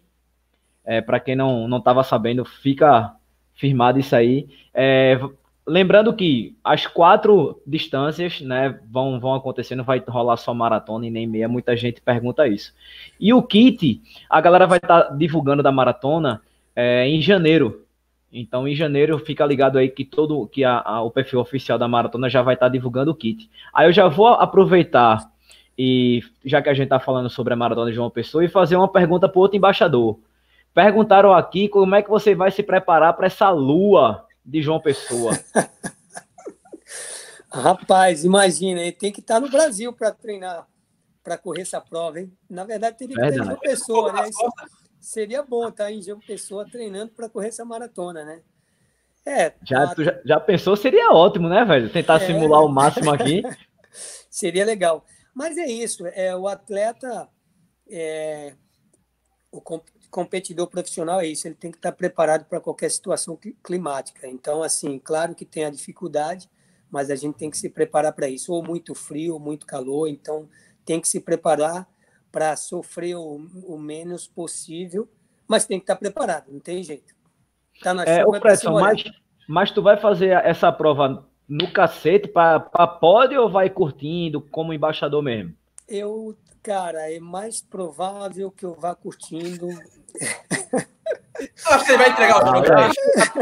É, 0.85 1.01
Para 1.01 1.19
quem 1.19 1.35
não 1.35 1.77
estava 1.77 2.03
sabendo, 2.03 2.45
fica 2.45 3.13
firmado 3.53 3.99
isso 3.99 4.15
aí. 4.15 4.47
É, 4.73 5.19
Lembrando 5.67 6.13
que 6.13 6.55
as 6.63 6.87
quatro 6.87 7.61
distâncias 7.67 8.39
né, 8.39 8.79
vão, 8.89 9.19
vão 9.19 9.35
acontecer, 9.35 9.75
não 9.75 9.83
vai 9.83 10.01
rolar 10.07 10.37
só 10.37 10.53
maratona 10.53 11.05
e 11.05 11.11
nem 11.11 11.27
meia, 11.27 11.49
muita 11.49 11.75
gente 11.75 11.99
pergunta 11.99 12.47
isso. 12.47 12.73
E 13.19 13.33
o 13.33 13.43
kit, 13.43 14.01
a 14.29 14.39
galera 14.39 14.65
vai 14.65 14.77
estar 14.77 15.03
tá 15.03 15.13
divulgando 15.13 15.61
da 15.61 15.71
maratona 15.71 16.41
é, 16.73 17.05
em 17.09 17.21
janeiro. 17.21 17.85
Então, 18.31 18.65
em 18.65 18.75
janeiro, 18.75 19.19
fica 19.19 19.45
ligado 19.45 19.77
aí 19.77 19.89
que 19.89 20.05
todo 20.05 20.47
que 20.47 20.63
a, 20.63 20.79
a, 20.79 21.01
o 21.01 21.11
perfil 21.11 21.41
oficial 21.41 21.77
da 21.77 21.87
maratona 21.87 22.29
já 22.29 22.41
vai 22.41 22.53
estar 22.53 22.67
tá 22.67 22.71
divulgando 22.71 23.11
o 23.11 23.15
kit. 23.15 23.49
Aí 23.73 23.89
eu 23.89 23.93
já 23.93 24.07
vou 24.07 24.27
aproveitar, 24.27 25.29
e 25.77 26.21
já 26.45 26.61
que 26.61 26.69
a 26.69 26.73
gente 26.73 26.85
está 26.85 26.99
falando 26.99 27.29
sobre 27.29 27.53
a 27.53 27.57
maratona 27.57 27.89
de 27.89 27.95
João 27.95 28.09
Pessoa, 28.09 28.45
e 28.45 28.47
fazer 28.47 28.77
uma 28.77 28.87
pergunta 28.87 29.27
para 29.27 29.39
outro 29.39 29.57
embaixador. 29.57 30.17
Perguntaram 30.73 31.33
aqui 31.33 31.67
como 31.67 31.95
é 31.95 32.01
que 32.01 32.09
você 32.09 32.35
vai 32.35 32.51
se 32.51 32.63
preparar 32.63 33.13
para 33.13 33.25
essa 33.25 33.49
lua 33.49 34.26
de 34.47 34.61
João 34.61 34.79
Pessoa. 34.79 35.37
Rapaz, 37.51 38.23
imagina, 38.23 38.81
ele 38.81 38.93
tem 38.93 39.11
que 39.11 39.19
estar 39.19 39.39
no 39.41 39.49
Brasil 39.49 39.91
para 39.91 40.11
treinar, 40.11 40.65
para 41.23 41.37
correr 41.37 41.61
essa 41.61 41.81
prova, 41.81 42.21
hein? 42.21 42.31
Na 42.49 42.63
verdade, 42.63 42.97
teria 42.97 43.15
que 43.15 43.21
estar 43.21 43.41
em 43.41 43.45
João 43.45 43.59
Pessoa, 43.59 44.13
né? 44.13 44.29
Isso 44.29 44.51
seria 44.99 45.43
bom 45.43 45.67
estar 45.67 45.91
em 45.91 46.01
João 46.01 46.19
Pessoa 46.19 46.65
treinando 46.69 47.11
para 47.11 47.29
correr 47.29 47.49
essa 47.49 47.65
maratona, 47.65 48.23
né? 48.23 48.41
É, 49.25 49.53
já, 49.63 49.91
a... 49.91 49.95
já, 50.01 50.21
já, 50.23 50.39
pensou, 50.39 50.77
seria 50.77 51.11
ótimo, 51.11 51.49
né, 51.49 51.65
velho? 51.65 51.91
Tentar 51.91 52.21
é... 52.21 52.25
simular 52.25 52.63
o 52.63 52.69
máximo 52.69 53.11
aqui. 53.11 53.43
seria 54.29 54.63
legal. 54.63 55.03
Mas 55.33 55.57
é 55.57 55.65
isso, 55.65 56.07
é, 56.07 56.35
o 56.35 56.47
atleta, 56.47 57.27
é, 57.89 58.53
o, 59.51 59.61
competidor 60.09 60.67
profissional 60.67 61.19
é 61.19 61.27
isso, 61.27 61.47
ele 61.47 61.55
tem 61.55 61.71
que 61.71 61.77
estar 61.77 61.91
preparado 61.91 62.45
para 62.45 62.59
qualquer 62.59 62.89
situação 62.89 63.37
climática. 63.63 64.27
Então, 64.27 64.63
assim, 64.63 64.99
claro 64.99 65.35
que 65.35 65.45
tem 65.45 65.65
a 65.65 65.69
dificuldade, 65.69 66.49
mas 66.89 67.09
a 67.09 67.15
gente 67.15 67.35
tem 67.35 67.49
que 67.49 67.57
se 67.57 67.69
preparar 67.69 68.13
para 68.13 68.29
isso, 68.29 68.53
ou 68.53 68.63
muito 68.63 68.95
frio, 68.95 69.33
ou 69.33 69.39
muito 69.39 69.65
calor, 69.65 70.07
então 70.07 70.47
tem 70.85 71.01
que 71.01 71.07
se 71.07 71.19
preparar 71.19 71.87
para 72.31 72.55
sofrer 72.55 73.15
o, 73.15 73.41
o, 73.65 73.77
menos 73.77 74.27
possível, 74.27 75.09
mas 75.47 75.65
tem 75.65 75.79
que 75.79 75.83
estar 75.83 75.95
preparado, 75.95 76.51
não 76.51 76.59
tem 76.59 76.83
jeito. 76.83 77.15
Tá 77.81 77.93
na 77.93 78.03
é, 78.03 78.21
chuva, 78.23 78.39
Preston, 78.39 78.79
mas, 78.79 79.03
mas 79.47 79.71
tu 79.71 79.81
vai 79.81 79.97
fazer 79.97 80.29
essa 80.45 80.71
prova 80.71 81.27
no 81.47 81.71
cacete 81.71 82.27
para 82.27 82.59
pódio 82.59 83.41
ou 83.41 83.49
vai 83.49 83.69
curtindo 83.69 84.41
como 84.41 84.73
embaixador 84.73 85.21
mesmo? 85.21 85.53
Eu 85.87 86.37
Cara, 86.67 87.09
é 87.09 87.17
mais 87.17 87.61
provável 87.61 88.51
que 88.51 88.65
eu 88.65 88.75
vá 88.75 88.93
curtindo. 88.93 89.69
Ele 91.39 91.97
vai 91.97 92.09
entregar 92.09 92.43
o 92.43 92.45
jogo. 92.45 92.65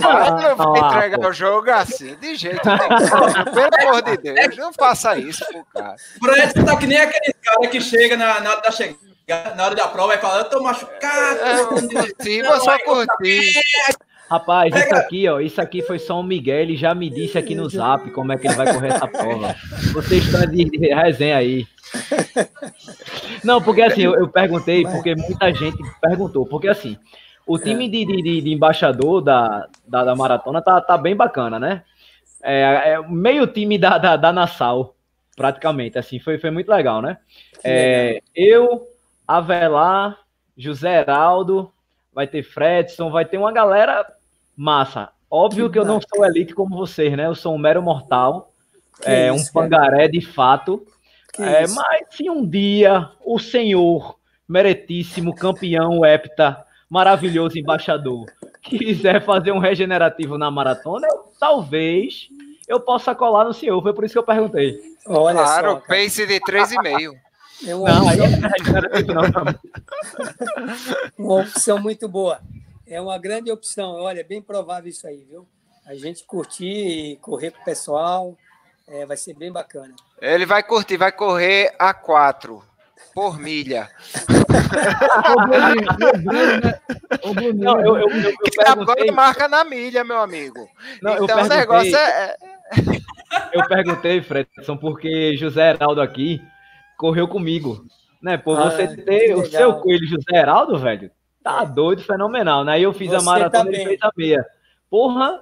Ah, 0.03 0.31
não 0.31 0.55
vai 0.55 1.07
entregar 1.07 1.27
o 1.27 1.33
jogo 1.33 1.71
assim, 1.71 2.15
de 2.17 2.35
jeito 2.35 2.61
nenhum. 2.63 3.51
Pelo 3.51 3.89
amor 3.89 4.01
de 4.03 4.17
Deus, 4.17 4.57
não 4.57 4.71
faça 4.71 5.17
isso 5.17 5.43
pro 5.47 5.65
cara. 5.73 5.95
Fred 6.23 6.53
tá 6.53 6.77
que 6.77 6.85
nem 6.85 6.99
aquele 6.99 7.33
cara 7.33 7.67
que 7.67 7.81
chega 7.81 8.15
na, 8.15 8.41
na 8.41 8.51
hora 8.51 8.61
da 8.61 8.69
chegada, 8.69 9.55
na 9.55 9.65
hora 9.65 9.75
da 9.75 9.87
prova 9.87 10.13
e 10.13 10.19
fala, 10.19 10.41
eu 10.41 10.49
tô 10.51 10.61
machucado. 10.61 11.39
É, 11.39 12.23
sim, 12.23 12.43
vou 12.43 12.59
só 12.59 12.77
curtir. 12.77 13.59
Rapaz, 14.29 14.75
isso 14.75 14.95
aqui, 14.95 15.27
ó, 15.27 15.39
isso 15.39 15.61
aqui 15.61 15.83
foi 15.83 15.99
só 15.99 16.19
um 16.19 16.23
Miguel, 16.23 16.61
ele 16.61 16.75
já 16.75 16.95
me 16.95 17.09
disse 17.09 17.37
aqui 17.37 17.53
no 17.53 17.69
zap 17.69 18.09
como 18.11 18.31
é 18.31 18.37
que 18.37 18.47
ele 18.47 18.55
vai 18.55 18.73
correr 18.73 18.87
essa 18.87 19.07
prova. 19.07 19.55
Vocês 19.93 20.25
estão 20.25 20.45
de 20.47 20.63
resenha 20.93 21.37
aí. 21.37 21.67
Não, 23.43 23.61
porque 23.61 23.83
assim, 23.83 24.01
eu, 24.01 24.15
eu, 24.15 24.27
perguntei, 24.27 24.83
porque 24.83 25.15
muita 25.15 25.53
gente 25.53 25.77
perguntou, 26.01 26.45
porque 26.45 26.67
assim, 26.67 26.97
o 27.45 27.59
time 27.59 27.87
de, 27.87 28.05
de, 28.05 28.41
de 28.41 28.51
embaixador 28.51 29.21
da, 29.21 29.67
da, 29.87 30.03
da, 30.03 30.15
maratona 30.15 30.61
tá, 30.61 30.81
tá 30.81 30.97
bem 30.97 31.15
bacana, 31.15 31.59
né? 31.59 31.83
É, 32.41 32.93
é 32.93 33.07
meio 33.07 33.45
time 33.45 33.77
da, 33.77 33.99
da, 33.99 34.15
da 34.15 34.33
Nassau, 34.33 34.95
praticamente, 35.35 35.99
assim, 35.99 36.19
foi, 36.19 36.39
foi 36.39 36.49
muito 36.49 36.69
legal, 36.69 37.01
né? 37.01 37.17
É, 37.63 38.19
eu, 38.35 38.87
Avelar, 39.27 40.17
José 40.57 41.01
Heraldo, 41.01 41.71
vai 42.15 42.25
ter 42.25 42.41
Fredson, 42.41 43.11
vai 43.11 43.25
ter 43.25 43.37
uma 43.37 43.51
galera 43.51 44.07
massa. 44.55 45.09
Óbvio 45.29 45.67
que, 45.67 45.73
que 45.73 45.79
eu 45.79 45.85
não 45.85 45.99
sou 45.99 46.25
elite 46.25 46.55
como 46.55 46.77
vocês, 46.77 47.15
né? 47.15 47.27
Eu 47.27 47.35
sou 47.35 47.53
um 47.53 47.57
mero 47.57 47.83
mortal, 47.83 48.53
é, 49.03 49.29
isso, 49.29 49.49
um 49.49 49.53
pangaré 49.53 50.07
de 50.07 50.21
fato. 50.21 50.87
É, 51.37 51.67
mas 51.67 52.07
se 52.11 52.29
um 52.29 52.47
dia 52.47 53.09
o 53.25 53.37
senhor, 53.37 54.15
meritíssimo 54.47 55.35
campeão 55.35 56.05
hepta, 56.05 56.65
maravilhoso 56.89 57.59
embaixador, 57.59 58.27
quiser 58.61 59.21
fazer 59.25 59.51
um 59.51 59.59
regenerativo 59.59 60.37
na 60.37 60.49
maratona, 60.49 61.05
eu, 61.11 61.31
talvez 61.37 62.29
eu 62.65 62.79
possa 62.79 63.13
colar 63.13 63.43
no 63.43 63.53
senhor. 63.53 63.81
Foi 63.81 63.93
por 63.93 64.05
isso 64.05 64.13
que 64.13 64.19
eu 64.19 64.23
perguntei. 64.23 64.79
Olha 65.05 65.39
claro, 65.39 65.71
só, 65.71 65.75
pace 65.81 66.25
de 66.25 66.39
3,5. 66.39 67.11
É 67.65 67.75
uma, 67.75 67.89
não, 67.89 68.07
opção... 68.07 68.25
É 68.91 68.99
uma 71.17 71.41
opção 71.41 71.79
muito 71.79 72.07
boa. 72.07 72.39
É 72.87 72.99
uma 72.99 73.17
grande 73.17 73.51
opção. 73.51 73.93
Olha, 73.93 74.19
é 74.19 74.23
bem 74.23 74.41
provável 74.41 74.89
isso 74.89 75.07
aí, 75.07 75.25
viu? 75.29 75.47
A 75.85 75.95
gente 75.95 76.25
curtir 76.25 76.65
e 76.65 77.15
correr 77.17 77.51
com 77.51 77.61
o 77.61 77.65
pessoal, 77.65 78.35
é, 78.87 79.05
vai 79.05 79.17
ser 79.17 79.35
bem 79.35 79.51
bacana. 79.51 79.93
Ele 80.21 80.45
vai 80.45 80.63
curtir, 80.63 80.97
vai 80.97 81.11
correr 81.11 81.75
a 81.77 81.93
quatro 81.93 82.63
por 83.13 83.39
milha. 83.39 83.89
Não, 87.55 87.79
eu, 87.79 87.97
eu, 87.97 88.09
eu, 88.09 88.31
eu 88.31 88.67
agora 88.67 89.11
marca 89.11 89.47
na 89.47 89.63
milha, 89.63 90.03
meu 90.03 90.17
amigo. 90.17 90.67
Não, 91.01 91.23
então 91.23 91.43
o 91.43 91.47
negócio 91.47 91.95
é. 91.95 92.35
Eu 93.53 93.65
perguntei, 93.67 94.21
Fredson, 94.21 94.75
porque 94.75 95.37
José 95.37 95.71
Heraldo 95.71 96.01
aqui 96.01 96.41
correu 96.97 97.27
comigo. 97.27 97.85
Né? 98.21 98.37
Por 98.37 98.57
ah, 98.59 98.69
você 98.69 98.95
ter 98.97 99.35
o 99.35 99.45
seu 99.45 99.75
coelho 99.75 100.07
José 100.07 100.35
Heraldo, 100.35 100.77
velho, 100.77 101.11
tá 101.43 101.61
é. 101.63 101.65
doido, 101.65 102.01
fenomenal. 102.01 102.63
Né? 102.63 102.73
Aí 102.73 102.83
eu 102.83 102.93
fiz 102.93 103.09
você 103.09 103.17
a 103.17 103.21
maratona 103.21 103.71
tá 103.71 103.77
e 103.77 103.85
fez 103.85 103.99
a 104.01 104.11
meia. 104.15 104.45
Porra, 104.89 105.41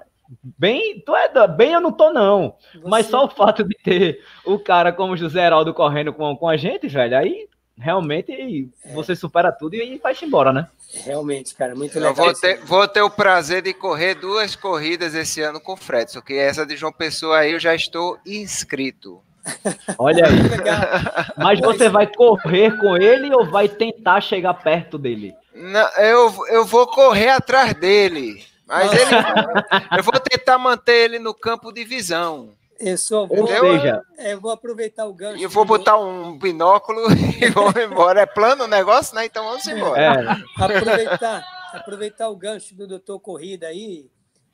bem, 0.57 0.99
tu 1.05 1.15
é 1.15 1.47
bem 1.47 1.73
eu 1.73 1.81
não 1.81 1.91
tô 1.91 2.11
não. 2.11 2.55
Você... 2.73 2.87
Mas 2.87 3.05
só 3.07 3.25
o 3.25 3.29
fato 3.29 3.63
de 3.63 3.75
ter 3.83 4.23
o 4.45 4.59
cara 4.59 4.91
como 4.91 5.17
José 5.17 5.45
Heraldo 5.45 5.73
correndo 5.73 6.13
com, 6.13 6.35
com 6.35 6.47
a 6.47 6.57
gente, 6.57 6.87
velho, 6.87 7.17
aí 7.17 7.47
realmente 7.77 8.69
é. 8.83 8.93
você 8.93 9.15
supera 9.15 9.51
tudo 9.51 9.75
e 9.75 9.97
vai-se 9.97 10.25
embora, 10.25 10.53
né? 10.53 10.67
Realmente, 11.05 11.55
cara, 11.55 11.75
muito 11.75 11.95
legal. 11.95 12.11
Eu 12.11 12.15
vou 12.15 12.33
ter, 12.33 12.57
vou 12.59 12.87
ter 12.87 13.01
o 13.01 13.09
prazer 13.09 13.61
de 13.61 13.73
correr 13.73 14.15
duas 14.15 14.55
corridas 14.55 15.15
esse 15.15 15.41
ano 15.41 15.59
com 15.59 15.73
o 15.73 15.77
Fredson, 15.77 16.21
que 16.21 16.33
essa 16.33 16.65
de 16.65 16.75
João 16.75 16.93
Pessoa 16.93 17.39
aí 17.39 17.53
eu 17.53 17.59
já 17.59 17.73
estou 17.73 18.19
inscrito. 18.25 19.21
Olha 19.97 20.25
aí. 20.25 20.33
Mas 21.37 21.59
você 21.59 21.89
vai 21.89 22.07
correr 22.07 22.77
com 22.77 22.97
ele 22.97 23.33
ou 23.33 23.45
vai 23.45 23.67
tentar 23.67 24.21
chegar 24.21 24.53
perto 24.53 24.97
dele? 24.97 25.35
Não, 25.53 25.87
eu, 25.97 26.33
eu 26.47 26.65
vou 26.65 26.87
correr 26.87 27.29
atrás 27.29 27.73
dele. 27.73 28.43
Mas 28.65 28.91
ele, 28.93 29.11
eu 29.97 30.03
vou 30.03 30.19
tentar 30.19 30.57
manter 30.57 30.93
ele 30.93 31.19
no 31.19 31.33
campo 31.33 31.71
de 31.71 31.83
visão. 31.83 32.49
Eu 32.79 32.97
só 32.97 33.25
vou, 33.25 33.47
seja, 33.47 34.01
eu 34.17 34.41
vou 34.41 34.51
aproveitar 34.51 35.05
o 35.05 35.13
gancho. 35.13 35.41
Eu 35.41 35.49
vou 35.49 35.63
botar 35.63 35.97
um 35.97 36.37
binóculo 36.37 37.01
e 37.39 37.49
vou 37.49 37.71
embora. 37.81 38.21
É 38.21 38.25
plano 38.25 38.63
o 38.63 38.67
negócio, 38.67 39.15
né? 39.15 39.25
Então 39.25 39.45
vamos 39.45 39.65
embora. 39.67 40.01
É. 40.01 40.61
Aproveitar, 40.63 41.45
aproveitar 41.71 42.29
o 42.29 42.35
gancho 42.35 42.75
do 42.75 42.87
doutor 42.87 43.19
Corrida 43.19 43.67
aí 43.67 44.09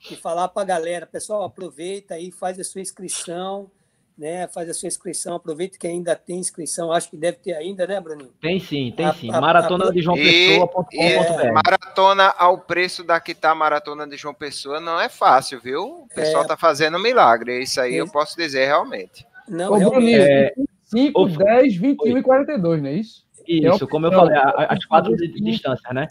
e 0.09 0.15
falar 0.15 0.47
para 0.49 0.61
a 0.63 0.65
galera, 0.65 1.07
pessoal, 1.07 1.43
aproveita 1.43 2.15
aí, 2.15 2.31
faz 2.31 2.59
a 2.59 2.63
sua 2.63 2.81
inscrição 2.81 3.71
né? 4.19 4.47
Faz 4.49 4.69
a 4.69 4.73
sua 4.73 4.87
inscrição, 4.87 5.35
aproveita 5.35 5.77
que 5.77 5.87
ainda 5.87 6.13
tem 6.15 6.37
inscrição, 6.37 6.91
acho 6.91 7.09
que 7.09 7.15
deve 7.17 7.37
ter 7.37 7.53
ainda, 7.53 7.87
né, 7.87 7.99
Bruninho? 8.01 8.31
Tem 8.41 8.59
sim, 8.59 8.93
tem 8.95 9.05
a, 9.05 9.13
sim. 9.13 9.31
Maratona 9.31 9.91
de 9.91 10.01
João 10.01 10.17
Pessoa.com.br. 10.17 11.53
Maratona 11.65 12.33
ao 12.37 12.59
preço 12.59 13.03
da 13.03 13.19
que 13.19 13.33
tá 13.33 13.55
Maratona 13.55 14.05
de 14.05 14.17
João 14.17 14.33
Pessoa 14.33 14.81
não 14.81 14.99
é 14.99 15.07
fácil, 15.07 15.61
viu? 15.61 15.83
O 16.03 16.07
pessoal 16.13 16.43
é, 16.43 16.47
tá 16.47 16.57
fazendo 16.57 16.99
milagre, 16.99 17.63
isso 17.63 17.79
aí 17.79 17.95
é. 17.95 18.01
eu 18.01 18.11
posso 18.11 18.35
dizer 18.35 18.65
realmente. 18.65 19.25
Não, 19.47 19.71
Ô, 19.73 19.89
Bruninho, 19.89 20.21
é... 20.21 20.53
5, 20.83 21.25
10, 21.29 21.75
21 21.77 22.17
e 22.17 22.21
42, 22.21 22.81
não 22.81 22.89
é 22.89 22.93
isso? 22.93 23.23
Isso, 23.47 23.87
como 23.87 24.05
eu 24.05 24.11
falei, 24.11 24.37
as 24.37 24.85
quatro 24.85 25.15
de, 25.15 25.27
de 25.27 25.41
distância, 25.41 25.91
né? 25.93 26.07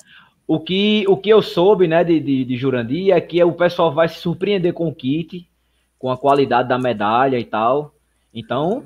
O 0.46 0.59
que, 0.59 1.04
o 1.06 1.16
que 1.16 1.28
eu 1.28 1.42
soube, 1.42 1.86
né, 1.86 2.02
de, 2.02 2.18
de, 2.18 2.44
de 2.44 2.56
Jurandir 2.56 3.12
é 3.12 3.20
que 3.20 3.42
o 3.44 3.52
pessoal 3.52 3.92
vai 3.92 4.09
se 4.09 4.16
surpreender 4.16 4.72
com 4.72 4.88
o 4.88 4.94
kit, 4.94 5.46
com 5.98 6.11
a 6.11 6.16
qualidade 6.16 6.68
da 6.68 6.78
medalha 6.78 7.38
e 7.38 7.44
tal. 7.44 7.94
Então, 8.39 8.84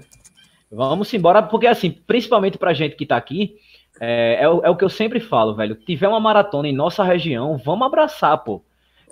vamos 0.71 1.13
embora, 1.13 1.43
porque 1.43 1.67
assim, 1.67 1.91
principalmente 1.91 2.59
pra 2.59 2.73
gente 2.73 2.97
que 2.97 3.07
tá 3.07 3.17
aqui, 3.17 3.57
é, 4.01 4.39
é, 4.41 4.45
é, 4.45 4.49
o 4.49 4.77
que 4.77 4.85
eu 4.85 4.89
sempre 4.89 5.21
falo, 5.21 5.55
velho. 5.55 5.75
Tiver 5.75 6.09
uma 6.09 6.21
maratona 6.21 6.69
em 6.69 6.75
nossa 6.75 7.05
região, 7.05 7.57
vamos 7.59 7.87
abraçar, 7.87 8.39
pô. 8.39 8.63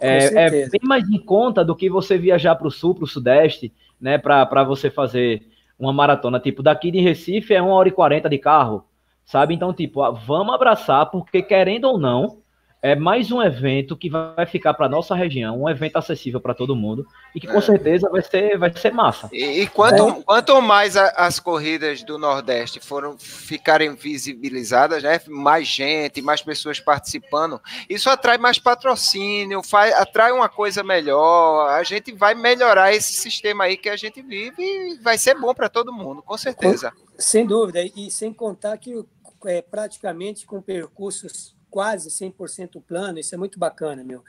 É, 0.01 0.47
é, 0.47 0.51
bem 0.69 0.81
mais 0.83 1.07
em 1.11 1.19
conta 1.19 1.63
do 1.63 1.77
que 1.77 1.91
você 1.91 2.17
viajar 2.17 2.57
para 2.57 2.67
o 2.67 2.71
sul, 2.71 2.95
para 2.95 3.05
o 3.05 3.07
sudeste, 3.07 3.73
né? 4.01 4.17
Para 4.17 4.65
você 4.65 4.91
fazer 4.91 5.47
uma 5.79 5.93
maratona. 5.93 6.41
Tipo, 6.41 6.63
daqui 6.63 6.91
de 6.91 7.01
Recife 7.01 7.55
é 7.55 7.61
uma 7.61 7.75
hora 7.75 7.89
e 7.89 7.93
quarenta 7.93 8.29
de 8.29 8.39
carro, 8.39 8.85
sabe? 9.25 9.55
Então, 9.55 9.75
tipo, 9.75 10.01
vamos 10.13 10.55
abraçar, 10.55 11.11
porque 11.11 11.43
querendo 11.43 11.85
ou 11.85 11.99
não, 11.99 12.39
é 12.83 12.97
mais 12.97 13.31
um 13.31 13.43
evento 13.43 13.97
que 13.97 14.09
vai 14.09 14.47
ficar 14.47 14.73
para 14.73 14.89
nossa 14.89 15.15
região, 15.15 15.63
um 15.63 15.69
evento 15.69 15.97
acessível 15.97 16.41
para 16.41 16.55
todo 16.55 16.75
mundo 16.75 17.07
e 17.35 17.41
que 17.41 17.47
com 17.47 17.59
é. 17.59 17.61
certeza 17.61 18.09
vai 18.09 18.23
ser, 18.23 18.59
vai 18.59 18.75
ser 18.75 18.93
massa. 18.93 19.29
E, 19.33 19.63
e 19.63 19.67
quanto, 19.67 20.09
é. 20.09 20.23
quanto 20.23 20.63
mais 20.63 20.97
a, 20.97 21.09
as 21.11 21.39
corridas 21.39 22.03
do 22.03 22.19
Nordeste 22.19 22.81
foram 22.81 23.19
ficarem 23.19 23.95
visibilizadas, 23.95 25.03
né, 25.03 25.21
mais 25.29 25.69
gente, 25.69 26.23
mais 26.23 26.41
pessoas 26.41 26.81
participando, 26.81 27.61
isso 27.89 28.09
atrai 28.09 28.39
mais 28.39 28.59
patrocínio, 28.59 29.63
faz, 29.63 29.93
atrai 29.95 30.33
uma 30.33 30.49
coisa 30.49 30.83
melhor. 30.83 31.69
A 31.71 31.83
gente 31.83 32.13
vai 32.13 32.35
melhorar 32.35 32.95
esse 32.95 33.13
sistema 33.13 33.65
aí 33.65 33.77
que 33.77 33.91
a 33.91 33.97
gente 33.97 34.23
vive 34.23 34.55
e 34.59 34.99
vai 35.03 35.19
ser 35.19 35.39
bom 35.39 35.53
para 35.53 35.69
todo 35.69 35.93
mundo, 35.93 36.23
com 36.23 36.37
certeza. 36.39 36.93
Sem 37.19 37.47
dúvida 37.47 37.83
e 37.83 38.11
sem 38.11 38.33
contar 38.33 38.79
que 38.79 39.05
é, 39.47 39.61
praticamente 39.61 40.47
com 40.47 40.63
percursos 40.63 41.55
quase 41.71 42.11
100% 42.11 42.83
plano, 42.83 43.19
isso 43.19 43.35
é 43.35 43.39
muito 43.39 43.59
bacana, 43.59 44.03
meu. 44.03 44.23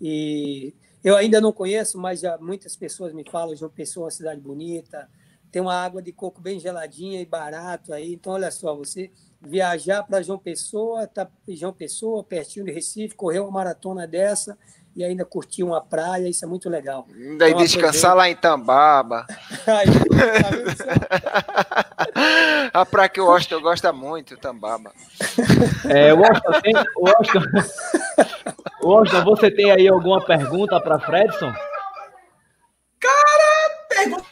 E 0.00 0.74
eu 1.02 1.16
ainda 1.16 1.40
não 1.40 1.52
conheço, 1.52 1.98
mas 1.98 2.20
já 2.20 2.36
muitas 2.38 2.76
pessoas 2.76 3.12
me 3.12 3.24
falam, 3.28 3.54
João 3.54 3.70
Pessoa 3.70 4.04
é 4.04 4.06
uma 4.06 4.10
cidade 4.10 4.40
bonita, 4.40 5.08
tem 5.50 5.62
uma 5.62 5.74
água 5.74 6.02
de 6.02 6.12
coco 6.12 6.40
bem 6.40 6.58
geladinha 6.60 7.20
e 7.20 7.26
barato 7.26 7.92
aí. 7.92 8.12
Então, 8.14 8.32
olha 8.32 8.50
só, 8.50 8.74
você 8.76 9.10
viajar 9.40 10.02
para 10.02 10.22
João 10.22 10.38
Pessoa, 10.38 11.06
tá 11.06 11.30
João 11.48 11.72
Pessoa, 11.72 12.24
pertinho 12.24 12.66
de 12.66 12.72
Recife, 12.72 13.14
correr 13.14 13.38
uma 13.38 13.50
maratona 13.50 14.06
dessa 14.06 14.58
e 14.98 15.04
ainda 15.04 15.24
curtir 15.24 15.62
uma 15.62 15.80
praia, 15.80 16.28
isso 16.28 16.44
é 16.44 16.48
muito 16.48 16.68
legal. 16.68 17.06
Ainda 17.14 17.48
então, 17.48 17.62
descansar 17.62 18.16
lá 18.16 18.28
em 18.28 18.34
Tambaba. 18.34 19.28
a 22.74 22.84
praia 22.84 23.08
que 23.08 23.20
o 23.20 23.30
Austin 23.30 23.60
gosta 23.60 23.92
muito, 23.92 24.36
Tambaba. 24.36 24.92
É, 25.88 26.12
o 26.12 26.24
Austin, 26.24 26.60
tem, 26.62 26.74
o 26.96 27.08
Austin, 27.08 27.38
o 28.82 28.92
Austin, 28.92 29.22
você 29.22 29.52
tem 29.52 29.70
aí 29.70 29.86
alguma 29.86 30.20
pergunta 30.20 30.80
para 30.80 30.98
Fredson? 30.98 31.52
Cara, 32.98 33.70
pergunta 33.88 34.24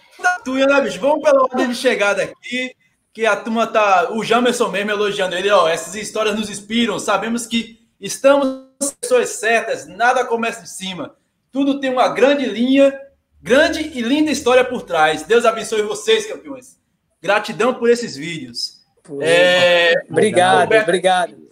tua, 0.45 0.67
né, 0.67 0.81
bicho? 0.81 0.99
Vamos 0.99 1.23
pela 1.23 1.45
ordem 1.45 1.69
de 1.69 1.77
chegada 1.77 2.25
aqui, 2.25 2.75
que 3.13 3.25
a 3.25 3.37
turma 3.37 3.69
tá. 3.69 4.09
O 4.11 4.25
Jamerson 4.25 4.69
mesmo 4.69 4.91
elogiando 4.91 5.37
ele, 5.37 5.49
ó. 5.49 5.69
Essas 5.69 5.95
histórias 5.95 6.35
nos 6.35 6.51
inspiram. 6.51 6.99
Sabemos 6.99 7.47
que 7.47 7.79
estamos 8.01 8.66
pessoas 8.79 9.31
certas, 9.31 9.87
nada 9.87 10.25
começa 10.25 10.63
de 10.63 10.71
cima. 10.71 11.17
Tudo 11.51 11.81
tem 11.81 11.91
uma 11.91 12.09
grande 12.09 12.47
linha, 12.47 12.99
grande 13.41 13.81
e 13.81 14.01
linda 14.01 14.31
história 14.31 14.65
por 14.65 14.83
trás. 14.83 15.23
Deus 15.23 15.45
abençoe 15.45 15.83
vocês, 15.83 16.27
campeões. 16.27 16.79
Gratidão 17.23 17.75
por 17.75 17.89
esses 17.89 18.17
vídeos. 18.17 18.85
É... 19.21 19.95
Obrigado, 20.11 20.61
Roberto, 20.61 20.89
obrigado. 20.89 21.47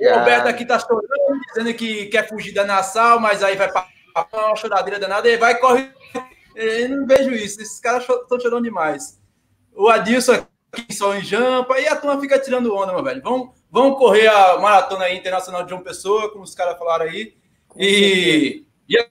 O 0.00 0.18
Roberto 0.18 0.46
aqui 0.46 0.64
tá 0.64 0.78
chorando, 0.78 1.40
dizendo 1.48 1.74
que 1.74 2.06
quer 2.06 2.28
fugir 2.28 2.54
da 2.54 2.64
Nassau, 2.64 3.18
mas 3.18 3.42
aí 3.42 3.56
vai 3.56 3.70
para 3.70 3.86
uma 4.32 4.56
choradeira 4.56 5.00
danada 5.00 5.28
e 5.28 5.36
vai 5.36 5.58
correr. 5.58 5.92
Eu 6.54 6.88
não 6.90 7.06
vejo 7.06 7.30
isso. 7.30 7.60
Esses 7.60 7.80
caras 7.80 8.06
estão 8.08 8.38
chorando 8.38 8.64
demais. 8.64 9.18
O 9.74 9.88
Adilson 9.88 10.46
aqui 10.72 10.94
só 10.94 11.14
em 11.14 11.22
jampa 11.22 11.78
e 11.80 11.88
a 11.88 11.96
turma 11.96 12.20
fica 12.20 12.38
tirando 12.38 12.74
onda, 12.74 12.92
meu 12.92 13.02
velho. 13.02 13.22
Vamos, 13.22 13.50
vamos 13.70 13.98
correr 13.98 14.26
a 14.28 14.58
maratona 14.58 15.04
aí 15.04 15.16
internacional 15.16 15.62
de 15.62 15.70
João 15.70 15.82
Pessoa, 15.82 16.30
como 16.30 16.44
os 16.44 16.54
caras 16.54 16.78
falaram 16.78 17.06
aí. 17.06 17.34
E, 17.76 18.64
e, 18.88 19.08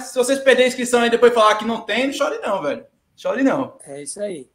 se 0.00 0.14
vocês 0.14 0.38
perderem 0.38 0.64
a 0.64 0.68
inscrição 0.68 1.04
e 1.04 1.10
depois 1.10 1.34
falar 1.34 1.56
que 1.56 1.64
não 1.64 1.82
tem, 1.82 2.06
não 2.06 2.12
chore 2.12 2.38
não, 2.38 2.62
velho. 2.62 2.86
Chore 3.16 3.42
não. 3.42 3.78
É 3.84 4.02
isso 4.02 4.20
aí. 4.20 4.48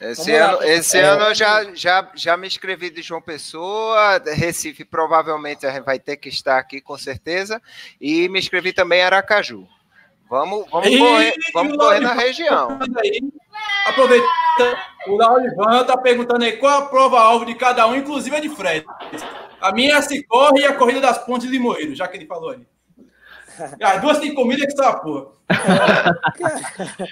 Esse 0.00 0.34
ano, 0.34 0.62
esse 0.62 0.96
é, 0.96 1.02
ano 1.02 1.24
eu 1.24 1.34
já, 1.34 1.74
já, 1.74 2.10
já 2.14 2.34
me 2.34 2.46
inscrevi 2.46 2.88
de 2.88 3.02
João 3.02 3.20
Pessoa, 3.20 4.16
Recife 4.24 4.82
provavelmente 4.82 5.66
vai 5.82 5.98
ter 5.98 6.16
que 6.16 6.30
estar 6.30 6.58
aqui 6.58 6.80
com 6.80 6.96
certeza, 6.96 7.60
e 8.00 8.26
me 8.30 8.38
inscrevi 8.38 8.72
também 8.72 9.00
em 9.00 9.02
Aracaju. 9.02 9.68
Vamos, 10.30 10.64
vamos 10.70 10.88
e, 10.88 10.96
correr, 10.96 11.34
vamos 11.52 11.76
correr 11.76 12.00
na 12.00 12.14
região. 12.14 12.78
Aproveitando, 13.84 14.78
o 15.06 15.16
Laurivan 15.16 15.80
está 15.80 15.96
perguntando 15.96 16.44
aí 16.44 16.52
qual 16.52 16.82
a 16.82 16.86
prova-alvo 16.86 17.44
de 17.44 17.54
cada 17.54 17.86
um, 17.86 17.94
inclusive 17.94 18.36
a 18.36 18.40
de 18.40 18.48
Fred. 18.48 18.84
A 19.60 19.72
minha 19.72 19.92
é 19.92 19.96
a 19.96 20.02
Cicorre 20.02 20.60
e 20.60 20.64
a 20.64 20.74
Corrida 20.74 21.00
das 21.00 21.24
Pontes 21.24 21.46
de 21.46 21.52
Limoeiro, 21.52 21.94
já 21.94 22.06
que 22.08 22.16
ele 22.16 22.26
falou 22.26 22.50
aí. 22.50 22.60
As 23.82 24.00
duas 24.00 24.18
têm 24.18 24.34
comida 24.34 24.66
que 24.66 24.72
só 24.72 24.94
porra. 25.00 25.26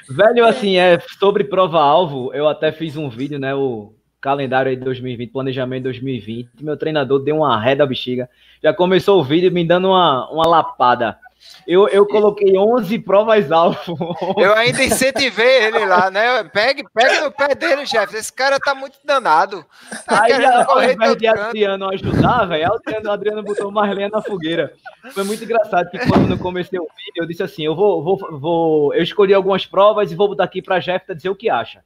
Velho, 0.08 0.46
assim, 0.46 0.76
é 0.76 0.98
sobre 1.18 1.44
prova-alvo, 1.44 2.32
eu 2.32 2.48
até 2.48 2.72
fiz 2.72 2.96
um 2.96 3.08
vídeo, 3.08 3.38
né? 3.38 3.54
O 3.54 3.92
calendário 4.20 4.70
aí 4.70 4.76
de 4.76 4.84
2020, 4.84 5.30
planejamento 5.30 5.84
2020. 5.84 6.50
Meu 6.62 6.76
treinador 6.76 7.20
deu 7.20 7.36
uma 7.36 7.60
ré 7.60 7.74
da 7.74 7.86
bexiga. 7.86 8.28
Já 8.62 8.72
começou 8.72 9.20
o 9.20 9.24
vídeo 9.24 9.52
me 9.52 9.64
dando 9.64 9.88
uma, 9.88 10.30
uma 10.30 10.46
lapada. 10.46 11.18
Eu, 11.66 11.86
eu 11.88 12.06
coloquei 12.06 12.56
11 12.56 12.98
provas 13.00 13.50
alvo. 13.52 13.96
Eu 14.38 14.54
ainda 14.54 14.82
incentivei 14.82 15.64
ele 15.64 15.84
lá, 15.84 16.10
né? 16.10 16.44
Pegue, 16.44 16.84
pegue 16.94 17.20
no 17.20 17.30
pé 17.30 17.54
dele, 17.54 17.86
chefe. 17.86 18.16
Esse 18.16 18.32
cara 18.32 18.58
tá 18.58 18.74
muito 18.74 18.98
danado. 19.04 19.64
Tá 20.06 20.22
Aí, 20.22 20.32
ao 20.44 20.82
invés 20.82 21.16
de 21.16 21.26
Adriano 21.26 21.90
ajudar, 21.90 22.46
velho, 22.46 22.72
Adriano, 22.72 23.10
Adriano 23.10 23.42
botou 23.42 23.70
mais 23.70 23.94
lenha 23.94 24.08
na 24.08 24.22
fogueira. 24.22 24.72
Foi 25.12 25.24
muito 25.24 25.44
engraçado 25.44 25.90
que 25.90 25.98
quando 25.98 26.30
eu 26.30 26.38
comecei 26.38 26.78
o 26.78 26.88
vídeo, 26.96 27.22
eu 27.22 27.26
disse 27.26 27.42
assim: 27.42 27.64
eu 27.64 27.76
vou, 27.76 28.02
vou, 28.02 28.38
vou. 28.38 28.94
Eu 28.94 29.02
escolhi 29.02 29.34
algumas 29.34 29.66
provas 29.66 30.10
e 30.10 30.14
vou 30.14 30.28
botar 30.28 30.44
aqui 30.44 30.62
pra 30.62 30.78
Jeff 30.78 31.14
dizer 31.14 31.28
o 31.28 31.36
que 31.36 31.50
acha. 31.50 31.82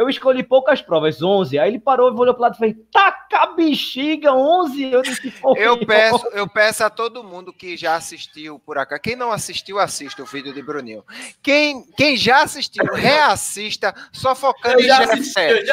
Eu 0.00 0.08
escolhi 0.08 0.42
poucas 0.42 0.80
provas, 0.80 1.22
11. 1.22 1.58
Aí 1.58 1.68
ele 1.68 1.78
parou 1.78 2.08
e 2.08 2.18
olhou 2.18 2.32
para 2.32 2.44
lado 2.44 2.54
e 2.54 2.58
fez: 2.58 2.76
taca 2.90 3.48
bexiga, 3.48 4.32
11. 4.32 4.82
Eu 4.84 5.02
disse: 5.02 5.34
eu 5.56 5.84
peço, 5.84 6.26
eu 6.28 6.48
peço 6.48 6.82
a 6.82 6.88
todo 6.88 7.22
mundo 7.22 7.52
que 7.52 7.76
já 7.76 7.96
assistiu 7.96 8.58
por 8.58 8.78
acá. 8.78 8.98
Quem 8.98 9.14
não 9.14 9.30
assistiu, 9.30 9.78
assista 9.78 10.22
o 10.22 10.24
vídeo 10.24 10.54
de 10.54 10.62
Bruninho. 10.62 11.04
Quem, 11.42 11.84
quem 11.98 12.16
já 12.16 12.42
assistiu, 12.42 12.82
reassista, 12.94 13.94
só 14.10 14.34
focando 14.34 14.80
eu 14.80 14.86
em 14.86 15.22
Jefter. 15.22 15.66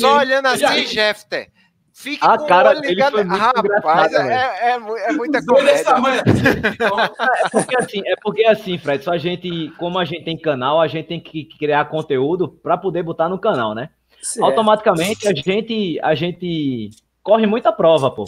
Só 0.00 0.16
olhando 0.16 0.46
assim, 0.46 0.86
Jefter. 0.86 1.50
Fique 1.96 2.26
a 2.26 2.36
cara, 2.36 2.72
ele 2.84 3.00
foi 3.08 3.22
muito 3.22 3.38
Rapaz, 3.38 4.12
é, 4.12 4.32
é, 4.32 4.70
é, 4.72 5.12
muita 5.12 5.44
coisa. 5.46 5.70
é 5.70 7.48
porque 7.52 7.76
assim, 7.76 8.02
é 8.04 8.16
porque 8.20 8.44
assim, 8.44 8.76
Fred, 8.76 9.04
só 9.04 9.12
a 9.12 9.18
gente, 9.18 9.72
como 9.78 10.00
a 10.00 10.04
gente 10.04 10.24
tem 10.24 10.36
canal, 10.36 10.80
a 10.80 10.88
gente 10.88 11.06
tem 11.06 11.20
que 11.20 11.44
criar 11.44 11.84
conteúdo 11.84 12.48
para 12.48 12.76
poder 12.76 13.04
botar 13.04 13.28
no 13.28 13.38
canal, 13.38 13.76
né? 13.76 13.90
Certo. 14.20 14.44
Automaticamente 14.44 15.28
a 15.28 15.32
gente, 15.32 16.00
a 16.02 16.16
gente 16.16 16.90
corre 17.22 17.46
muita 17.46 17.70
prova, 17.70 18.10
pô. 18.10 18.24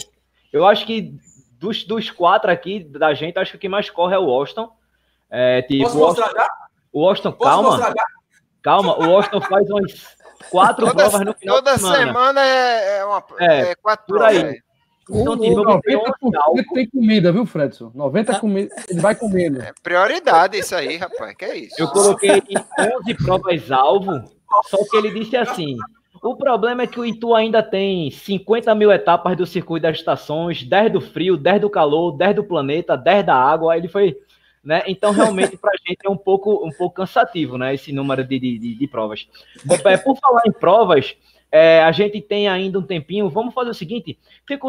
Eu 0.53 0.65
acho 0.65 0.85
que 0.85 1.13
dos, 1.59 1.83
dos 1.83 2.09
quatro 2.09 2.49
aqui 2.49 2.79
da 2.79 3.13
gente, 3.13 3.37
acho 3.37 3.51
que 3.51 3.57
o 3.57 3.59
que 3.59 3.67
mais 3.67 3.89
corre 3.89 4.15
é 4.15 4.19
o 4.19 4.29
Austin. 4.29 4.69
É, 5.29 5.61
tipo, 5.63 5.83
Posso 5.83 5.97
mostrar 5.97 6.31
já? 6.31 6.49
O 6.93 7.05
Austin, 7.05 7.33
calma. 7.33 7.93
Calma, 8.61 8.97
o 8.97 9.15
Austin 9.15 9.41
faz 9.41 9.69
umas 9.69 10.16
quatro 10.49 10.85
toda, 10.85 11.09
provas 11.09 11.25
no 11.25 11.33
final 11.33 11.55
Toda 11.55 11.77
semana, 11.77 11.97
semana 11.97 12.45
é, 12.45 12.97
é, 12.97 13.05
uma, 13.05 13.23
é, 13.39 13.71
é 13.71 13.75
quatro 13.75 14.05
provas. 14.05 14.43
Aí. 14.43 14.61
Então, 15.09 15.37
tipo, 15.37 15.63
90% 15.63 16.63
tem 16.73 16.89
comida, 16.89 17.31
viu, 17.31 17.45
Fredson? 17.45 17.91
90% 17.91 18.25
ah. 18.29 18.39
comida, 18.39 18.75
ele 18.89 18.99
vai 18.99 19.15
comendo. 19.15 19.61
É 19.61 19.73
prioridade 19.81 20.57
isso 20.57 20.75
aí, 20.75 20.97
rapaz, 20.97 21.33
que 21.35 21.45
é 21.45 21.57
isso. 21.57 21.75
Eu 21.79 21.87
coloquei 21.87 22.43
11 22.79 23.13
provas-alvo, 23.23 24.21
só 24.65 24.77
que 24.89 24.97
ele 24.97 25.17
disse 25.17 25.37
assim, 25.37 25.77
o 26.21 26.35
problema 26.35 26.83
é 26.83 26.87
que 26.87 26.99
o 26.99 27.05
Itu 27.05 27.33
ainda 27.33 27.63
tem 27.63 28.11
50 28.11 28.73
mil 28.75 28.91
etapas 28.91 29.37
do 29.37 29.45
circuito 29.45 29.83
das 29.83 29.97
estações, 29.97 30.63
10 30.63 30.91
do 30.91 31.01
frio, 31.01 31.37
10 31.37 31.61
do 31.61 31.69
calor, 31.69 32.11
10 32.17 32.35
do 32.35 32.43
planeta, 32.43 32.97
10 32.97 33.25
da 33.25 33.35
água, 33.35 33.73
aí 33.73 33.79
ele 33.79 33.87
foi 33.87 34.17
né? 34.67 34.83
Então, 34.85 35.13
realmente, 35.13 35.55
para 35.55 35.71
a 35.71 35.77
gente 35.77 35.99
é 36.05 36.09
um 36.09 36.17
pouco, 36.17 36.67
um 36.67 36.71
pouco 36.71 36.95
cansativo, 36.95 37.57
né? 37.57 37.73
Esse 37.73 37.93
número 37.93 38.21
de, 38.21 38.37
de, 38.37 38.75
de 38.75 38.87
provas. 38.87 39.25
É, 39.85 39.95
por 39.95 40.17
falar 40.17 40.41
em 40.45 40.51
provas, 40.51 41.15
é, 41.49 41.81
a 41.81 41.91
gente 41.93 42.19
tem 42.19 42.49
ainda 42.49 42.77
um 42.77 42.83
tempinho. 42.83 43.29
Vamos 43.29 43.53
fazer 43.53 43.69
o 43.69 43.73
seguinte: 43.73 44.19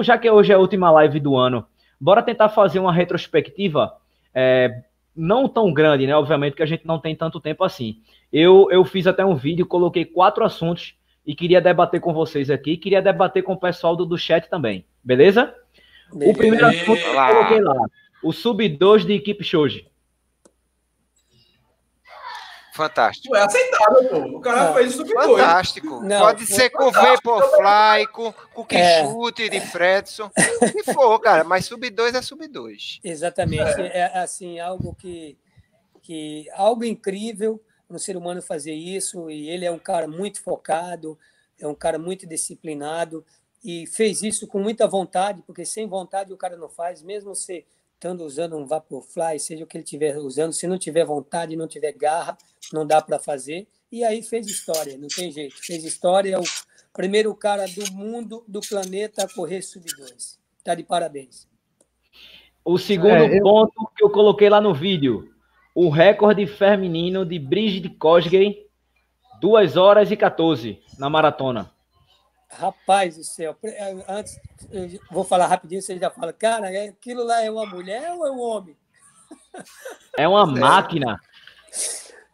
já 0.03 0.17
que 0.17 0.31
hoje 0.31 0.53
é 0.53 0.55
a 0.55 0.59
última 0.59 0.89
live 0.93 1.19
do 1.19 1.37
ano, 1.37 1.67
bora 2.01 2.23
tentar 2.23 2.49
fazer 2.49 2.79
uma 2.79 2.93
retrospectiva. 2.93 3.93
É, 4.33 4.83
não 5.17 5.49
tão 5.49 5.73
grande, 5.73 6.07
né? 6.07 6.15
Obviamente 6.15 6.55
que 6.55 6.63
a 6.63 6.67
gente 6.67 6.87
não 6.87 7.01
tem 7.01 7.17
tanto 7.17 7.41
tempo 7.41 7.65
assim. 7.65 7.97
Eu, 8.33 8.69
eu 8.71 8.85
fiz 8.85 9.05
até 9.05 9.25
um 9.25 9.35
vídeo, 9.35 9.67
coloquei 9.67 10.05
quatro 10.05 10.45
assuntos 10.45 10.95
e 11.27 11.35
queria 11.35 11.61
debater 11.61 12.01
com 12.01 12.15
vocês 12.15 12.51
aqui. 12.51 12.77
Queria 12.77 13.03
debater 13.03 13.43
com 13.43 13.55
o 13.55 13.59
pessoal 13.59 13.97
do, 13.97 14.07
do 14.07 14.17
chat 14.17 14.49
também. 14.49 14.85
Beleza? 15.03 15.53
Beleza. 16.13 16.31
O 16.31 16.37
primeiro 16.37 16.67
assunto 16.67 17.01
que 17.01 17.09
eu 17.09 17.15
coloquei 17.15 17.61
lá. 17.61 17.75
O 18.23 18.33
sub-2 18.33 19.05
de 19.05 19.13
equipe 19.15 19.45
Shoji. 19.45 19.89
Fantástico. 22.79 23.35
É 23.35 23.43
aceitável, 23.43 24.09
pô. 24.09 24.39
O 24.39 24.41
cara 24.41 24.71
é. 24.71 24.75
fez 24.75 24.95
o 24.95 24.99
sub-2. 24.99 25.21
Fantástico. 25.21 26.01
Não, 26.01 26.21
Pode 26.21 26.47
ser 26.47 26.71
com 26.71 26.93
Vaporfly, 26.93 28.07
com, 28.13 28.33
com 28.55 28.65
Quixute 28.65 29.43
é. 29.43 29.49
de 29.49 29.61
Fredson. 29.61 30.31
Se 30.37 30.95
for, 30.95 31.19
cara. 31.19 31.43
Mas 31.43 31.67
sub-2 31.67 32.15
é 32.15 32.23
sub-2. 32.23 33.01
Exatamente. 33.03 33.81
É. 33.81 33.99
é 33.99 34.19
assim, 34.19 34.61
algo 34.61 34.95
que, 34.95 35.37
que. 36.03 36.49
Algo 36.55 36.85
incrível 36.85 37.61
no 37.91 37.99
ser 37.99 38.17
humano 38.17 38.41
fazer 38.41 38.75
isso. 38.75 39.29
E 39.29 39.51
ele 39.51 39.65
é 39.65 39.73
um 39.73 39.79
cara 39.79 40.07
muito 40.07 40.41
focado, 40.41 41.19
é 41.59 41.67
um 41.67 41.75
cara 41.75 41.99
muito 41.99 42.29
disciplinado. 42.29 43.27
E 43.65 43.89
fez 43.89 44.23
isso 44.23 44.47
com 44.47 44.61
muita 44.61 44.87
vontade, 44.87 45.43
porque 45.43 45.65
sem 45.65 45.89
vontade 45.89 46.33
o 46.33 46.37
cara 46.37 46.57
não 46.57 46.69
faz, 46.69 47.03
mesmo 47.03 47.35
se 47.35 47.67
estando 47.99 48.25
usando 48.25 48.57
um 48.57 48.65
Vaporfly, 48.65 49.41
seja 49.41 49.65
o 49.65 49.67
que 49.67 49.77
ele 49.77 49.83
estiver 49.83 50.17
usando, 50.19 50.53
se 50.53 50.69
não 50.69 50.79
tiver 50.79 51.05
vontade, 51.05 51.57
não 51.57 51.67
tiver 51.67 51.93
garra, 51.93 52.39
não 52.73 52.87
dá 52.87 53.03
para 53.03 53.19
fazer. 53.19 53.67
E 53.91 54.05
aí 54.05 54.23
fez 54.23 54.47
história, 54.47 54.97
não 54.97 55.09
tem 55.09 55.33
jeito. 55.33 55.57
Fez 55.59 55.85
história, 55.85 56.37
é 56.37 56.39
o 56.39 56.45
primeiro 56.93 57.35
cara 57.35 57.67
do 57.67 57.93
mundo, 57.93 58.45
do 58.47 58.61
planeta 58.61 59.25
a 59.25 59.29
correr 59.29 59.63
sub-2. 59.63 60.39
Tá 60.63 60.77
de 60.77 60.85
parabéns. 60.85 61.49
O 62.65 62.79
segundo 62.79 63.09
é, 63.09 63.39
eu... 63.39 63.43
ponto 63.43 63.91
que 63.97 64.05
eu 64.05 64.11
coloquei 64.11 64.49
lá 64.49 64.61
no 64.61 64.73
vídeo, 64.73 65.35
o 65.75 65.89
recorde 65.89 66.47
feminino 66.47 67.27
de 67.27 67.39
Brigitte 67.39 67.89
Kosgei, 67.89 68.69
2 69.41 69.77
horas 69.77 70.11
e 70.13 70.17
14 70.17 70.81
na 70.99 71.11
maratona. 71.11 71.73
Rapaz 72.51 73.17
do 73.17 73.25
céu, 73.25 73.57
é, 73.63 73.95
antes, 74.09 74.41
vou 75.11 75.23
falar 75.23 75.47
rapidinho, 75.47 75.83
você 75.83 75.99
já 75.99 76.11
fala, 76.11 76.33
cara, 76.33 76.71
é, 76.73 76.89
aquilo 76.89 77.23
lá 77.23 77.43
é 77.43 77.51
uma 77.51 77.67
mulher 77.67 78.11
ou 78.13 78.27
é 78.27 78.31
um 78.31 78.41
homem? 78.41 78.77
É 80.17 80.27
uma 80.27 80.47
máquina. 80.47 81.21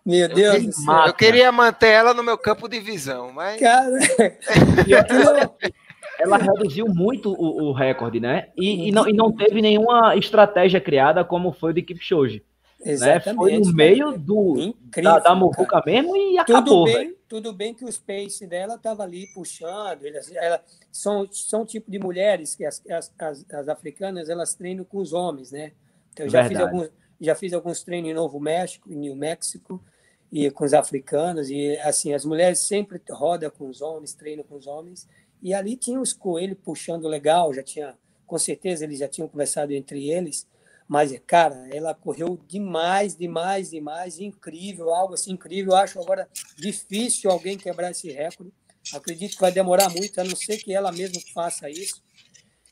Meu 0.04 0.28
Deus 0.28 0.54
eu, 0.54 0.66
do 0.66 0.72
céu. 0.72 1.06
Eu 1.06 1.14
queria 1.14 1.50
manter 1.50 1.88
ela 1.88 2.14
no 2.14 2.22
meu 2.22 2.38
campo 2.38 2.68
de 2.68 2.78
visão, 2.78 3.32
mas. 3.32 3.60
Cara, 3.60 3.90
ela 6.20 6.36
reduziu 6.36 6.86
muito 6.86 7.32
o, 7.32 7.70
o 7.70 7.72
recorde, 7.72 8.20
né? 8.20 8.48
E, 8.56 8.88
e, 8.88 8.92
não, 8.92 9.08
e 9.08 9.12
não 9.12 9.32
teve 9.32 9.60
nenhuma 9.60 10.16
estratégia 10.16 10.80
criada 10.80 11.24
como 11.24 11.52
foi 11.52 11.70
o 11.72 11.74
de 11.74 11.82
Kipchoge. 11.82 12.44
Exatamente. 12.84 13.26
Né? 13.26 13.34
Foi 13.34 13.58
no 13.58 13.72
meio 13.72 14.18
do, 14.18 14.58
Incrível, 14.58 15.12
da, 15.12 15.18
da 15.18 15.34
Muvuca 15.34 15.82
mesmo 15.86 16.14
e 16.16 16.38
acabou. 16.38 16.84
Tudo 16.84 16.98
bem, 16.98 17.16
tudo 17.26 17.52
bem 17.52 17.74
que 17.74 17.84
o 17.84 17.90
space 17.90 18.46
dela 18.46 18.74
estava 18.74 19.02
ali 19.02 19.26
puxando. 19.32 20.04
Elas, 20.04 20.30
ela, 20.32 20.62
são, 20.92 21.26
são 21.32 21.64
tipo 21.64 21.90
de 21.90 21.98
mulheres 21.98 22.54
que 22.54 22.64
as, 22.64 22.82
as, 22.90 23.12
as, 23.18 23.46
as, 23.50 23.68
africanas 23.68 24.28
elas 24.28 24.54
treinam 24.54 24.84
com 24.84 24.98
os 24.98 25.12
homens, 25.12 25.50
né? 25.50 25.72
Então, 26.12 26.26
eu 26.26 26.30
já 26.30 26.46
fiz, 26.46 26.60
alguns, 26.60 26.90
já 27.20 27.34
fiz 27.34 27.52
alguns 27.54 27.82
treinos 27.82 28.10
em 28.10 28.14
Novo 28.14 28.38
México, 28.38 28.92
em 28.92 28.96
New 28.96 29.16
México, 29.16 29.82
e 30.30 30.50
com 30.50 30.64
os 30.64 30.74
africanos. 30.74 31.48
E 31.48 31.78
assim, 31.78 32.12
as 32.12 32.24
mulheres 32.24 32.58
sempre 32.60 33.00
rodam 33.10 33.50
com 33.50 33.68
os 33.68 33.80
homens, 33.80 34.12
treinam 34.12 34.44
com 34.44 34.56
os 34.56 34.66
homens. 34.66 35.08
E 35.42 35.54
ali 35.54 35.74
tinha 35.74 36.00
os 36.00 36.12
coelhos 36.12 36.58
puxando 36.62 37.08
legal, 37.08 37.52
já 37.52 37.62
tinha, 37.62 37.96
com 38.26 38.38
certeza 38.38 38.84
eles 38.84 38.98
já 38.98 39.08
tinham 39.08 39.28
conversado 39.28 39.72
entre 39.72 40.10
eles 40.10 40.46
mas, 40.86 41.18
cara, 41.26 41.68
ela 41.72 41.94
correu 41.94 42.38
demais, 42.46 43.16
demais, 43.16 43.70
demais, 43.70 44.18
incrível, 44.18 44.90
algo 44.94 45.14
assim 45.14 45.32
incrível. 45.32 45.72
Eu 45.72 45.78
acho 45.78 46.00
agora 46.00 46.28
difícil 46.58 47.30
alguém 47.30 47.56
quebrar 47.56 47.90
esse 47.90 48.10
recorde. 48.10 48.52
Acredito 48.92 49.34
que 49.34 49.40
vai 49.40 49.50
demorar 49.50 49.88
muito, 49.88 50.20
a 50.20 50.24
não 50.24 50.36
ser 50.36 50.58
que 50.58 50.74
ela 50.74 50.92
mesma 50.92 51.20
faça 51.32 51.70
isso. 51.70 52.02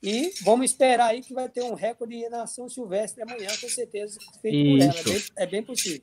E 0.02 0.32
vamos 0.42 0.70
esperar 0.70 1.10
aí 1.10 1.22
que 1.22 1.32
vai 1.32 1.48
ter 1.48 1.62
um 1.62 1.74
recorde 1.74 2.28
na 2.28 2.46
São 2.46 2.68
Silvestre 2.68 3.22
amanhã, 3.22 3.48
com 3.60 3.68
certeza, 3.68 4.18
feito 4.42 4.56
isso. 4.56 4.76
por 4.76 4.82
ela. 4.82 5.00
É 5.00 5.04
bem, 5.04 5.22
é 5.36 5.46
bem 5.46 5.62
possível. 5.62 6.02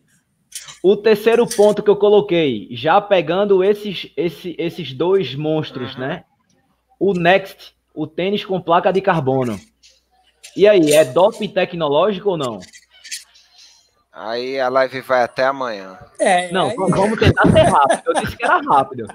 O 0.82 0.97
terceiro 0.97 1.45
ponto 1.47 1.84
que 1.84 1.89
eu 1.89 1.95
coloquei, 1.97 2.70
já 2.72 2.99
pegando 2.99 3.64
esses, 3.64 4.12
esses, 4.16 4.55
esses 4.57 4.93
dois 4.93 5.36
monstros, 5.36 5.95
né? 5.95 6.24
O 6.99 7.14
Next, 7.14 7.76
o 7.93 8.07
tênis 8.07 8.43
com 8.43 8.60
placa 8.60 8.91
de 8.91 9.01
carbono. 9.01 9.60
E 10.56 10.68
aí, 10.68 10.93
é 10.93 11.06
doping 11.06 11.50
tecnológico 11.50 12.32
ou 12.32 12.38
não? 12.38 12.60
Aí 14.12 14.60
a 14.60 14.68
live 14.68 15.02
vai 15.02 15.24
até 15.24 15.45
amanhã. 15.45 15.97
É, 16.20 16.52
não, 16.52 16.76
vamos 16.76 17.18
tentar 17.18 17.50
ser 17.50 17.62
rápido. 17.62 18.02
Eu 18.06 18.14
disse 18.16 18.36
que 18.36 18.43
era 18.43 18.62
rápido. 18.62 19.08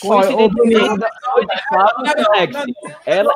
Coincidentemente, 0.00 1.04
estava 1.54 1.94
com 1.94 2.02
o 2.02 2.32
Next. 2.32 2.74
Ela 3.06 3.34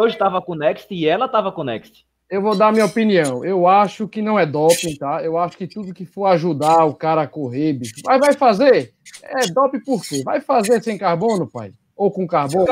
hoje 0.00 0.14
estava 0.14 0.40
com 0.40 0.52
o 0.52 0.56
Next 0.56 0.94
e 0.94 1.06
ela 1.06 1.26
estava 1.26 1.52
com 1.52 1.60
o 1.60 1.64
Next. 1.64 2.06
Eu 2.30 2.40
vou 2.40 2.56
dar 2.56 2.72
minha 2.72 2.86
opinião. 2.86 3.44
Eu 3.44 3.68
acho 3.68 4.08
que 4.08 4.22
não 4.22 4.38
é 4.38 4.46
doping, 4.46 4.96
tá? 4.96 5.22
Eu 5.22 5.36
acho 5.36 5.56
que 5.56 5.66
tudo 5.66 5.92
que 5.92 6.06
for 6.06 6.26
ajudar 6.26 6.84
o 6.84 6.94
cara 6.94 7.22
a 7.22 7.28
correr, 7.28 7.74
bicho. 7.74 7.94
Mas 8.04 8.18
vai 8.18 8.32
fazer? 8.32 8.94
É 9.22 9.46
doping 9.48 9.80
por 9.80 10.02
quê? 10.02 10.22
Vai 10.24 10.40
fazer 10.40 10.82
sem 10.82 10.96
carbono, 10.96 11.46
pai? 11.46 11.72
Ou 11.96 12.10
com 12.10 12.26
carbono. 12.26 12.66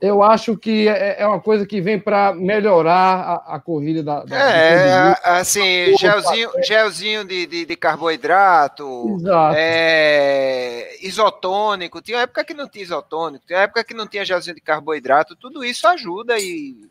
Eu 0.00 0.22
acho 0.22 0.56
que 0.56 0.88
é, 0.88 1.20
é 1.20 1.26
uma 1.26 1.40
coisa 1.40 1.66
que 1.66 1.80
vem 1.80 2.00
para 2.00 2.32
melhorar 2.32 3.44
a, 3.46 3.56
a, 3.56 3.60
corrida 3.60 4.02
da. 4.02 4.24
da 4.24 4.36
é, 4.36 5.20
assim, 5.24 5.96
gelzinho, 5.98 6.50
gelzinho 6.62 7.24
de, 7.24 7.46
de, 7.46 7.66
de 7.66 7.76
carboidrato, 7.76 9.18
é, 9.54 10.96
isotônico. 11.02 12.00
Tinha 12.00 12.20
época 12.20 12.44
que 12.44 12.54
não 12.54 12.68
tinha 12.68 12.84
isotônico, 12.84 13.46
tinha 13.46 13.60
época 13.60 13.84
que 13.84 13.94
não 13.94 14.06
tinha 14.06 14.24
gelzinho 14.24 14.54
de 14.54 14.62
carboidrato. 14.62 15.36
Tudo 15.36 15.64
isso 15.64 15.86
ajuda 15.86 16.38
e 16.38 16.88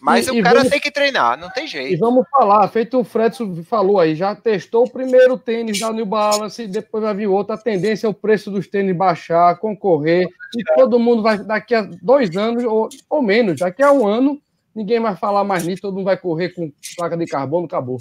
mas 0.00 0.26
e, 0.26 0.30
o 0.30 0.42
cara 0.42 0.56
vamos, 0.56 0.70
tem 0.70 0.80
que 0.80 0.90
treinar, 0.90 1.38
não 1.38 1.50
tem 1.50 1.66
jeito. 1.66 1.92
E 1.92 1.96
vamos 1.96 2.26
falar, 2.30 2.66
feito 2.68 2.98
o 2.98 3.04
Fredson 3.04 3.62
falou 3.64 3.98
aí, 3.98 4.14
já 4.14 4.34
testou 4.34 4.84
o 4.84 4.90
primeiro 4.90 5.38
tênis 5.38 5.78
da 5.78 5.92
New 5.92 6.06
Balance, 6.06 6.66
depois 6.66 7.02
vai 7.02 7.14
vir 7.14 7.26
outro. 7.26 7.54
A 7.54 7.58
tendência 7.58 8.06
é 8.06 8.10
o 8.10 8.14
preço 8.14 8.50
dos 8.50 8.66
tênis 8.66 8.96
baixar, 8.96 9.58
concorrer, 9.58 10.26
e 10.56 10.64
todo 10.74 10.98
mundo 10.98 11.22
vai, 11.22 11.38
daqui 11.38 11.74
a 11.74 11.82
dois 11.82 12.36
anos, 12.36 12.64
ou, 12.64 12.88
ou 13.08 13.22
menos, 13.22 13.60
daqui 13.60 13.82
a 13.82 13.92
um 13.92 14.06
ano, 14.06 14.40
ninguém 14.74 15.00
vai 15.00 15.16
falar 15.16 15.44
mais 15.44 15.64
nisso, 15.64 15.82
todo 15.82 15.94
mundo 15.94 16.04
vai 16.04 16.16
correr 16.16 16.50
com 16.50 16.70
placa 16.96 17.16
de 17.16 17.26
carbono, 17.26 17.66
acabou. 17.66 17.98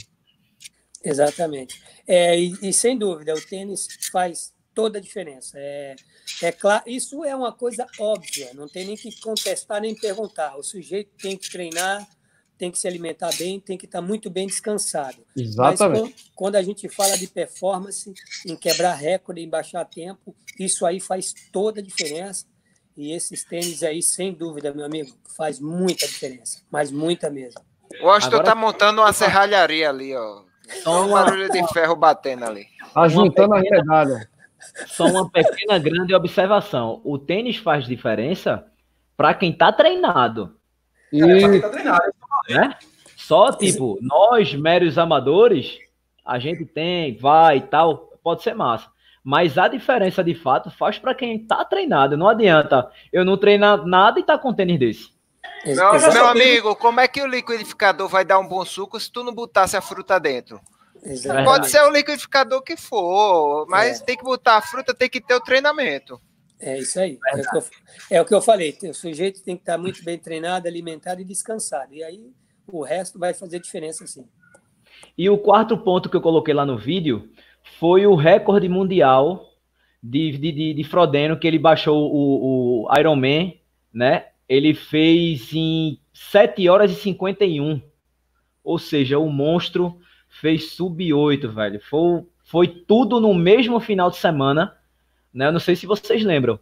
Exatamente. 1.04 1.82
É, 2.08 2.40
e, 2.40 2.54
e 2.62 2.74
sem 2.74 2.98
dúvida, 2.98 3.34
o 3.34 3.42
tênis 3.42 3.88
faz 4.12 4.55
toda 4.76 5.00
a 5.00 5.02
diferença. 5.02 5.58
É, 5.58 5.96
é 6.44 6.52
claro, 6.52 6.84
isso 6.86 7.24
é 7.24 7.36
uma 7.36 7.52
coisa 7.52 7.88
óbvia, 7.98 8.52
não 8.54 8.68
tem 8.68 8.86
nem 8.86 8.98
que 8.98 9.20
contestar 9.22 9.82
nem 9.82 9.96
perguntar. 9.96 10.58
O 10.58 10.64
sujeito 10.64 11.12
tem 11.18 11.38
que 11.38 11.50
treinar, 11.50 12.06
tem 12.58 12.70
que 12.70 12.78
se 12.78 12.88
alimentar 12.88 13.32
bem, 13.38 13.60
tem 13.60 13.78
que 13.78 13.86
estar 13.86 14.02
muito 14.02 14.30
bem 14.30 14.46
descansado. 14.46 15.18
Exatamente. 15.36 16.14
Mas 16.14 16.32
quando 16.36 16.56
a 16.58 16.62
gente 16.62 16.88
fala 16.90 17.18
de 17.18 17.28
performance, 17.28 18.14
em 18.46 18.56
quebrar 18.56 18.94
recorde, 18.94 19.42
em 19.42 19.50
baixar 19.50 19.86
tempo, 19.86 20.36
isso 20.60 20.86
aí 20.86 21.00
faz 21.00 21.34
toda 21.52 21.80
a 21.80 21.84
diferença. 21.84 22.46
E 22.98 23.12
esses 23.12 23.44
tênis 23.44 23.84
aí, 23.84 24.02
sem 24.02 24.34
dúvida, 24.34 24.74
meu 24.74 24.86
amigo, 24.86 25.12
faz 25.36 25.60
muita 25.60 26.08
diferença, 26.08 26.62
mas 26.72 26.92
muita 26.92 27.30
mesmo. 27.30 27.60
O 28.02 28.10
Austin 28.10 28.36
está 28.36 28.56
montando 28.56 29.02
uma 29.02 29.12
serralharia 29.12 29.90
ali, 29.90 30.16
ó. 30.16 30.44
Só 30.82 31.06
um 31.06 31.12
barulho 31.12 31.50
de 31.50 31.68
ferro 31.74 31.96
batendo 31.96 32.46
ali. 32.46 32.68
Tá 32.94 33.08
juntando 33.08 33.54
a 33.54 33.60
medalha. 33.60 34.30
Só 34.88 35.06
uma 35.06 35.30
pequena 35.30 35.78
grande 35.80 36.14
observação. 36.14 37.02
O 37.04 37.18
tênis 37.18 37.58
faz 37.58 37.86
diferença 37.86 38.66
para 39.16 39.34
quem 39.34 39.52
está 39.52 39.72
treinado. 39.72 40.56
E... 41.12 41.22
É, 41.22 41.50
quem 41.50 41.62
tá 41.62 41.70
treinado. 41.70 42.14
Né? 42.50 42.78
Só, 43.16 43.52
tipo, 43.52 43.98
nós, 44.02 44.54
meros 44.54 44.98
amadores, 44.98 45.80
a 46.24 46.38
gente 46.38 46.66
tem, 46.66 47.18
vai 47.18 47.58
e 47.58 47.62
tal, 47.62 48.12
pode 48.24 48.44
ser 48.44 48.54
massa. 48.54 48.88
Mas 49.24 49.58
a 49.58 49.68
diferença, 49.68 50.24
de 50.24 50.36
fato, 50.36 50.70
faz 50.70 51.00
para 51.00 51.16
quem 51.16 51.38
está 51.38 51.66
treinado. 51.66 52.16
Não 52.16 52.28
adianta 52.28 52.92
eu 53.12 53.26
não 53.26 53.38
treinar 53.38 53.84
nada 53.86 54.20
e 54.20 54.24
tá 54.24 54.38
com 54.38 54.54
tênis 54.54 54.78
desse. 54.78 55.16
Meu, 55.66 56.14
meu 56.14 56.28
amigo, 56.28 56.76
como 56.76 57.00
é 57.00 57.08
que 57.08 57.22
o 57.22 57.28
liquidificador 57.28 58.08
vai 58.08 58.24
dar 58.24 58.38
um 58.38 58.48
bom 58.48 58.64
suco 58.64 59.00
se 59.00 59.12
tu 59.12 59.24
não 59.24 59.34
botasse 59.34 59.76
a 59.76 59.82
fruta 59.82 60.20
dentro? 60.20 60.62
Exatamente. 61.06 61.46
Pode 61.46 61.70
ser 61.70 61.82
o 61.84 61.92
liquidificador 61.92 62.62
que 62.64 62.76
for, 62.76 63.68
mas 63.70 64.02
é. 64.02 64.04
tem 64.04 64.18
que 64.18 64.24
botar 64.24 64.58
a 64.58 64.62
fruta, 64.62 64.94
tem 64.94 65.10
que 65.10 65.22
ter 65.22 65.36
o 65.36 65.40
treinamento. 65.40 66.20
É 66.60 66.80
isso 66.80 67.00
aí. 67.00 67.20
É 67.28 67.36
o, 67.36 67.40
eu, 67.40 67.64
é 68.12 68.22
o, 68.22 68.26
que 68.26 68.34
eu, 68.34 68.42
falei. 68.42 68.76
O 68.84 68.94
sujeito 68.94 69.44
tem 69.44 69.56
que 69.56 69.62
estar 69.62 69.78
muito 69.78 70.04
bem 70.04 70.18
treinado, 70.18 70.68
alimentado 70.68 71.22
e 71.22 71.26
descansado. 71.26 71.94
E 71.94 72.04
aí 72.04 72.32
o 72.68 72.84
resto 72.84 73.20
vai 73.20 73.34
fazer 73.34 73.60
diferença 73.60 74.08
sim. 74.08 74.26
E 75.18 75.30
o 75.30 75.38
quarto 75.38 75.78
ponto 75.78 76.10
que 76.10 76.16
eu 76.16 76.22
coloquei 76.22 76.54
lá 76.54 76.66
no 76.66 76.78
vídeo 76.78 77.30
foi 77.80 78.08
o 78.08 78.16
recorde 78.16 78.70
mundial 78.70 79.46
de, 80.02 80.32
de, 80.38 80.52
de, 80.52 80.74
de 80.74 80.84
Frodeno, 80.84 81.38
que 81.38 81.48
ele 81.48 81.60
baixou 81.60 82.12
o, 82.12 82.86
o 82.86 82.98
Ironman, 82.98 83.60
né? 83.94 84.28
Ele 84.48 84.74
fez 84.74 85.52
em 85.54 86.00
7 86.14 86.68
horas 86.70 86.92
e 86.92 86.96
51. 86.96 87.82
Ou 88.64 88.80
seja, 88.80 89.20
o 89.20 89.30
monstro 89.30 90.00
fez 90.40 90.72
sub 90.72 91.14
8, 91.14 91.50
velho. 91.50 91.80
Foi, 91.90 92.24
foi 92.44 92.68
tudo 92.68 93.20
no 93.20 93.34
mesmo 93.34 93.80
final 93.80 94.10
de 94.10 94.18
semana. 94.18 94.76
Né? 95.34 95.48
Eu 95.48 95.52
não 95.52 95.60
sei 95.60 95.76
se 95.76 95.86
vocês 95.86 96.24
lembram. 96.24 96.60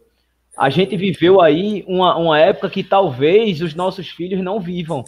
A 0.56 0.70
gente 0.70 0.96
viveu 0.96 1.40
aí 1.40 1.84
uma, 1.86 2.16
uma 2.16 2.38
época 2.38 2.70
que 2.70 2.84
talvez 2.84 3.60
os 3.60 3.74
nossos 3.74 4.08
filhos 4.08 4.42
não 4.42 4.60
vivam. 4.60 5.04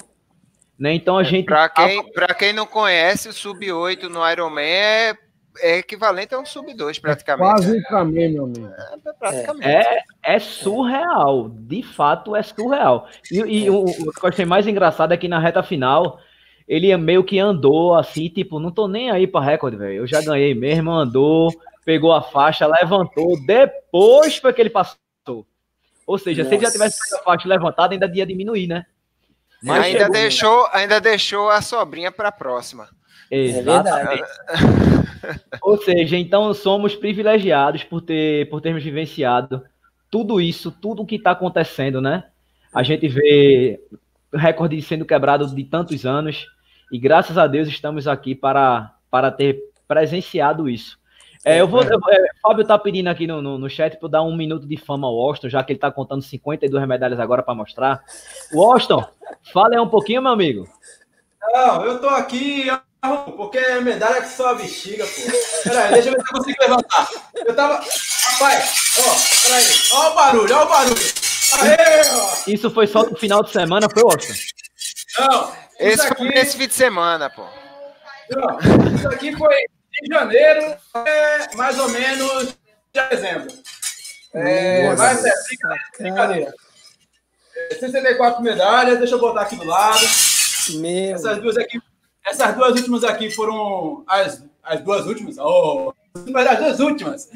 Né? 0.78 0.94
Então 0.94 1.16
a 1.16 1.22
é, 1.22 1.24
gente. 1.24 1.46
Para 1.46 1.68
quem, 1.68 2.12
pra 2.12 2.34
quem 2.34 2.52
não 2.52 2.66
conhece, 2.66 3.28
o 3.28 3.32
sub 3.32 3.70
8 3.70 4.08
no 4.08 4.28
Ironman 4.28 4.64
é 4.64 5.16
é 5.60 5.78
equivalente 5.78 6.34
a 6.34 6.38
um 6.38 6.44
sub-2, 6.44 7.00
praticamente. 7.00 7.48
É 7.48 7.52
quase 7.52 7.78
um 7.78 7.82
caminho, 7.82 8.32
meu 8.32 8.44
amigo. 8.44 8.66
É, 8.66 9.12
praticamente. 9.18 9.68
É, 9.68 10.02
é, 10.22 10.38
surreal. 10.38 11.48
De 11.48 11.82
fato, 11.82 12.36
é 12.36 12.42
surreal. 12.42 13.08
E, 13.30 13.38
e 13.38 13.70
o, 13.70 13.84
o, 13.84 14.12
que 14.12 14.24
eu 14.24 14.28
achei 14.28 14.44
mais 14.44 14.66
engraçado 14.66 15.12
é 15.12 15.16
que 15.16 15.28
na 15.28 15.38
reta 15.38 15.62
final, 15.62 16.20
ele 16.66 16.94
meio 16.96 17.22
que 17.22 17.38
andou 17.38 17.94
assim, 17.94 18.28
tipo, 18.28 18.58
não 18.58 18.70
tô 18.70 18.88
nem 18.88 19.10
aí 19.10 19.26
pra 19.26 19.40
recorde, 19.40 19.76
velho. 19.76 19.98
Eu 19.98 20.06
já 20.06 20.20
ganhei 20.20 20.54
mesmo, 20.54 20.90
andou, 20.90 21.52
pegou 21.84 22.12
a 22.12 22.20
faixa, 22.20 22.66
levantou, 22.66 23.38
depois 23.46 24.36
foi 24.36 24.52
que 24.52 24.60
ele 24.60 24.70
passou. 24.70 25.46
Ou 26.06 26.18
seja, 26.18 26.42
Nossa. 26.42 26.48
se 26.50 26.54
ele 26.56 26.64
já 26.64 26.72
tivesse 26.72 27.14
a 27.14 27.18
faixa 27.18 27.48
levantada, 27.48 27.94
ainda 27.94 28.10
ia 28.12 28.26
diminuir, 28.26 28.66
né? 28.66 28.84
Mas 29.62 29.84
ainda, 29.84 29.98
chegou, 30.00 30.12
deixou, 30.12 30.62
né? 30.64 30.70
ainda 30.72 31.00
deixou 31.00 31.50
a 31.50 31.62
sobrinha 31.62 32.12
para 32.12 32.28
a 32.28 32.32
próxima. 32.32 32.88
Exatamente. 33.30 34.22
É 34.22 35.58
Ou 35.62 35.78
seja, 35.78 36.16
então 36.16 36.52
somos 36.54 36.94
privilegiados 36.94 37.82
por, 37.82 38.00
ter, 38.00 38.48
por 38.48 38.60
termos 38.60 38.82
vivenciado 38.82 39.62
tudo 40.10 40.40
isso, 40.40 40.70
tudo 40.70 41.02
o 41.02 41.06
que 41.06 41.16
está 41.16 41.32
acontecendo, 41.32 42.00
né? 42.00 42.24
A 42.72 42.82
gente 42.82 43.08
vê 43.08 43.80
recorde 44.32 44.80
sendo 44.82 45.04
quebrado 45.04 45.46
de 45.52 45.64
tantos 45.64 46.06
anos 46.06 46.46
e 46.90 46.98
graças 46.98 47.36
a 47.36 47.46
Deus 47.46 47.68
estamos 47.68 48.06
aqui 48.06 48.34
para, 48.34 48.92
para 49.10 49.30
ter 49.30 49.60
presenciado 49.86 50.68
isso. 50.68 50.98
É, 51.44 51.60
eu 51.60 51.68
vou, 51.68 51.82
eu, 51.82 52.00
é, 52.10 52.26
Fábio 52.42 52.66
tá 52.66 52.76
pedindo 52.76 53.08
aqui 53.08 53.24
no, 53.24 53.40
no, 53.40 53.56
no 53.56 53.70
chat 53.70 53.96
para 53.98 54.08
dar 54.08 54.22
um 54.22 54.34
minuto 54.34 54.66
de 54.66 54.76
fama 54.76 55.06
ao 55.06 55.14
Austin, 55.14 55.48
já 55.48 55.62
que 55.62 55.72
ele 55.72 55.76
está 55.76 55.92
contando 55.92 56.22
52 56.22 56.88
medalhas 56.88 57.20
agora 57.20 57.42
para 57.42 57.54
mostrar. 57.54 58.02
O 58.52 58.64
Austin, 58.64 59.04
fale 59.52 59.78
um 59.78 59.88
pouquinho, 59.88 60.22
meu 60.22 60.32
amigo. 60.32 60.68
Não, 61.52 61.84
eu 61.84 62.00
tô 62.00 62.08
aqui 62.08 62.68
porque 63.36 63.58
é 63.58 63.80
medalha 63.80 64.22
que 64.22 64.28
só 64.28 64.48
a 64.48 64.54
bexiga, 64.54 65.06
pô. 65.06 65.68
Peraí, 65.68 65.92
deixa 65.92 66.08
eu 66.08 66.14
ver 66.14 66.20
se 66.20 66.26
eu 66.26 66.38
consigo 66.38 66.56
levantar. 66.60 67.08
Eu 67.34 67.54
tava. 67.54 67.74
Rapaz, 67.74 68.74
ó, 68.98 69.46
peraí. 69.46 69.64
Ó 69.92 70.10
o 70.10 70.14
barulho, 70.14 70.56
ó 70.56 70.64
o 70.64 70.68
barulho. 70.68 70.96
Aê, 71.60 72.10
ó. 72.10 72.50
Isso 72.50 72.70
foi 72.70 72.86
só 72.88 73.04
no 73.04 73.16
final 73.16 73.44
de 73.44 73.52
semana, 73.52 73.88
foi, 73.88 74.02
Austin? 74.02 74.32
Não. 75.20 75.65
Esse 75.78 76.06
aqui... 76.06 76.16
foi 76.16 76.28
nesse 76.28 76.56
fim 76.56 76.66
de 76.66 76.74
semana, 76.74 77.30
pô. 77.30 77.46
Não, 78.30 78.58
isso 78.94 79.08
aqui 79.08 79.36
foi 79.36 79.54
em 80.02 80.12
janeiro, 80.12 80.76
é 81.06 81.56
mais 81.56 81.78
ou 81.78 81.88
menos 81.88 82.48
de 82.92 83.08
dezembro. 83.08 83.48
É, 84.34 84.94
vai 84.94 85.14
ser 85.14 85.32
brincadeira. 85.98 86.52
64 87.78 88.42
medalhas, 88.42 88.98
deixa 88.98 89.14
eu 89.14 89.20
botar 89.20 89.42
aqui 89.42 89.56
do 89.56 89.64
lado. 89.64 90.00
Meu. 90.70 91.14
Essas 91.14 91.38
duas 91.40 91.56
aqui 91.56 91.80
essas 92.26 92.56
duas 92.56 92.74
últimas 92.74 93.04
aqui 93.04 93.30
foram 93.30 94.02
as, 94.08 94.44
as 94.64 94.80
duas 94.80 95.06
últimas. 95.06 95.38
Oh, 95.38 95.94
as 96.14 96.58
duas 96.58 96.80
últimas. 96.80 97.30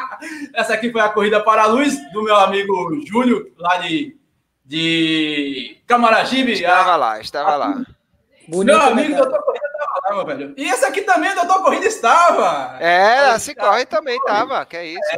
Essa 0.54 0.74
aqui 0.74 0.90
foi 0.90 1.00
a 1.02 1.10
corrida 1.10 1.44
para 1.44 1.64
a 1.64 1.66
luz 1.66 1.94
do 2.12 2.22
meu 2.22 2.34
amigo 2.36 2.98
Júlio, 3.06 3.52
lá 3.58 3.76
de, 3.76 4.16
de 4.70 5.82
Camaragibe. 5.84 6.52
Estava 6.52 6.94
lá, 6.94 7.20
estava 7.20 7.56
lá. 7.56 7.84
Bonito, 8.46 8.76
meu 8.76 8.80
amigo, 8.80 9.10
né, 9.10 9.16
doutor 9.16 9.42
Corrida 9.42 9.66
estava 9.66 10.00
lá, 10.04 10.14
meu 10.14 10.26
velho. 10.26 10.54
E 10.56 10.68
esse 10.68 10.84
aqui 10.84 11.02
também, 11.02 11.34
doutor 11.34 11.60
Corrida, 11.64 11.86
estava. 11.86 12.78
É, 12.80 13.30
a 13.30 13.38
se 13.40 13.52
corre 13.52 13.84
também 13.84 14.16
estava, 14.16 14.64
que 14.64 14.76
é 14.76 14.86
isso. 14.86 15.10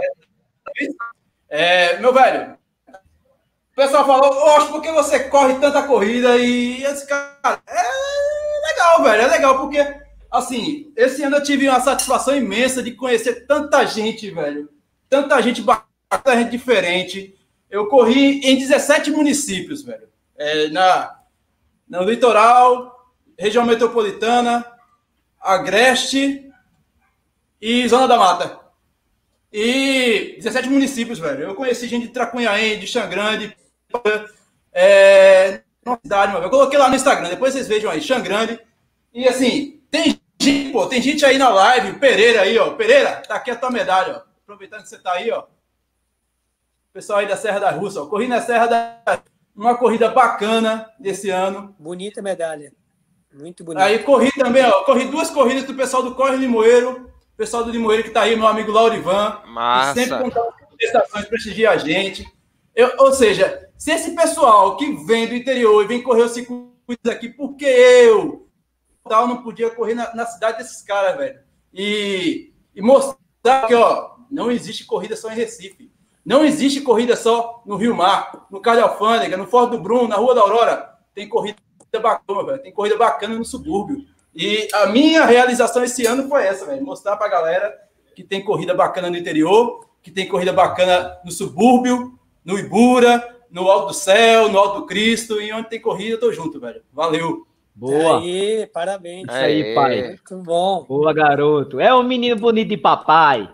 É, 1.51 1.93
é, 1.95 1.99
meu 1.99 2.15
velho, 2.15 2.57
o 2.89 3.77
pessoal 3.77 4.07
falou, 4.07 4.57
Oxe, 4.57 4.69
por 4.69 4.81
que 4.81 4.91
você 4.91 5.25
corre 5.25 5.61
tanta 5.61 5.83
corrida? 5.83 6.39
E 6.39 6.83
esse 6.85 7.07
cara, 7.07 7.61
é 7.67 8.69
legal, 8.71 9.03
velho. 9.03 9.23
É 9.23 9.27
legal 9.27 9.59
porque, 9.59 9.97
assim, 10.31 10.91
esse 10.97 11.23
ano 11.23 11.37
eu 11.37 11.43
tive 11.43 11.69
uma 11.69 11.81
satisfação 11.81 12.35
imensa 12.35 12.83
de 12.83 12.93
conhecer 12.93 13.47
tanta 13.47 13.85
gente, 13.85 14.31
velho. 14.31 14.71
Tanta 15.11 15.43
gente 15.43 15.61
bacana, 15.61 15.91
tanta 16.09 16.39
gente 16.39 16.51
diferente. 16.51 17.35
Eu 17.73 17.87
corri 17.87 18.41
em 18.41 18.59
17 18.59 19.11
municípios, 19.11 19.83
velho. 19.83 20.07
É, 20.37 20.69
na, 20.69 21.19
no 21.89 22.05
litoral, 22.05 23.11
região 23.39 23.65
metropolitana, 23.65 24.63
Agreste 25.41 26.53
e 27.59 27.89
Zona 27.89 28.07
da 28.07 28.19
Mata. 28.19 28.61
E 29.51 30.35
17 30.37 30.69
municípios, 30.69 31.19
velho. 31.19 31.45
Eu 31.45 31.55
conheci 31.55 31.89
gente 31.89 32.09
de 32.09 32.13
Tracunhaém, 32.13 32.79
de 32.79 32.87
Xangrande, 32.87 33.57
é, 34.71 35.63
cidade, 36.03 36.35
Eu 36.35 36.51
coloquei 36.51 36.79
lá 36.79 36.91
no 36.91 36.97
Instagram, 36.97 37.31
depois 37.31 37.55
vocês 37.55 37.67
vejam 37.67 37.91
aí, 37.91 38.03
Xangrande. 38.03 38.61
E 39.15 39.27
assim, 39.27 39.81
tem 39.91 40.21
gente, 40.39 40.73
pô, 40.73 40.87
tem 40.87 41.01
gente 41.01 41.25
aí 41.25 41.39
na 41.39 41.49
live, 41.49 41.99
Pereira 41.99 42.43
aí, 42.43 42.59
ó. 42.59 42.75
Pereira, 42.75 43.23
tá 43.27 43.37
aqui 43.37 43.51
a 43.51 43.57
tua 43.57 43.71
medalha, 43.71 44.17
ó. 44.19 44.23
Aproveitando 44.43 44.83
que 44.83 44.91
você 44.91 44.99
tá 44.99 45.13
aí, 45.13 45.31
ó. 45.31 45.45
Pessoal 46.93 47.21
aí 47.21 47.27
da 47.27 47.37
Serra 47.37 47.59
da 47.59 47.71
Russa, 47.71 48.03
ó. 48.03 48.07
Corri 48.07 48.29
na 48.29 48.43
Serra 48.43 48.67
da. 48.67 49.23
Uma 49.57 49.77
corrida 49.79 50.11
bacana 50.11 50.91
desse 50.99 51.31
ano. 51.31 51.75
Bonita 51.79 52.21
medalha. 52.21 52.71
Muito 53.33 53.65
bonita. 53.65 53.85
Aí 53.85 54.01
corri 54.01 54.31
também, 54.33 54.63
ó. 54.65 54.85
Corri 54.85 55.07
duas 55.07 55.31
corridas 55.31 55.65
do 55.65 55.75
pessoal 55.75 56.03
do 56.03 56.15
Corre 56.15 56.37
Limoeiro. 56.37 57.11
Pessoal 57.35 57.65
do 57.65 57.71
Limoeiro 57.71 58.05
que 58.05 58.11
tá 58.11 58.23
aí, 58.23 58.37
meu 58.37 58.47
amigo 58.47 58.71
Laurivan. 58.71 59.41
Massa. 59.47 59.95
sempre 59.95 60.19
contando 60.19 60.53
prestações, 60.77 61.25
prestigia 61.27 61.71
a 61.71 61.79
gente. 61.79 62.27
Eu, 62.75 62.93
ou 62.99 63.13
seja, 63.13 63.71
se 63.79 63.91
esse 63.91 64.15
pessoal 64.15 64.77
que 64.77 64.93
vem 65.07 65.27
do 65.27 65.35
interior 65.35 65.83
e 65.83 65.89
vem 65.89 66.03
correr 66.03 66.23
os 66.23 66.33
circuitos 66.33 67.11
aqui, 67.11 67.31
por 67.31 67.57
que 67.57 67.65
eu, 67.65 68.51
tal, 69.09 69.27
não 69.27 69.43
podia 69.43 69.71
correr 69.71 69.95
na, 69.95 70.15
na 70.15 70.27
cidade 70.27 70.59
desses 70.59 70.83
caras, 70.83 71.17
velho. 71.17 71.41
E, 71.73 72.53
e 72.75 72.83
mostrar 72.83 73.67
que, 73.67 73.75
ó, 73.75 74.17
não 74.31 74.51
existe 74.51 74.85
corrida 74.85 75.17
só 75.17 75.31
em 75.31 75.37
Recife. 75.37 75.92
Não 76.25 76.45
existe 76.45 76.81
corrida 76.81 77.17
só 77.17 77.63
no 77.67 77.77
Rio 77.77 77.95
Mar, 77.95 78.47
no 78.51 78.61
Carlos 78.61 78.85
Alfândega, 78.85 79.37
no 79.37 79.47
Forte 79.47 79.73
do 79.73 79.79
Bruno, 79.79 80.09
na 80.09 80.17
Rua 80.17 80.35
da 80.35 80.41
Aurora. 80.41 80.89
Tem 81.15 81.29
corrida 81.29 81.59
bacana, 82.01 82.45
velho. 82.45 82.63
Tem 82.63 82.73
corrida 82.73 82.97
bacana 82.97 83.35
no 83.35 83.45
subúrbio. 83.45 84.05
E 84.35 84.69
a 84.73 84.87
minha 84.87 85.25
realização 85.25 85.83
esse 85.85 86.07
ano 86.07 86.29
foi 86.29 86.45
essa, 86.45 86.65
velho. 86.65 86.85
Mostrar 86.85 87.17
pra 87.17 87.29
galera 87.29 87.75
que 88.15 88.23
tem 88.23 88.43
corrida 88.43 88.75
bacana 88.75 89.11
no 89.11 89.17
interior, 89.17 89.87
que 90.03 90.11
tem 90.11 90.29
corrida 90.29 90.53
bacana 90.53 91.19
no 91.25 91.31
subúrbio, 91.31 92.19
no 92.45 92.59
Ibura, 92.59 93.37
no 93.51 93.69
Alto 93.69 93.89
do 93.89 93.95
Céu, 93.95 94.49
no 94.49 94.59
Alto 94.59 94.81
do 94.81 94.87
Cristo, 94.87 95.41
e 95.41 95.53
onde 95.53 95.69
tem 95.69 95.81
corrida, 95.81 96.15
eu 96.15 96.21
tô 96.21 96.33
junto, 96.33 96.61
velho. 96.61 96.83
Valeu! 96.93 97.47
Boa. 97.75 98.21
Aí, 98.21 98.67
parabéns. 98.67 99.25
Isso 99.29 99.37
aí, 99.37 99.75
pai. 99.75 100.03
Muito 100.09 100.37
bom. 100.43 100.85
Boa, 100.87 101.13
garoto. 101.13 101.81
É 101.81 101.95
um 101.95 102.03
menino 102.03 102.37
bonito 102.37 102.69
de 102.69 102.77
papai. 102.77 103.49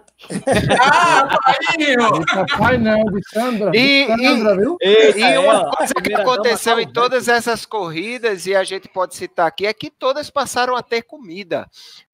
Ah, 0.81 1.39
pai! 1.45 2.47
papai 2.47 2.79
não, 2.79 3.05
de 3.05 3.21
Sandra. 3.29 3.71
E, 3.75 4.07
de 4.07 4.27
Sandra, 4.27 4.57
viu? 4.57 4.77
E, 4.81 5.19
e 5.19 5.39
uma 5.39 5.71
coisa 5.71 5.95
que 5.95 6.15
aconteceu 6.15 6.81
em 6.81 6.93
todas 6.93 7.29
essas 7.29 7.65
corridas, 7.65 8.47
e 8.47 8.55
a 8.55 8.65
gente 8.65 8.89
pode 8.89 9.15
citar 9.15 9.47
aqui, 9.47 9.67
é 9.67 9.73
que 9.73 9.91
todas 9.91 10.29
passaram 10.29 10.75
a 10.75 10.83
ter 10.83 11.03
comida. 11.03 11.69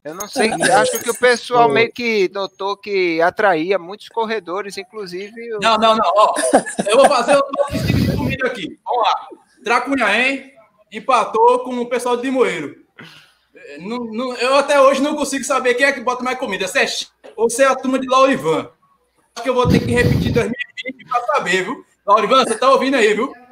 Eu 0.04 0.14
não 0.14 0.28
sei, 0.28 0.52
acho 0.52 1.00
que 1.00 1.10
o 1.10 1.18
pessoal 1.18 1.66
meio 1.70 1.90
que 1.90 2.30
notou 2.34 2.76
que 2.76 3.22
atraía 3.22 3.78
muitos 3.78 4.10
corredores, 4.10 4.76
inclusive. 4.76 5.32
Não, 5.62 5.78
não, 5.78 5.96
não. 5.96 6.12
Ó, 6.14 6.34
eu 6.86 6.98
vou 6.98 7.08
fazer 7.08 7.36
o 7.36 7.42
top 7.42 7.78
de 7.78 8.14
comida 8.14 8.46
aqui. 8.46 8.78
Vamos 8.84 9.02
lá. 9.02 9.28
Tracunhaém, 9.64 10.52
empatou 10.92 11.60
com 11.60 11.78
o 11.78 11.88
pessoal 11.88 12.18
de 12.18 12.24
Limoeiro. 12.24 12.83
Não, 13.80 14.04
não, 14.04 14.36
eu 14.36 14.56
até 14.56 14.80
hoje 14.80 15.02
não 15.02 15.16
consigo 15.16 15.44
saber 15.44 15.74
quem 15.74 15.86
é 15.86 15.92
que 15.92 16.00
bota 16.00 16.22
mais 16.22 16.38
comida, 16.38 16.68
se 16.68 16.78
é 16.78 16.86
ou 17.36 17.50
se 17.50 17.62
é 17.62 17.66
a 17.66 17.74
turma 17.74 17.98
de 17.98 18.08
Laurivan. 18.08 18.70
Acho 19.34 19.42
que 19.42 19.50
eu 19.50 19.54
vou 19.54 19.68
ter 19.68 19.80
que 19.80 19.90
repetir 19.90 20.32
2020 20.32 21.04
para 21.08 21.26
saber, 21.26 21.64
viu? 21.64 21.84
Laurivan, 22.06 22.44
você 22.44 22.56
tá 22.56 22.70
ouvindo 22.70 22.96
aí, 22.96 23.14
viu? 23.14 23.32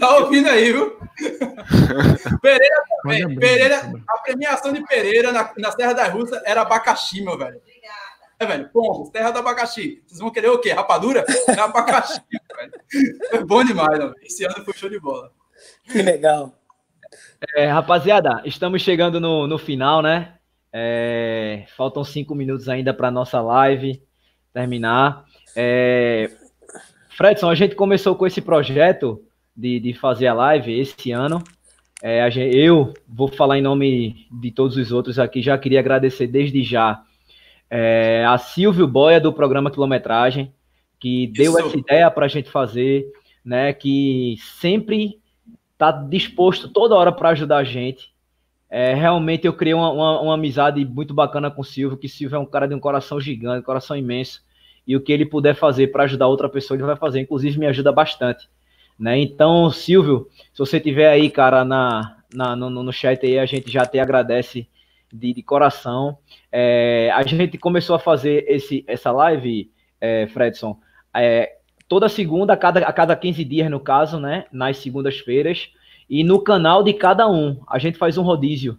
Tá 0.00 0.16
ouvindo 0.18 0.48
aí, 0.48 0.72
viu? 0.72 0.98
Pereira 2.42 2.82
também. 3.02 3.38
Pereira, 3.38 3.92
a 4.08 4.18
premiação 4.18 4.72
de 4.72 4.84
Pereira 4.84 5.32
na, 5.32 5.52
na 5.56 5.70
Serra 5.70 5.92
da 5.92 6.08
Russa 6.08 6.42
era 6.44 6.62
abacaxi, 6.62 7.22
meu 7.22 7.38
velho. 7.38 7.62
velho? 8.40 8.68
Pombos, 8.70 9.10
terra 9.10 9.30
do 9.30 9.38
abacaxi. 9.38 10.02
Vocês 10.06 10.18
vão 10.18 10.30
querer 10.30 10.48
o 10.48 10.58
quê? 10.58 10.72
Rapadura? 10.72 11.24
É 11.46 11.60
abacaxi, 11.60 12.20
velho. 12.56 12.72
Foi 13.30 13.44
bom 13.44 13.64
demais, 13.64 13.96
velho. 13.96 14.14
Esse 14.22 14.44
ano 14.44 14.64
foi 14.64 14.74
show 14.74 14.90
de 14.90 14.98
bola. 14.98 15.32
Que 15.84 16.02
legal. 16.02 16.59
É, 17.56 17.66
rapaziada, 17.66 18.42
estamos 18.44 18.82
chegando 18.82 19.18
no, 19.18 19.46
no 19.46 19.58
final, 19.58 20.02
né? 20.02 20.34
É, 20.72 21.64
faltam 21.76 22.04
cinco 22.04 22.34
minutos 22.34 22.68
ainda 22.68 22.94
para 22.94 23.10
nossa 23.10 23.40
live 23.40 24.02
terminar. 24.52 25.24
É, 25.56 26.30
Fredson, 27.10 27.48
a 27.50 27.54
gente 27.54 27.74
começou 27.74 28.14
com 28.14 28.26
esse 28.26 28.40
projeto 28.40 29.22
de, 29.56 29.80
de 29.80 29.94
fazer 29.94 30.26
a 30.26 30.34
live 30.34 30.78
esse 30.78 31.10
ano. 31.10 31.42
É, 32.02 32.28
gente, 32.30 32.56
eu 32.56 32.94
vou 33.06 33.28
falar 33.28 33.58
em 33.58 33.62
nome 33.62 34.26
de 34.30 34.50
todos 34.50 34.76
os 34.76 34.90
outros 34.90 35.18
aqui. 35.18 35.42
Já 35.42 35.58
queria 35.58 35.80
agradecer 35.80 36.26
desde 36.26 36.62
já 36.62 37.02
é, 37.68 38.24
a 38.26 38.38
Silvio 38.38 38.86
Boia 38.86 39.20
do 39.20 39.32
programa 39.32 39.70
Quilometragem, 39.70 40.52
que 40.98 41.26
deu 41.26 41.58
essa 41.58 41.76
ideia 41.76 42.10
para 42.10 42.26
a 42.26 42.28
gente 42.28 42.50
fazer, 42.50 43.06
né? 43.44 43.72
Que 43.72 44.36
sempre 44.60 45.19
está 45.80 45.90
disposto 45.90 46.68
toda 46.68 46.94
hora 46.94 47.10
para 47.10 47.30
ajudar 47.30 47.56
a 47.56 47.64
gente. 47.64 48.12
É, 48.68 48.92
realmente 48.92 49.46
eu 49.46 49.52
criei 49.54 49.72
uma, 49.72 49.90
uma, 49.90 50.20
uma, 50.20 50.34
amizade 50.34 50.84
muito 50.84 51.14
bacana 51.14 51.50
com 51.50 51.62
o 51.62 51.64
Silvio, 51.64 51.96
que 51.96 52.06
Silvio 52.06 52.36
é 52.36 52.38
um 52.38 52.46
cara 52.46 52.68
de 52.68 52.74
um 52.74 52.78
coração 52.78 53.18
gigante, 53.18 53.60
um 53.60 53.64
coração 53.64 53.96
imenso, 53.96 54.42
e 54.86 54.94
o 54.94 55.00
que 55.00 55.10
ele 55.10 55.24
puder 55.24 55.54
fazer 55.54 55.88
para 55.88 56.04
ajudar 56.04 56.28
outra 56.28 56.48
pessoa, 56.48 56.76
ele 56.76 56.84
vai 56.84 56.96
fazer. 56.96 57.20
Inclusive, 57.20 57.58
me 57.58 57.66
ajuda 57.66 57.90
bastante. 57.90 58.46
Né? 58.98 59.18
Então, 59.18 59.70
Silvio, 59.70 60.28
se 60.52 60.58
você 60.58 60.78
tiver 60.78 61.08
aí, 61.08 61.30
cara, 61.30 61.64
na, 61.64 62.18
na 62.32 62.54
no, 62.54 62.68
no, 62.68 62.92
chat 62.92 63.24
aí, 63.24 63.38
a 63.38 63.46
gente 63.46 63.70
já 63.70 63.86
te 63.86 63.98
agradece 63.98 64.68
de, 65.10 65.32
de 65.32 65.42
coração. 65.42 66.18
É, 66.52 67.10
a 67.14 67.22
gente 67.22 67.56
começou 67.56 67.96
a 67.96 67.98
fazer 67.98 68.44
esse, 68.46 68.84
essa 68.86 69.10
live, 69.10 69.70
é, 69.98 70.26
Fredson, 70.26 70.78
é, 71.14 71.59
toda 71.90 72.08
segunda, 72.08 72.52
a 72.52 72.56
cada, 72.56 72.78
a 72.86 72.92
cada 72.92 73.16
15 73.16 73.44
dias, 73.44 73.68
no 73.68 73.80
caso, 73.80 74.20
né? 74.20 74.44
Nas 74.52 74.76
segundas-feiras. 74.76 75.70
E 76.08 76.22
no 76.22 76.40
canal 76.40 76.84
de 76.84 76.92
cada 76.92 77.28
um, 77.28 77.60
a 77.66 77.80
gente 77.80 77.98
faz 77.98 78.16
um 78.16 78.22
rodízio. 78.22 78.78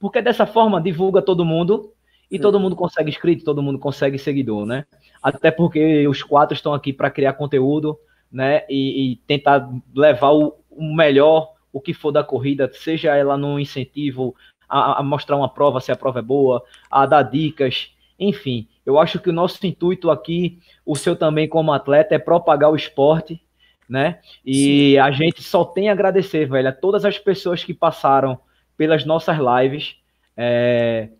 Porque 0.00 0.20
dessa 0.20 0.44
forma 0.44 0.80
divulga 0.80 1.22
todo 1.22 1.44
mundo 1.44 1.92
e 2.28 2.40
todo 2.40 2.58
mundo 2.58 2.74
consegue 2.74 3.08
inscrito, 3.08 3.44
todo 3.44 3.62
mundo 3.62 3.78
consegue 3.78 4.18
seguidor, 4.18 4.66
né? 4.66 4.84
Até 5.22 5.52
porque 5.52 6.08
os 6.08 6.24
quatro 6.24 6.52
estão 6.52 6.74
aqui 6.74 6.92
para 6.92 7.08
criar 7.08 7.34
conteúdo, 7.34 7.96
né? 8.32 8.64
E, 8.68 9.12
e 9.12 9.16
tentar 9.28 9.70
levar 9.94 10.32
o, 10.32 10.56
o, 10.68 10.92
melhor, 10.92 11.52
o 11.72 11.80
que 11.80 11.94
for 11.94 12.10
da 12.10 12.24
corrida, 12.24 12.68
seja 12.72 13.14
ela 13.14 13.36
no 13.36 13.60
incentivo, 13.60 14.34
a, 14.68 14.98
a, 14.98 15.02
mostrar 15.04 15.36
uma 15.36 15.48
prova, 15.48 15.80
se 15.80 15.92
a 15.92 15.96
prova 15.96 16.18
é 16.18 16.22
boa, 16.22 16.64
a 16.90 17.06
dar 17.06 17.22
dicas, 17.22 17.92
enfim. 18.18 18.66
Eu 18.84 18.98
acho 18.98 19.18
que 19.18 19.30
o 19.30 19.32
nosso 19.32 19.64
intuito 19.66 20.10
aqui, 20.10 20.58
o 20.84 20.96
seu 20.96 21.14
também 21.14 21.48
como 21.48 21.72
atleta, 21.72 22.14
é 22.14 22.18
propagar 22.18 22.70
o 22.70 22.76
esporte, 22.76 23.40
né? 23.88 24.20
E 24.44 24.92
Sim. 24.92 24.98
a 24.98 25.10
gente 25.10 25.42
só 25.42 25.64
tem 25.64 25.88
a 25.88 25.92
agradecer, 25.92 26.46
velho, 26.46 26.68
a 26.68 26.72
todas 26.72 27.04
as 27.04 27.18
pessoas 27.18 27.64
que 27.64 27.74
passaram 27.74 28.38
pelas 28.76 29.04
nossas 29.04 29.36
lives. 29.38 29.96
É, 30.36 31.10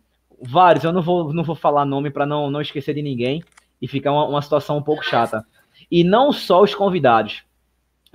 vários, 0.41 0.83
eu 0.83 0.91
não 0.91 1.01
vou, 1.01 1.33
não 1.33 1.43
vou 1.43 1.55
falar 1.55 1.85
nome 1.85 2.09
para 2.09 2.25
não, 2.25 2.49
não 2.49 2.61
esquecer 2.61 2.93
de 2.93 3.01
ninguém 3.01 3.43
e 3.81 3.87
ficar 3.87 4.11
uma, 4.11 4.25
uma, 4.25 4.41
situação 4.41 4.77
um 4.77 4.81
pouco 4.81 5.05
chata. 5.05 5.45
E 5.89 6.03
não 6.03 6.31
só 6.31 6.61
os 6.61 6.73
convidados, 6.73 7.43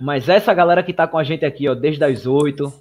mas 0.01 0.29
essa 0.29 0.53
galera 0.53 0.83
que 0.83 0.91
está 0.91 1.07
com 1.07 1.19
a 1.19 1.25
gente 1.25 1.45
aqui, 1.45 1.69
ó, 1.69 1.75
desde 1.75 2.03
as 2.05 2.27
oito, 2.27 2.73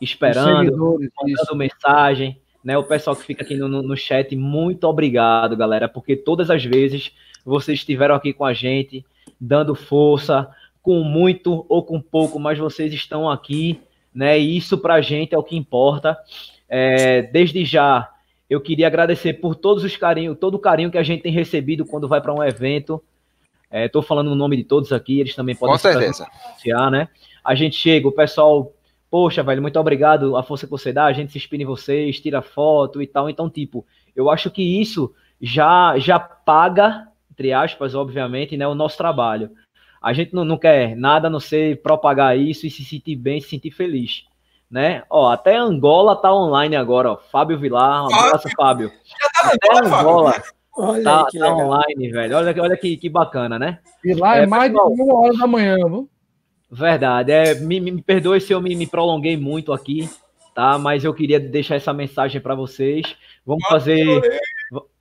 esperando, 0.00 0.98
mandando 1.16 1.56
mensagem, 1.56 2.40
né? 2.64 2.76
O 2.76 2.84
pessoal 2.84 3.16
que 3.16 3.24
fica 3.24 3.42
aqui 3.42 3.56
no, 3.56 3.68
no, 3.68 3.82
no 3.82 3.96
chat, 3.96 4.34
muito 4.36 4.84
obrigado, 4.84 5.56
galera, 5.56 5.88
porque 5.88 6.16
todas 6.16 6.50
as 6.50 6.64
vezes 6.64 7.12
vocês 7.44 7.78
estiveram 7.78 8.14
aqui 8.14 8.32
com 8.32 8.44
a 8.44 8.52
gente, 8.52 9.04
dando 9.40 9.74
força, 9.74 10.48
com 10.82 11.02
muito 11.02 11.64
ou 11.68 11.82
com 11.82 12.00
pouco, 12.00 12.38
mas 12.38 12.58
vocês 12.58 12.92
estão 12.92 13.30
aqui, 13.30 13.80
né? 14.14 14.38
E 14.38 14.56
isso 14.56 14.78
pra 14.78 15.00
gente 15.00 15.34
é 15.34 15.38
o 15.38 15.42
que 15.42 15.56
importa. 15.56 16.16
É, 16.68 17.22
desde 17.22 17.64
já, 17.64 18.08
eu 18.48 18.60
queria 18.60 18.86
agradecer 18.86 19.34
por 19.34 19.54
todos 19.54 19.84
os 19.84 19.96
carinhos, 19.96 20.38
todo 20.38 20.54
o 20.54 20.58
carinho 20.58 20.90
que 20.90 20.98
a 20.98 21.02
gente 21.02 21.22
tem 21.22 21.32
recebido 21.32 21.84
quando 21.84 22.08
vai 22.08 22.20
para 22.20 22.34
um 22.34 22.42
evento. 22.42 23.02
Estou 23.72 24.02
é, 24.02 24.04
falando 24.04 24.32
o 24.32 24.34
nome 24.34 24.56
de 24.56 24.64
todos 24.64 24.92
aqui, 24.92 25.20
eles 25.20 25.34
também 25.34 25.54
podem 25.54 25.74
certeza. 25.78 26.26
né? 26.90 27.08
A 27.44 27.54
gente 27.54 27.76
chega, 27.76 28.08
o 28.08 28.12
pessoal, 28.12 28.72
poxa, 29.10 29.42
velho, 29.42 29.60
muito 29.60 29.78
obrigado 29.78 30.36
a 30.36 30.42
força 30.42 30.66
que 30.66 30.70
você 30.70 30.92
dá, 30.92 31.06
a 31.06 31.12
gente 31.12 31.32
se 31.32 31.38
inspira 31.38 31.62
em 31.62 31.66
vocês, 31.66 32.20
tira 32.20 32.40
foto 32.40 33.02
e 33.02 33.06
tal. 33.06 33.28
Então, 33.28 33.50
tipo, 33.50 33.84
eu 34.14 34.30
acho 34.30 34.50
que 34.50 34.62
isso 34.62 35.12
já 35.40 35.98
já 35.98 36.18
paga, 36.18 37.08
entre 37.32 37.52
aspas, 37.52 37.94
obviamente, 37.94 38.56
né, 38.56 38.66
o 38.66 38.74
nosso 38.74 38.96
trabalho. 38.96 39.50
A 40.00 40.12
gente 40.12 40.34
não, 40.34 40.44
não 40.44 40.56
quer 40.56 40.96
nada 40.96 41.26
a 41.26 41.30
não 41.30 41.40
ser 41.40 41.82
propagar 41.82 42.38
isso 42.38 42.66
e 42.66 42.70
se 42.70 42.84
sentir 42.84 43.16
bem, 43.16 43.40
se 43.40 43.50
sentir 43.50 43.70
feliz. 43.70 44.24
Né? 44.70 45.02
Ó, 45.10 45.28
até 45.28 45.56
Angola 45.56 46.14
tá 46.14 46.32
online 46.32 46.76
agora, 46.76 47.12
ó. 47.12 47.16
Fábio 47.16 47.58
Vilar, 47.58 48.04
um 48.04 48.14
abraço, 48.14 48.48
Fábio. 48.56 48.90
Já 49.04 49.42
tá 49.42 49.52
até 49.52 49.86
Angola. 49.86 50.34
Olha 50.76 51.02
tá, 51.02 51.26
aí, 51.26 51.38
tá 51.40 51.54
online, 51.54 52.10
velho. 52.10 52.36
Olha, 52.36 52.62
olha 52.62 52.76
que, 52.76 52.96
que 52.96 53.08
bacana, 53.08 53.58
né? 53.58 53.80
E 54.04 54.14
lá 54.14 54.38
é, 54.38 54.44
é 54.44 54.46
mais 54.46 54.70
pessoal, 54.70 54.94
de 54.94 55.02
uma 55.02 55.20
hora 55.20 55.36
da 55.36 55.46
manhã, 55.46 55.76
viu? 55.76 56.08
Verdade. 56.70 57.32
É, 57.32 57.54
me, 57.54 57.80
me 57.80 58.02
perdoe 58.02 58.40
se 58.40 58.52
eu 58.52 58.60
me, 58.60 58.74
me 58.74 58.86
prolonguei 58.86 59.36
muito 59.36 59.72
aqui, 59.72 60.08
tá? 60.54 60.78
Mas 60.78 61.04
eu 61.04 61.12
queria 61.12 61.40
deixar 61.40 61.76
essa 61.76 61.92
mensagem 61.92 62.40
para 62.40 62.54
vocês. 62.54 63.16
Vamos 63.44 63.66
fazer. 63.66 64.06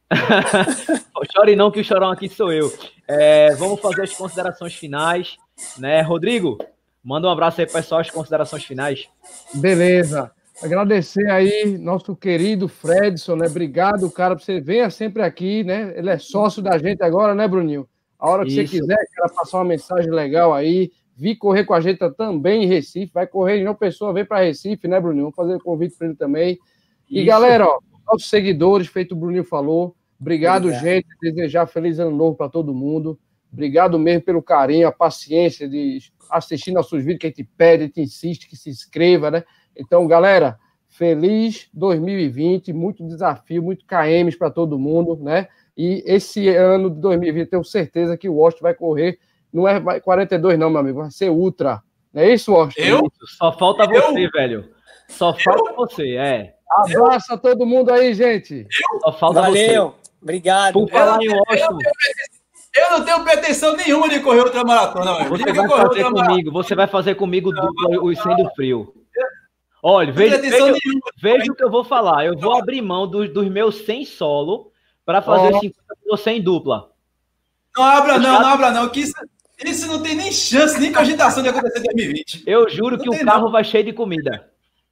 Chore 1.32 1.56
não, 1.56 1.70
que 1.70 1.80
o 1.80 1.84
chorão 1.84 2.10
aqui 2.10 2.28
sou 2.28 2.52
eu. 2.52 2.72
É, 3.08 3.54
vamos 3.56 3.80
fazer 3.80 4.04
as 4.04 4.14
considerações 4.14 4.74
finais, 4.74 5.38
né? 5.78 6.02
Rodrigo, 6.02 6.58
manda 7.04 7.28
um 7.28 7.32
abraço 7.32 7.62
aí, 7.62 7.68
pessoal, 7.68 8.02
as 8.02 8.10
considerações 8.10 8.64
finais. 8.64 9.08
Beleza. 9.54 10.32
Agradecer 10.62 11.30
aí 11.30 11.78
nosso 11.78 12.16
querido 12.16 12.68
Fredson, 12.68 13.36
né? 13.36 13.48
Obrigado, 13.48 14.10
cara, 14.12 14.36
por 14.36 14.44
você 14.44 14.60
venha 14.60 14.90
sempre 14.90 15.22
aqui, 15.22 15.64
né? 15.64 15.94
Ele 15.96 16.10
é 16.10 16.18
sócio 16.18 16.62
da 16.62 16.78
gente 16.78 17.02
agora, 17.02 17.34
né, 17.34 17.48
Bruninho? 17.48 17.88
A 18.20 18.30
hora 18.30 18.44
que 18.44 18.52
Isso. 18.52 18.74
você 18.74 18.80
quiser, 18.80 18.98
cara, 19.16 19.30
passar 19.30 19.60
uma 19.60 19.66
mensagem 19.66 20.12
legal 20.12 20.54
aí, 20.54 20.92
vir 21.20 21.36
correr 21.36 21.66
com 21.66 21.74
a 21.74 21.82
gente 21.82 22.00
também 22.16 22.64
em 22.64 22.68
Recife, 22.68 23.12
vai 23.14 23.28
correr 23.28 23.58
em 23.58 23.66
uma 23.66 23.76
pessoa, 23.76 24.14
vem 24.14 24.24
para 24.24 24.46
Recife, 24.46 24.88
né, 24.88 25.00
Bruninho? 25.00 25.26
Vamos 25.26 25.36
fazer 25.36 25.56
o 25.56 25.60
convite 25.60 25.96
para 25.98 26.08
ele 26.08 26.16
também. 26.16 26.58
E 27.10 27.20
Isso. 27.20 27.28
galera, 27.28 27.66
ó, 27.68 27.80
nossos 28.08 28.30
seguidores, 28.30 28.88
feito 28.88 29.12
o 29.12 29.16
Bruninho 29.18 29.44
falou, 29.44 29.96
Obrigado, 30.20 30.66
Obrigado. 30.66 30.84
gente. 30.84 31.08
Desejar 31.22 31.66
feliz 31.66 31.98
ano 31.98 32.16
novo 32.16 32.36
para 32.36 32.50
todo 32.50 32.74
mundo. 32.74 33.18
Obrigado 33.52 33.98
mesmo 33.98 34.22
pelo 34.24 34.44
carinho, 34.44 34.88
a 34.88 34.92
paciência 34.92 35.68
de 35.68 36.00
assistir 36.30 36.72
nossos 36.72 37.00
vídeos 37.00 37.20
que 37.20 37.28
a 37.28 37.30
gente 37.30 37.44
pede, 37.58 37.84
a 37.84 37.86
gente 37.88 38.02
insiste 38.02 38.48
que 38.48 38.56
se 38.56 38.70
inscreva, 38.70 39.32
né? 39.32 39.44
Então, 39.76 40.06
galera, 40.06 40.60
feliz 40.88 41.68
2020, 41.74 42.72
muito 42.74 43.08
desafio, 43.08 43.64
muito 43.64 43.86
KMs 43.86 44.38
para 44.38 44.52
todo 44.52 44.78
mundo, 44.78 45.16
né? 45.16 45.48
E 45.76 46.04
esse 46.06 46.48
ano 46.50 46.92
de 46.92 47.00
2020, 47.00 47.50
tenho 47.50 47.64
certeza 47.64 48.18
que 48.18 48.30
o 48.30 48.36
Washington 48.36 48.64
vai 48.64 48.74
correr, 48.76 49.18
não 49.54 49.68
é 49.68 50.00
42 50.00 50.58
não, 50.58 50.70
meu 50.70 50.80
amigo, 50.80 51.02
vai 51.02 51.12
ser 51.12 51.30
Ultra. 51.30 51.82
Não 52.14 52.22
é 52.22 52.34
isso, 52.34 52.54
Washington? 52.54 52.82
Eu? 52.82 53.12
Só 53.38 53.52
falta 53.52 53.84
eu? 53.84 54.02
você, 54.02 54.30
velho. 54.30 54.70
Só 55.08 55.34
falta 55.34 55.72
eu? 55.72 55.76
você, 55.76 56.16
é. 56.16 56.56
Abraço 56.72 57.34
a 57.34 57.38
todo 57.38 57.66
mundo 57.66 57.92
aí, 57.92 58.14
gente. 58.14 58.68
Só 59.02 59.12
falta 59.14 59.42
Valeu. 59.42 59.90
Você. 59.90 60.10
Obrigado. 60.22 60.74
Por 60.74 60.90
falar 60.90 61.22
em 61.22 61.30
Washington. 61.30 61.78
Eu 62.76 62.92
não 62.92 63.06
tenho 63.06 63.24
pretensão 63.24 63.76
nenhuma 63.76 64.08
de 64.10 64.20
correr 64.20 64.42
outra 64.42 64.64
maratona. 64.64 65.28
Você 65.28 65.52
vai 65.52 65.68
fazer 65.68 66.04
comigo, 66.12 66.52
você 66.52 66.76
vai 66.76 66.88
fazer 66.88 67.16
comigo 67.16 67.52
o 68.02 68.16
sendo 68.16 68.50
frio. 68.56 68.94
Olha, 69.82 70.12
veja, 70.12 70.38
veja, 70.38 70.76
veja, 71.22 71.52
o 71.52 71.56
que 71.56 71.64
eu 71.64 71.72
vou 71.72 71.84
falar. 71.84 72.26
Eu 72.26 72.38
vou 72.38 72.58
abrir 72.58 72.82
mão 72.82 73.08
dos, 73.08 73.34
dos 73.34 73.48
meus 73.50 73.76
100 73.86 74.06
solo 74.06 74.72
para 75.06 75.22
fazer 75.22 75.56
oh. 75.56 75.60
50 75.60 75.74
com 75.88 76.18
você 76.18 76.32
em 76.32 76.42
dupla. 76.42 76.92
Não 77.76 77.84
abra 77.84 78.20
não, 78.20 78.42
não 78.42 78.48
abra 78.48 78.72
não, 78.72 78.90
que 78.90 79.02
isso, 79.02 79.14
isso 79.66 79.88
não 79.88 80.02
tem 80.02 80.16
nem 80.16 80.32
chance, 80.32 80.80
nem 80.80 80.94
cogitação 80.94 81.44
de 81.44 81.50
acontecer 81.50 81.80
em 81.80 81.84
2020. 81.84 82.44
Eu 82.46 82.70
juro 82.70 82.98
não 82.98 83.04
que 83.04 83.10
o 83.10 83.26
carro 83.26 83.46
não. 83.46 83.52
vai 83.52 83.64
cheio 83.64 83.84
de 83.84 83.94
comida. 83.94 84.50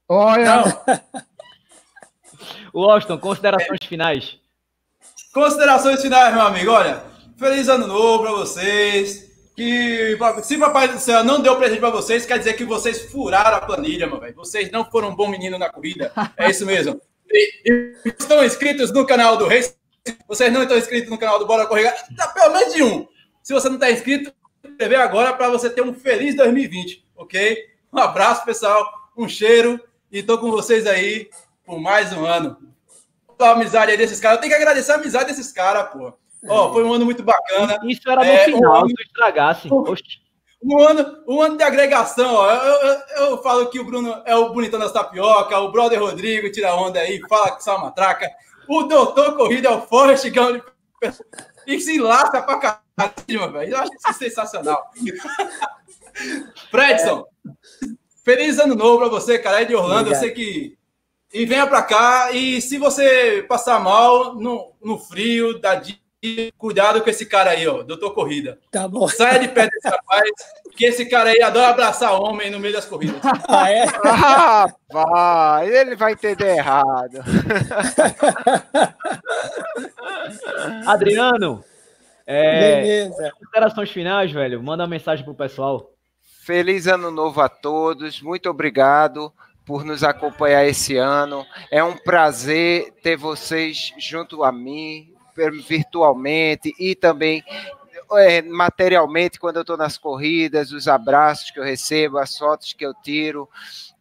Olha! 0.10 0.64
Washington, 2.74 3.18
considerações 3.18 3.80
finais. 3.86 4.38
Considerações 5.34 6.02
finais, 6.02 6.34
meu 6.34 6.44
amigo. 6.44 6.72
Olha, 6.72 7.04
feliz 7.38 7.68
ano 7.70 7.88
novo 7.88 8.24
para 8.24 8.32
vocês. 8.34 9.26
Que 9.56 10.16
se 10.44 10.58
Papai 10.58 10.88
do 10.88 11.00
Céu 11.00 11.24
não 11.24 11.42
deu 11.42 11.56
presente 11.56 11.80
para 11.80 11.90
vocês, 11.90 12.28
quer 12.28 12.38
dizer 12.38 12.54
que 12.54 12.64
vocês 12.64 13.10
furaram 13.12 13.58
a 13.58 13.62
planilha, 13.62 14.06
meu 14.06 14.20
velho. 14.20 14.36
Vocês 14.36 14.70
não 14.70 14.86
foram 14.86 15.10
um 15.10 15.16
bom 15.16 15.28
menino 15.28 15.58
na 15.58 15.68
corrida. 15.68 16.12
É 16.38 16.50
isso 16.50 16.66
mesmo. 16.66 17.02
E, 17.30 17.94
e 18.06 18.10
estão 18.18 18.42
inscritos 18.42 18.90
no 18.94 19.06
canal 19.06 19.36
do 19.36 19.48
Reis. 19.48 19.76
Vocês 20.30 20.52
não 20.52 20.64
estão 20.64 20.78
inscritos 20.78 21.10
no 21.10 21.18
canal 21.18 21.38
do 21.38 21.46
Bora 21.46 21.66
Correr. 21.66 21.94
Tá 22.16 22.30
pelo 22.30 22.54
menos 22.54 22.74
de 22.74 22.82
um. 22.82 23.06
Se 23.44 23.54
você 23.54 23.68
não 23.68 23.76
está 23.76 23.92
inscrito, 23.92 24.34
inscrever 24.72 25.00
agora 25.00 25.34
para 25.34 25.50
você 25.50 25.70
ter 25.70 25.82
um 25.82 25.94
feliz 25.94 26.36
2020, 26.36 27.06
ok? 27.16 27.66
Um 27.92 28.00
abraço, 28.00 28.46
pessoal. 28.46 28.86
Um 29.16 29.28
cheiro. 29.28 29.80
E 30.12 30.24
tô 30.24 30.38
com 30.38 30.52
vocês 30.52 30.86
aí 30.86 31.30
por 31.66 31.80
mais 31.80 32.14
um 32.14 32.26
ano 32.26 32.58
a 33.40 33.52
amizade 33.52 33.96
desses 33.98 34.20
caras. 34.20 34.38
Eu 34.38 34.42
tenho 34.42 34.54
que 34.54 34.62
agradecer 34.62 34.92
a 34.92 34.96
amizade 34.96 35.26
desses 35.26 35.52
caras, 35.52 35.90
pô. 35.92 36.14
Ó, 36.48 36.72
foi 36.72 36.84
um 36.84 36.94
ano 36.94 37.06
muito 37.06 37.24
bacana. 37.24 37.80
Isso 37.84 38.10
era 38.10 38.24
no 38.24 38.30
é, 38.30 38.46
final, 38.46 38.86
um... 38.86 38.88
se 38.88 39.04
estragasse. 39.04 39.68
Um, 39.72 39.84
um, 40.64 40.80
ano, 40.80 41.24
um 41.28 41.42
ano 41.42 41.58
de 41.58 41.64
agregação, 41.64 42.36
ó. 42.36 42.50
Eu, 42.52 42.74
eu, 42.74 43.00
eu, 43.18 43.44
falo 43.44 43.68
que 43.70 43.80
o 43.80 43.84
Bruno 43.84 44.22
é 44.26 44.36
o 44.36 44.54
bonitão 44.54 44.80
das 44.80 44.92
tapioca, 44.92 45.60
o 45.60 45.72
brother 45.72 46.00
Rodrigo 46.00 46.52
tira 46.52 46.76
onda 46.76 47.00
aí, 47.00 47.20
fala 47.28 47.56
que 47.56 47.64
só 47.64 47.78
matraca. 47.80 48.30
O 48.68 48.84
doutor 48.84 49.36
Corrida 49.36 49.70
é 49.70 49.72
o 49.72 49.82
Forrest 49.82 50.30
Gump 50.30 50.64
e 51.66 51.80
se 51.80 52.00
lasca 52.00 52.42
pra 52.42 52.58
caramba, 52.58 53.60
velho. 53.60 53.74
Eu 53.74 53.78
acho 53.78 53.92
isso 53.94 54.18
sensacional. 54.18 54.92
Fredson, 56.72 57.26
é. 57.46 57.88
feliz 58.24 58.58
ano 58.60 58.76
novo 58.76 59.00
pra 59.00 59.10
você, 59.10 59.38
cara, 59.38 59.62
é 59.62 59.66
de 59.66 59.76
Orlando. 59.76 60.10
Obrigado. 60.10 60.16
Eu 60.16 60.20
sei 60.20 60.32
que. 60.32 60.78
E 61.34 61.46
venha 61.46 61.68
pra 61.68 61.84
cá. 61.84 62.32
E 62.32 62.62
se 62.62 62.78
você 62.78 63.46
passar 63.48 63.80
mal 63.80 64.36
no, 64.36 64.74
no 64.82 64.98
frio, 64.98 65.60
da 65.60 65.76
dia, 65.76 65.98
cuidado 66.58 67.02
com 67.02 67.10
esse 67.10 67.26
cara 67.26 67.52
aí, 67.52 67.68
ó, 67.68 67.84
doutor 67.84 68.14
Corrida. 68.14 68.60
Tá 68.72 68.88
bom. 68.88 69.08
Saia 69.08 69.40
de 69.40 69.48
perto 69.48 69.72
desse 69.72 69.88
rapaz, 69.88 70.30
que 70.76 70.86
esse 70.86 71.06
cara 71.06 71.30
aí 71.30 71.42
adora 71.42 71.70
abraçar 71.70 72.20
homem 72.20 72.50
no 72.50 72.60
meio 72.60 72.74
das 72.74 72.86
corridas. 72.86 73.22
Ah, 73.50 73.72
é? 73.72 73.86
Vai, 74.92 75.70
ele 75.70 75.96
vai 75.96 76.14
entender 76.14 76.58
errado. 76.58 77.20
Adriano, 80.86 81.64
é, 82.26 82.82
Beleza. 82.82 83.32
considerações 83.40 83.90
finais, 83.90 84.32
velho. 84.32 84.62
Manda 84.62 84.84
uma 84.84 84.90
mensagem 84.90 85.24
pro 85.24 85.34
pessoal. 85.34 85.92
Feliz 86.44 86.88
ano 86.88 87.10
novo 87.10 87.42
a 87.42 87.48
todos. 87.48 88.22
Muito 88.22 88.50
obrigado 88.50 89.32
por 89.66 89.84
nos 89.84 90.04
acompanhar 90.04 90.66
esse 90.66 90.98
ano. 90.98 91.46
É 91.72 91.84
um 91.84 91.96
prazer 91.96 92.92
ter 93.02 93.18
vocês 93.18 93.94
junto 93.98 94.44
a 94.44 94.52
mim, 94.52 95.14
virtualmente 95.68 96.74
e 96.80 96.96
também 96.96 97.44
é, 98.14 98.42
materialmente 98.42 99.40
quando 99.40 99.58
eu 99.58 99.62
estou 99.62 99.78
nas 99.78 99.98
corridas, 99.98 100.72
os 100.72 100.88
abraços 100.88 101.52
que 101.52 101.60
eu 101.60 101.64
recebo, 101.64 102.18
as 102.18 102.38
fotos 102.38 102.74
que 102.74 102.86
eu 102.86 102.94
tiro. 102.94 103.50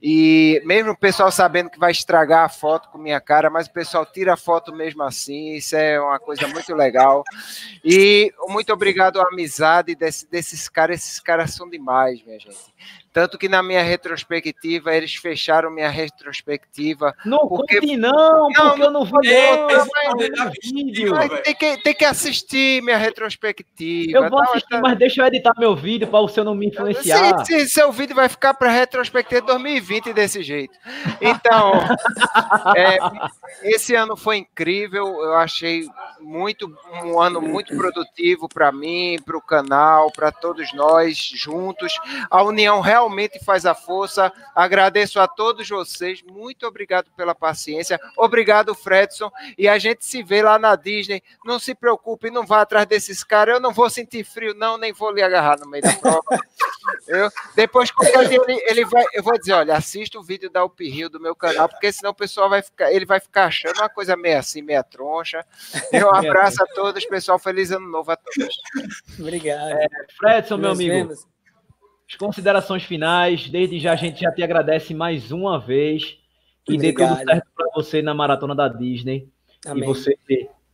E 0.01 0.63
mesmo 0.65 0.93
o 0.93 0.97
pessoal 0.97 1.33
sabendo 1.33 1.71
que 1.71 1.79
vai 1.79 1.91
estragar 1.91 2.45
a 2.45 2.49
foto 2.49 2.91
com 2.91 2.99
minha 2.99 3.21
cara, 3.21 3.49
mas 3.49 3.67
o 3.67 3.73
pessoal 3.73 4.05
tira 4.05 4.35
a 4.35 4.37
foto 4.37 4.73
mesmo 4.73 5.03
assim, 5.03 5.55
isso 5.55 5.75
é 5.75 5.99
uma 6.01 6.19
coisa 6.19 6.47
muito 6.47 6.75
legal. 6.75 7.25
E 7.85 8.33
muito 8.49 8.73
obrigado 8.73 9.21
à 9.21 9.25
amizade 9.25 9.95
desse, 9.95 10.31
desses 10.31 10.69
caras, 10.69 11.01
esses 11.01 11.19
caras 11.19 11.55
são 11.55 11.69
demais, 11.69 12.23
minha 12.25 12.39
gente. 12.39 12.75
Tanto 13.17 13.39
que 13.39 13.49
na 13.49 13.63
minha 13.63 13.83
retrospectiva, 13.83 14.95
eles 14.95 15.15
fecharam 15.15 15.71
minha 15.71 15.89
retrospectiva. 15.89 17.15
Não 17.25 17.49
porque... 17.49 17.81
conte 17.81 17.97
não, 17.97 18.51
não, 18.51 18.69
porque 18.69 18.83
eu 18.83 18.91
não 18.91 19.07
vou 19.07 19.21
vídeo. 20.63 21.15
Tem 21.43 21.55
que, 21.55 21.83
tem 21.83 21.95
que 21.95 22.05
assistir 22.05 22.83
minha 22.83 22.99
retrospectiva. 22.99 24.19
Eu 24.19 24.29
vou 24.29 24.43
assistir, 24.43 24.69
tá... 24.69 24.81
mas 24.83 24.99
deixa 24.99 25.23
eu 25.23 25.27
editar 25.29 25.55
meu 25.57 25.75
vídeo 25.75 26.07
para 26.07 26.21
você 26.21 26.45
não 26.45 26.55
me 26.55 26.67
influenciar. 26.67 27.39
Sim, 27.39 27.61
sim, 27.61 27.67
seu 27.67 27.91
vídeo 27.91 28.15
vai 28.15 28.29
ficar 28.29 28.53
para 28.53 28.69
retrospectiva 28.69 29.41
2020 29.47 30.13
desse 30.13 30.43
jeito. 30.43 30.79
Então, 31.19 31.73
é, 32.77 32.99
esse 33.63 33.95
ano 33.95 34.15
foi 34.15 34.37
incrível. 34.37 35.07
Eu 35.23 35.37
achei 35.37 35.87
muito 36.27 36.77
um 37.05 37.21
ano 37.21 37.41
muito 37.41 37.77
produtivo 37.77 38.49
para 38.49 38.73
mim, 38.73 39.17
para 39.25 39.37
o 39.37 39.41
canal, 39.41 40.11
para 40.11 40.33
todos 40.33 40.73
nós 40.75 41.17
juntos. 41.17 41.97
A 42.29 42.43
união 42.43 42.81
realmente 42.81 43.39
faz 43.45 43.65
a 43.65 43.75
força. 43.75 44.33
Agradeço 44.55 45.21
a 45.21 45.29
todos 45.29 45.69
vocês. 45.69 46.23
Muito 46.23 46.67
obrigado 46.67 47.11
pela 47.17 47.35
paciência. 47.35 48.01
Obrigado, 48.17 48.75
Fredson. 48.75 49.31
E 49.57 49.69
a 49.69 49.79
gente 49.79 50.05
se 50.05 50.23
vê 50.23 50.43
lá 50.43 50.59
na 50.59 50.75
Disney. 50.75 51.23
Não 51.45 51.59
se 51.59 51.75
preocupe, 51.75 52.31
não 52.31 52.45
vá 52.45 52.63
atrás 52.63 52.87
desses 52.87 53.23
caras. 53.23 53.55
Eu 53.55 53.61
não 53.61 53.73
vou 53.73 53.89
sentir 53.89 54.25
frio, 54.25 54.53
não, 54.55 54.77
nem 54.77 54.93
vou 54.93 55.13
lhe 55.13 55.23
agarrar 55.23 55.59
no 55.61 55.71
meio 55.71 55.85
da 55.85 55.93
prova. 55.93 56.23
Eu, 57.07 57.31
depois, 57.55 57.91
ele, 58.15 58.61
ele 58.69 58.85
vai, 58.85 59.05
eu 59.13 59.23
vou 59.23 59.39
dizer, 59.39 59.53
olha, 59.53 59.77
assista 59.77 60.19
o 60.19 60.23
vídeo 60.23 60.51
da 60.51 60.65
Up 60.65 60.89
Rio 60.89 61.09
do 61.09 61.21
meu 61.21 61.35
canal, 61.35 61.69
porque 61.69 61.93
senão 61.93 62.11
o 62.11 62.15
pessoal 62.15 62.51
vai 62.51 62.63
ficar, 62.63 62.93
ele 62.93 63.05
vai 63.05 63.21
ficar 63.21 63.47
achando 63.47 63.79
uma 63.79 63.89
coisa 63.89 64.17
meio 64.17 64.39
assim, 64.39 64.63
meia 64.63 64.83
troncha. 64.83 65.45
Um 65.93 66.09
abraço 66.15 66.63
a 66.63 66.67
todos, 66.67 67.05
pessoal. 67.07 67.39
Feliz 67.39 67.71
ano 67.71 67.89
novo 67.89 68.11
a 68.11 68.17
todos. 68.17 68.57
Obrigado. 69.19 69.69
É, 69.69 69.87
Fredson, 70.17 70.57
meu 70.57 70.73
amigo. 70.73 70.93
Vemos. 70.93 71.27
As 72.09 72.15
considerações 72.17 72.85
finais, 72.85 73.49
desde 73.49 73.81
já 73.81 73.93
a 73.93 73.97
gente 73.97 74.21
já 74.21 74.31
te 74.31 74.43
agradece 74.43 74.95
mais 74.95 75.33
uma 75.33 75.59
vez. 75.59 76.19
Que 76.65 76.75
Obrigado. 76.75 77.09
dê 77.09 77.15
tudo 77.17 77.31
certo 77.31 77.49
para 77.55 77.67
você 77.75 78.03
na 78.03 78.15
maratona 78.15 78.55
da 78.55 78.69
Disney. 78.69 79.29
Amém. 79.65 79.83
E 79.83 79.87
você 79.87 80.17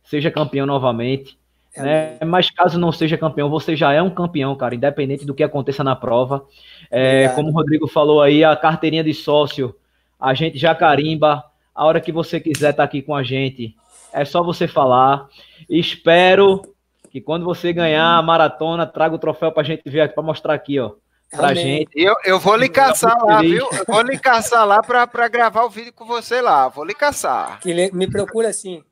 seja 0.03 0.31
campeão 0.31 0.65
novamente. 0.65 1.39
Né? 1.75 2.17
Mas 2.25 2.51
caso 2.51 2.77
não 2.77 2.91
seja 2.91 3.17
campeão, 3.17 3.49
você 3.49 3.75
já 3.75 3.91
é 3.91 4.01
um 4.01 4.09
campeão, 4.09 4.55
cara, 4.55 4.75
independente 4.75 5.25
do 5.25 5.33
que 5.33 5.43
aconteça 5.43 5.83
na 5.83 5.95
prova. 5.95 6.45
É, 6.91 7.29
como 7.29 7.49
o 7.49 7.53
Rodrigo 7.53 7.87
falou 7.87 8.21
aí, 8.21 8.43
a 8.43 8.55
carteirinha 8.55 9.03
de 9.03 9.13
sócio, 9.13 9.75
a 10.19 10.33
gente 10.33 10.57
já 10.57 10.75
carimba. 10.75 11.43
A 11.73 11.85
hora 11.85 11.99
que 11.99 12.11
você 12.11 12.39
quiser 12.39 12.69
estar 12.69 12.73
tá 12.73 12.83
aqui 12.83 13.01
com 13.01 13.15
a 13.15 13.23
gente, 13.23 13.75
é 14.13 14.23
só 14.23 14.43
você 14.43 14.67
falar. 14.67 15.27
Espero 15.67 16.61
que 17.09 17.19
quando 17.19 17.45
você 17.45 17.73
ganhar 17.73 18.17
a 18.17 18.21
maratona, 18.21 18.85
traga 18.85 19.15
o 19.15 19.19
troféu 19.19 19.51
para 19.51 19.63
a 19.63 19.65
gente 19.65 19.89
ver 19.89 20.01
aqui, 20.01 20.13
para 20.13 20.23
mostrar 20.23 20.53
aqui, 20.53 20.79
ó 20.79 20.91
pra 21.35 21.49
Amém. 21.49 21.63
gente. 21.63 21.91
Eu, 21.95 22.15
eu 22.23 22.39
vou 22.39 22.55
lhe 22.55 22.69
caçar 22.69 23.17
lá, 23.23 23.41
viu? 23.41 23.67
Eu 23.71 23.85
vou 23.87 24.01
lhe 24.01 24.17
caçar 24.17 24.65
lá 24.65 24.81
para 24.81 25.27
gravar 25.27 25.63
o 25.63 25.69
vídeo 25.69 25.93
com 25.93 26.05
você 26.05 26.41
lá. 26.41 26.69
Vou 26.69 26.85
lhe 26.85 26.93
caçar. 26.93 27.59
Que 27.59 27.91
me 27.91 28.09
procura 28.09 28.49
assim. 28.49 28.83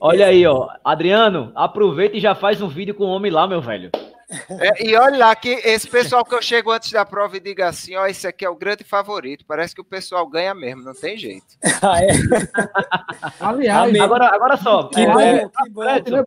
Olha 0.00 0.26
aí, 0.26 0.46
ó. 0.46 0.68
Adriano, 0.84 1.52
aproveita 1.54 2.16
e 2.16 2.20
já 2.20 2.34
faz 2.34 2.60
um 2.60 2.68
vídeo 2.68 2.94
com 2.94 3.04
o 3.04 3.08
homem 3.08 3.30
lá, 3.30 3.46
meu 3.46 3.60
velho. 3.60 3.90
É, 4.48 4.86
e 4.86 4.96
olha 4.96 5.18
lá 5.18 5.34
que 5.34 5.48
esse 5.48 5.88
pessoal 5.88 6.24
que 6.24 6.34
eu 6.34 6.40
chego 6.40 6.70
antes 6.70 6.92
da 6.92 7.04
prova 7.04 7.36
e 7.36 7.40
diga 7.40 7.68
assim, 7.68 7.96
ó, 7.96 8.06
esse 8.06 8.26
aqui 8.28 8.44
é 8.44 8.50
o 8.50 8.54
grande 8.54 8.84
favorito. 8.84 9.44
Parece 9.44 9.74
que 9.74 9.80
o 9.80 9.84
pessoal 9.84 10.26
ganha 10.28 10.54
mesmo, 10.54 10.82
não 10.82 10.94
tem 10.94 11.16
jeito. 11.16 11.56
ah, 11.82 12.00
é? 12.02 12.08
Aliás, 13.40 14.00
agora, 14.00 14.26
agora 14.26 14.56
só. 14.56 14.84
Que 14.84 15.00
é, 15.00 15.06
bom, 15.06 15.48
que 15.48 15.70
bom. 15.70 16.24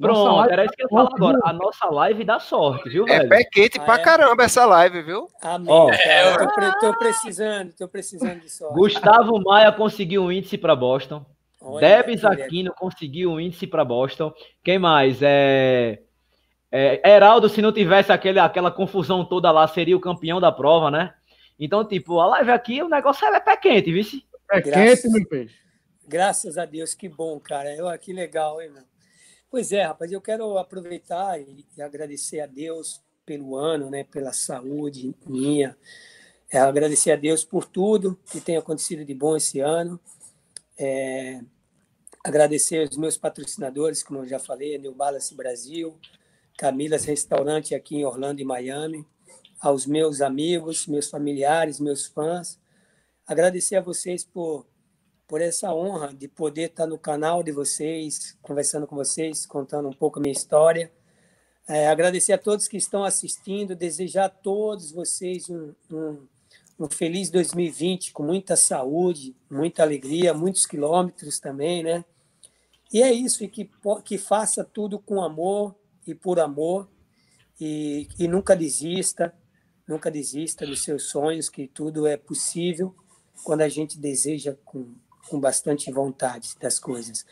Pronto, 0.00 0.36
live... 0.36 0.52
era 0.52 0.64
isso 0.64 0.74
que 0.74 0.82
eu 0.82 0.86
ia 0.86 0.90
falar 0.90 1.10
agora. 1.12 1.38
A 1.44 1.52
nossa 1.52 1.86
live 1.86 2.24
dá 2.24 2.38
sorte, 2.38 2.88
viu, 2.88 3.04
é 3.08 3.18
velho? 3.18 3.34
É 3.34 3.38
pé 3.38 3.44
quente 3.44 3.80
ah, 3.80 3.84
pra 3.84 3.94
é? 3.94 3.98
caramba 3.98 4.44
essa 4.44 4.64
live, 4.64 5.02
viu? 5.02 5.28
Amém. 5.42 5.66
Ó, 5.68 5.90
é, 5.90 6.34
eu... 6.34 6.48
tô, 6.48 6.78
tô, 6.78 6.98
precisando, 6.98 7.72
tô 7.72 7.88
precisando 7.88 8.40
de 8.40 8.48
sorte. 8.48 8.74
Gustavo 8.74 9.42
Maia 9.42 9.72
conseguiu 9.72 10.22
um 10.22 10.32
índice 10.32 10.56
para 10.56 10.76
Boston. 10.76 11.24
Olha, 11.60 12.02
Debs 12.02 12.24
Aquino 12.24 12.72
conseguiu 12.74 13.32
um 13.32 13.40
índice 13.40 13.66
para 13.66 13.84
Boston. 13.84 14.32
Quem 14.62 14.78
mais? 14.78 15.20
É... 15.22 16.02
é... 16.70 17.10
Heraldo, 17.10 17.48
se 17.48 17.60
não 17.60 17.72
tivesse 17.72 18.12
aquele, 18.12 18.38
aquela 18.38 18.70
confusão 18.70 19.24
toda 19.24 19.50
lá, 19.50 19.66
seria 19.66 19.96
o 19.96 20.00
campeão 20.00 20.40
da 20.40 20.52
prova, 20.52 20.90
né? 20.90 21.14
Então, 21.58 21.84
tipo, 21.84 22.20
a 22.20 22.26
live 22.26 22.50
aqui, 22.50 22.82
o 22.82 22.88
negócio 22.88 23.26
é 23.26 23.40
pé 23.40 23.56
quente, 23.56 23.92
viu? 23.92 24.04
Pé 24.46 24.62
quente, 24.62 25.08
meu 25.08 25.26
peixe. 25.26 25.54
Graças 26.06 26.56
a 26.56 26.64
Deus, 26.64 26.94
que 26.94 27.08
bom, 27.08 27.38
cara. 27.40 27.74
Eu, 27.74 27.86
que 27.98 28.12
legal, 28.12 28.62
hein, 28.62 28.70
meu? 28.70 28.84
Pois 29.50 29.72
é, 29.72 29.82
rapaz, 29.82 30.12
eu 30.12 30.20
quero 30.20 30.56
aproveitar 30.58 31.40
e, 31.40 31.66
e 31.76 31.82
agradecer 31.82 32.40
a 32.40 32.46
Deus 32.46 33.02
pelo 33.24 33.56
ano, 33.56 33.90
né, 33.90 34.04
pela 34.04 34.32
saúde 34.32 35.14
minha, 35.26 35.76
é, 36.50 36.58
agradecer 36.58 37.12
a 37.12 37.16
Deus 37.16 37.44
por 37.44 37.66
tudo 37.66 38.18
que 38.30 38.40
tem 38.40 38.56
acontecido 38.56 39.04
de 39.04 39.14
bom 39.14 39.36
esse 39.36 39.60
ano, 39.60 40.00
é, 40.78 41.40
agradecer 42.24 42.86
aos 42.86 42.96
meus 42.96 43.16
patrocinadores, 43.16 44.02
como 44.02 44.20
eu 44.20 44.26
já 44.26 44.38
falei, 44.38 44.78
New 44.78 44.94
Balance 44.94 45.34
Brasil, 45.34 45.98
Camilas 46.56 47.04
Restaurante 47.04 47.74
aqui 47.74 47.96
em 47.96 48.04
Orlando 48.04 48.40
e 48.40 48.44
Miami, 48.44 49.06
aos 49.60 49.86
meus 49.86 50.20
amigos, 50.20 50.86
meus 50.86 51.10
familiares, 51.10 51.80
meus 51.80 52.06
fãs, 52.06 52.58
agradecer 53.26 53.76
a 53.76 53.82
vocês 53.82 54.24
por 54.24 54.66
por 55.28 55.42
essa 55.42 55.72
honra 55.74 56.12
de 56.14 56.26
poder 56.26 56.70
estar 56.70 56.86
no 56.86 56.98
canal 56.98 57.42
de 57.42 57.52
vocês, 57.52 58.34
conversando 58.40 58.86
com 58.86 58.96
vocês, 58.96 59.44
contando 59.44 59.86
um 59.86 59.92
pouco 59.92 60.18
a 60.18 60.22
minha 60.22 60.32
história. 60.32 60.90
É, 61.68 61.86
agradecer 61.86 62.32
a 62.32 62.38
todos 62.38 62.66
que 62.66 62.78
estão 62.78 63.04
assistindo, 63.04 63.76
desejar 63.76 64.24
a 64.24 64.28
todos 64.30 64.90
vocês 64.90 65.50
um, 65.50 65.74
um, 65.92 66.26
um, 66.78 66.88
feliz 66.88 67.30
2020, 67.30 68.12
com 68.12 68.22
muita 68.22 68.56
saúde, 68.56 69.34
muita 69.50 69.82
alegria, 69.82 70.34
muitos 70.34 70.66
quilômetros 70.66 71.38
também, 71.38 71.82
né? 71.82 72.04
E 72.92 73.02
é 73.02 73.12
isso, 73.12 73.44
e 73.44 73.48
que, 73.48 73.70
que 74.04 74.16
faça 74.16 74.64
tudo 74.64 74.98
com 74.98 75.22
amor 75.22 75.74
e 76.06 76.14
por 76.14 76.40
amor, 76.40 76.88
e, 77.60 78.08
e 78.18 78.26
nunca 78.26 78.56
desista, 78.56 79.34
nunca 79.86 80.10
desista 80.10 80.66
dos 80.66 80.82
seus 80.82 81.04
sonhos, 81.04 81.50
que 81.50 81.66
tudo 81.66 82.06
é 82.06 82.16
possível 82.16 82.94
quando 83.44 83.62
a 83.62 83.68
gente 83.68 83.98
deseja 83.98 84.56
com 84.64 84.94
com 85.28 85.38
bastante 85.38 85.92
vontade 85.92 86.56
das 86.60 86.78
coisas. 86.78 87.24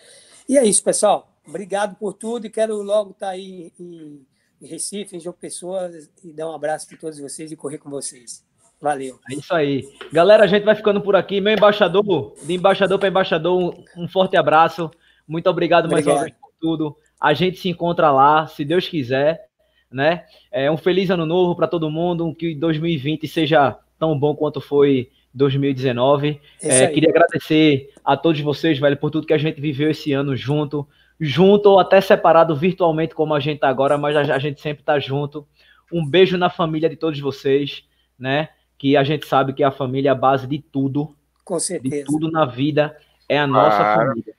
E 0.48 0.56
é 0.56 0.64
isso, 0.64 0.82
pessoal. 0.84 1.32
Obrigado 1.46 1.96
por 1.96 2.12
tudo 2.12 2.46
e 2.46 2.50
quero 2.50 2.82
logo 2.82 3.10
estar 3.12 3.30
aí 3.30 3.72
em, 3.78 4.24
Recife, 4.60 5.16
em 5.16 5.20
João 5.20 5.34
Pessoa, 5.34 5.90
e 6.22 6.32
dar 6.32 6.48
um 6.48 6.54
abraço 6.54 6.88
de 6.88 6.96
todos 6.96 7.18
vocês 7.18 7.52
e 7.52 7.56
correr 7.56 7.78
com 7.78 7.90
vocês. 7.90 8.44
Valeu. 8.80 9.18
É 9.30 9.34
isso 9.34 9.54
aí. 9.54 9.88
Galera, 10.12 10.44
a 10.44 10.46
gente 10.46 10.64
vai 10.64 10.74
ficando 10.74 11.00
por 11.00 11.16
aqui. 11.16 11.40
Meu 11.40 11.54
embaixador, 11.54 12.34
de 12.42 12.54
embaixador 12.54 12.98
para 12.98 13.08
embaixador, 13.08 13.74
um, 13.96 14.04
um, 14.04 14.08
forte 14.08 14.36
abraço. 14.36 14.90
Muito 15.26 15.48
obrigado, 15.48 15.86
obrigado. 15.86 16.06
mais 16.06 16.18
uma 16.18 16.24
vez 16.24 16.36
por 16.38 16.52
tudo. 16.60 16.96
A 17.20 17.32
gente 17.32 17.58
se 17.58 17.68
encontra 17.68 18.10
lá, 18.12 18.46
se 18.46 18.64
Deus 18.64 18.86
quiser, 18.86 19.46
né? 19.90 20.24
É 20.52 20.70
um 20.70 20.76
feliz 20.76 21.10
ano 21.10 21.24
novo 21.24 21.56
para 21.56 21.66
todo 21.66 21.90
mundo, 21.90 22.34
que 22.34 22.54
2020 22.54 23.26
seja 23.26 23.78
tão 23.98 24.18
bom 24.18 24.34
quanto 24.34 24.60
foi 24.60 25.10
2019. 25.32 26.40
É, 26.62 26.86
queria 26.88 27.10
agradecer 27.10 27.90
a 28.04 28.16
todos 28.16 28.40
vocês, 28.40 28.78
velho, 28.78 28.96
por 28.96 29.10
tudo 29.10 29.26
que 29.26 29.32
a 29.32 29.38
gente 29.38 29.60
viveu 29.60 29.90
esse 29.90 30.12
ano 30.12 30.36
junto, 30.36 30.86
junto 31.18 31.70
ou 31.70 31.78
até 31.78 32.00
separado 32.00 32.54
virtualmente 32.54 33.14
como 33.14 33.34
a 33.34 33.40
gente 33.40 33.60
tá 33.60 33.68
agora, 33.68 33.96
mas 33.96 34.16
a, 34.16 34.34
a 34.34 34.38
gente 34.38 34.60
sempre 34.60 34.84
tá 34.84 34.98
junto. 34.98 35.46
Um 35.92 36.06
beijo 36.06 36.36
na 36.36 36.50
família 36.50 36.88
de 36.88 36.96
todos 36.96 37.18
vocês, 37.20 37.84
né? 38.18 38.48
Que 38.78 38.96
a 38.96 39.04
gente 39.04 39.26
sabe 39.26 39.52
que 39.52 39.62
a 39.62 39.70
família 39.70 40.10
é 40.10 40.12
a 40.12 40.14
base 40.14 40.46
de 40.46 40.58
tudo. 40.58 41.14
Com 41.44 41.58
certeza. 41.58 41.96
De 41.96 42.04
tudo 42.04 42.30
na 42.30 42.44
vida 42.44 42.96
é 43.28 43.38
a 43.38 43.46
nossa 43.46 43.76
claro. 43.76 44.08
família. 44.08 44.34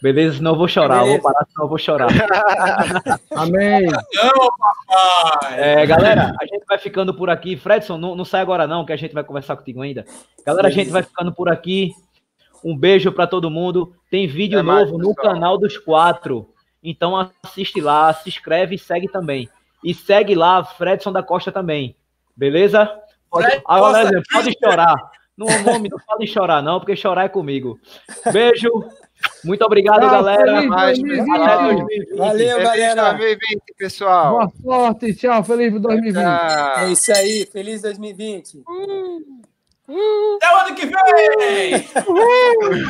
Beleza? 0.00 0.36
Senão 0.36 0.52
eu 0.52 0.56
vou 0.56 0.68
chorar. 0.68 1.00
Beleza. 1.00 1.12
Vou 1.12 1.32
parar, 1.32 1.46
senão 1.46 1.64
eu 1.64 1.68
vou 1.68 1.78
chorar. 1.78 2.08
Amém. 3.36 3.86
Não, 3.86 4.48
papai. 4.58 5.60
É, 5.60 5.86
galera, 5.86 6.34
a 6.40 6.44
gente 6.44 6.64
vai 6.68 6.78
ficando 6.78 7.14
por 7.14 7.30
aqui. 7.30 7.56
Fredson, 7.56 7.96
não, 7.96 8.16
não 8.16 8.24
sai 8.24 8.40
agora 8.40 8.66
não, 8.66 8.84
que 8.84 8.92
a 8.92 8.96
gente 8.96 9.14
vai 9.14 9.22
conversar 9.22 9.56
contigo 9.56 9.80
ainda. 9.80 10.04
Galera, 10.44 10.68
a 10.68 10.70
gente 10.70 10.90
vai 10.90 11.02
ficando 11.02 11.32
por 11.32 11.48
aqui. 11.48 11.92
Um 12.64 12.76
beijo 12.76 13.12
para 13.12 13.26
todo 13.26 13.50
mundo. 13.50 13.94
Tem 14.10 14.26
vídeo 14.26 14.58
é 14.58 14.62
novo 14.62 14.92
mais, 14.96 15.06
no 15.06 15.14
canal 15.14 15.56
dos 15.56 15.78
quatro. 15.78 16.48
Então 16.82 17.30
assiste 17.44 17.80
lá, 17.80 18.12
se 18.12 18.28
inscreve 18.28 18.74
e 18.74 18.78
segue 18.78 19.08
também. 19.08 19.48
E 19.84 19.94
segue 19.94 20.34
lá, 20.34 20.64
Fredson 20.64 21.12
da 21.12 21.22
Costa 21.22 21.52
também. 21.52 21.96
Beleza? 22.36 22.90
Pode, 23.32 23.62
agora, 23.64 24.22
pode 24.30 24.52
chorar. 24.62 24.94
Não, 25.34 25.46
não, 25.46 25.78
não 25.78 25.98
pode 26.06 26.26
chorar, 26.26 26.62
não, 26.62 26.78
porque 26.78 26.94
chorar 26.94 27.24
é 27.24 27.28
comigo. 27.30 27.80
Beijo. 28.30 28.68
Muito 29.42 29.64
obrigado, 29.64 30.00
tchau, 30.00 30.10
galera. 30.10 30.56
Feliz 30.56 30.66
Mais, 30.68 30.98
2020. 30.98 32.16
Valeu, 32.18 32.36
feliz 32.36 32.64
galera. 32.64 33.12
2020, 33.14 33.62
pessoal. 33.78 34.30
Boa 34.32 34.52
sorte, 34.62 35.14
tchau. 35.14 35.42
Feliz 35.44 35.80
2020. 35.80 36.22
Tchau. 36.22 36.78
É 36.78 36.92
isso 36.92 37.12
aí. 37.12 37.48
Feliz 37.50 37.80
2020. 37.80 38.58
Uh, 38.58 38.62
uh. 39.88 40.36
Até 40.36 40.54
o 40.54 40.58
ano 40.58 40.74
que 40.74 40.86
vem! 40.86 41.88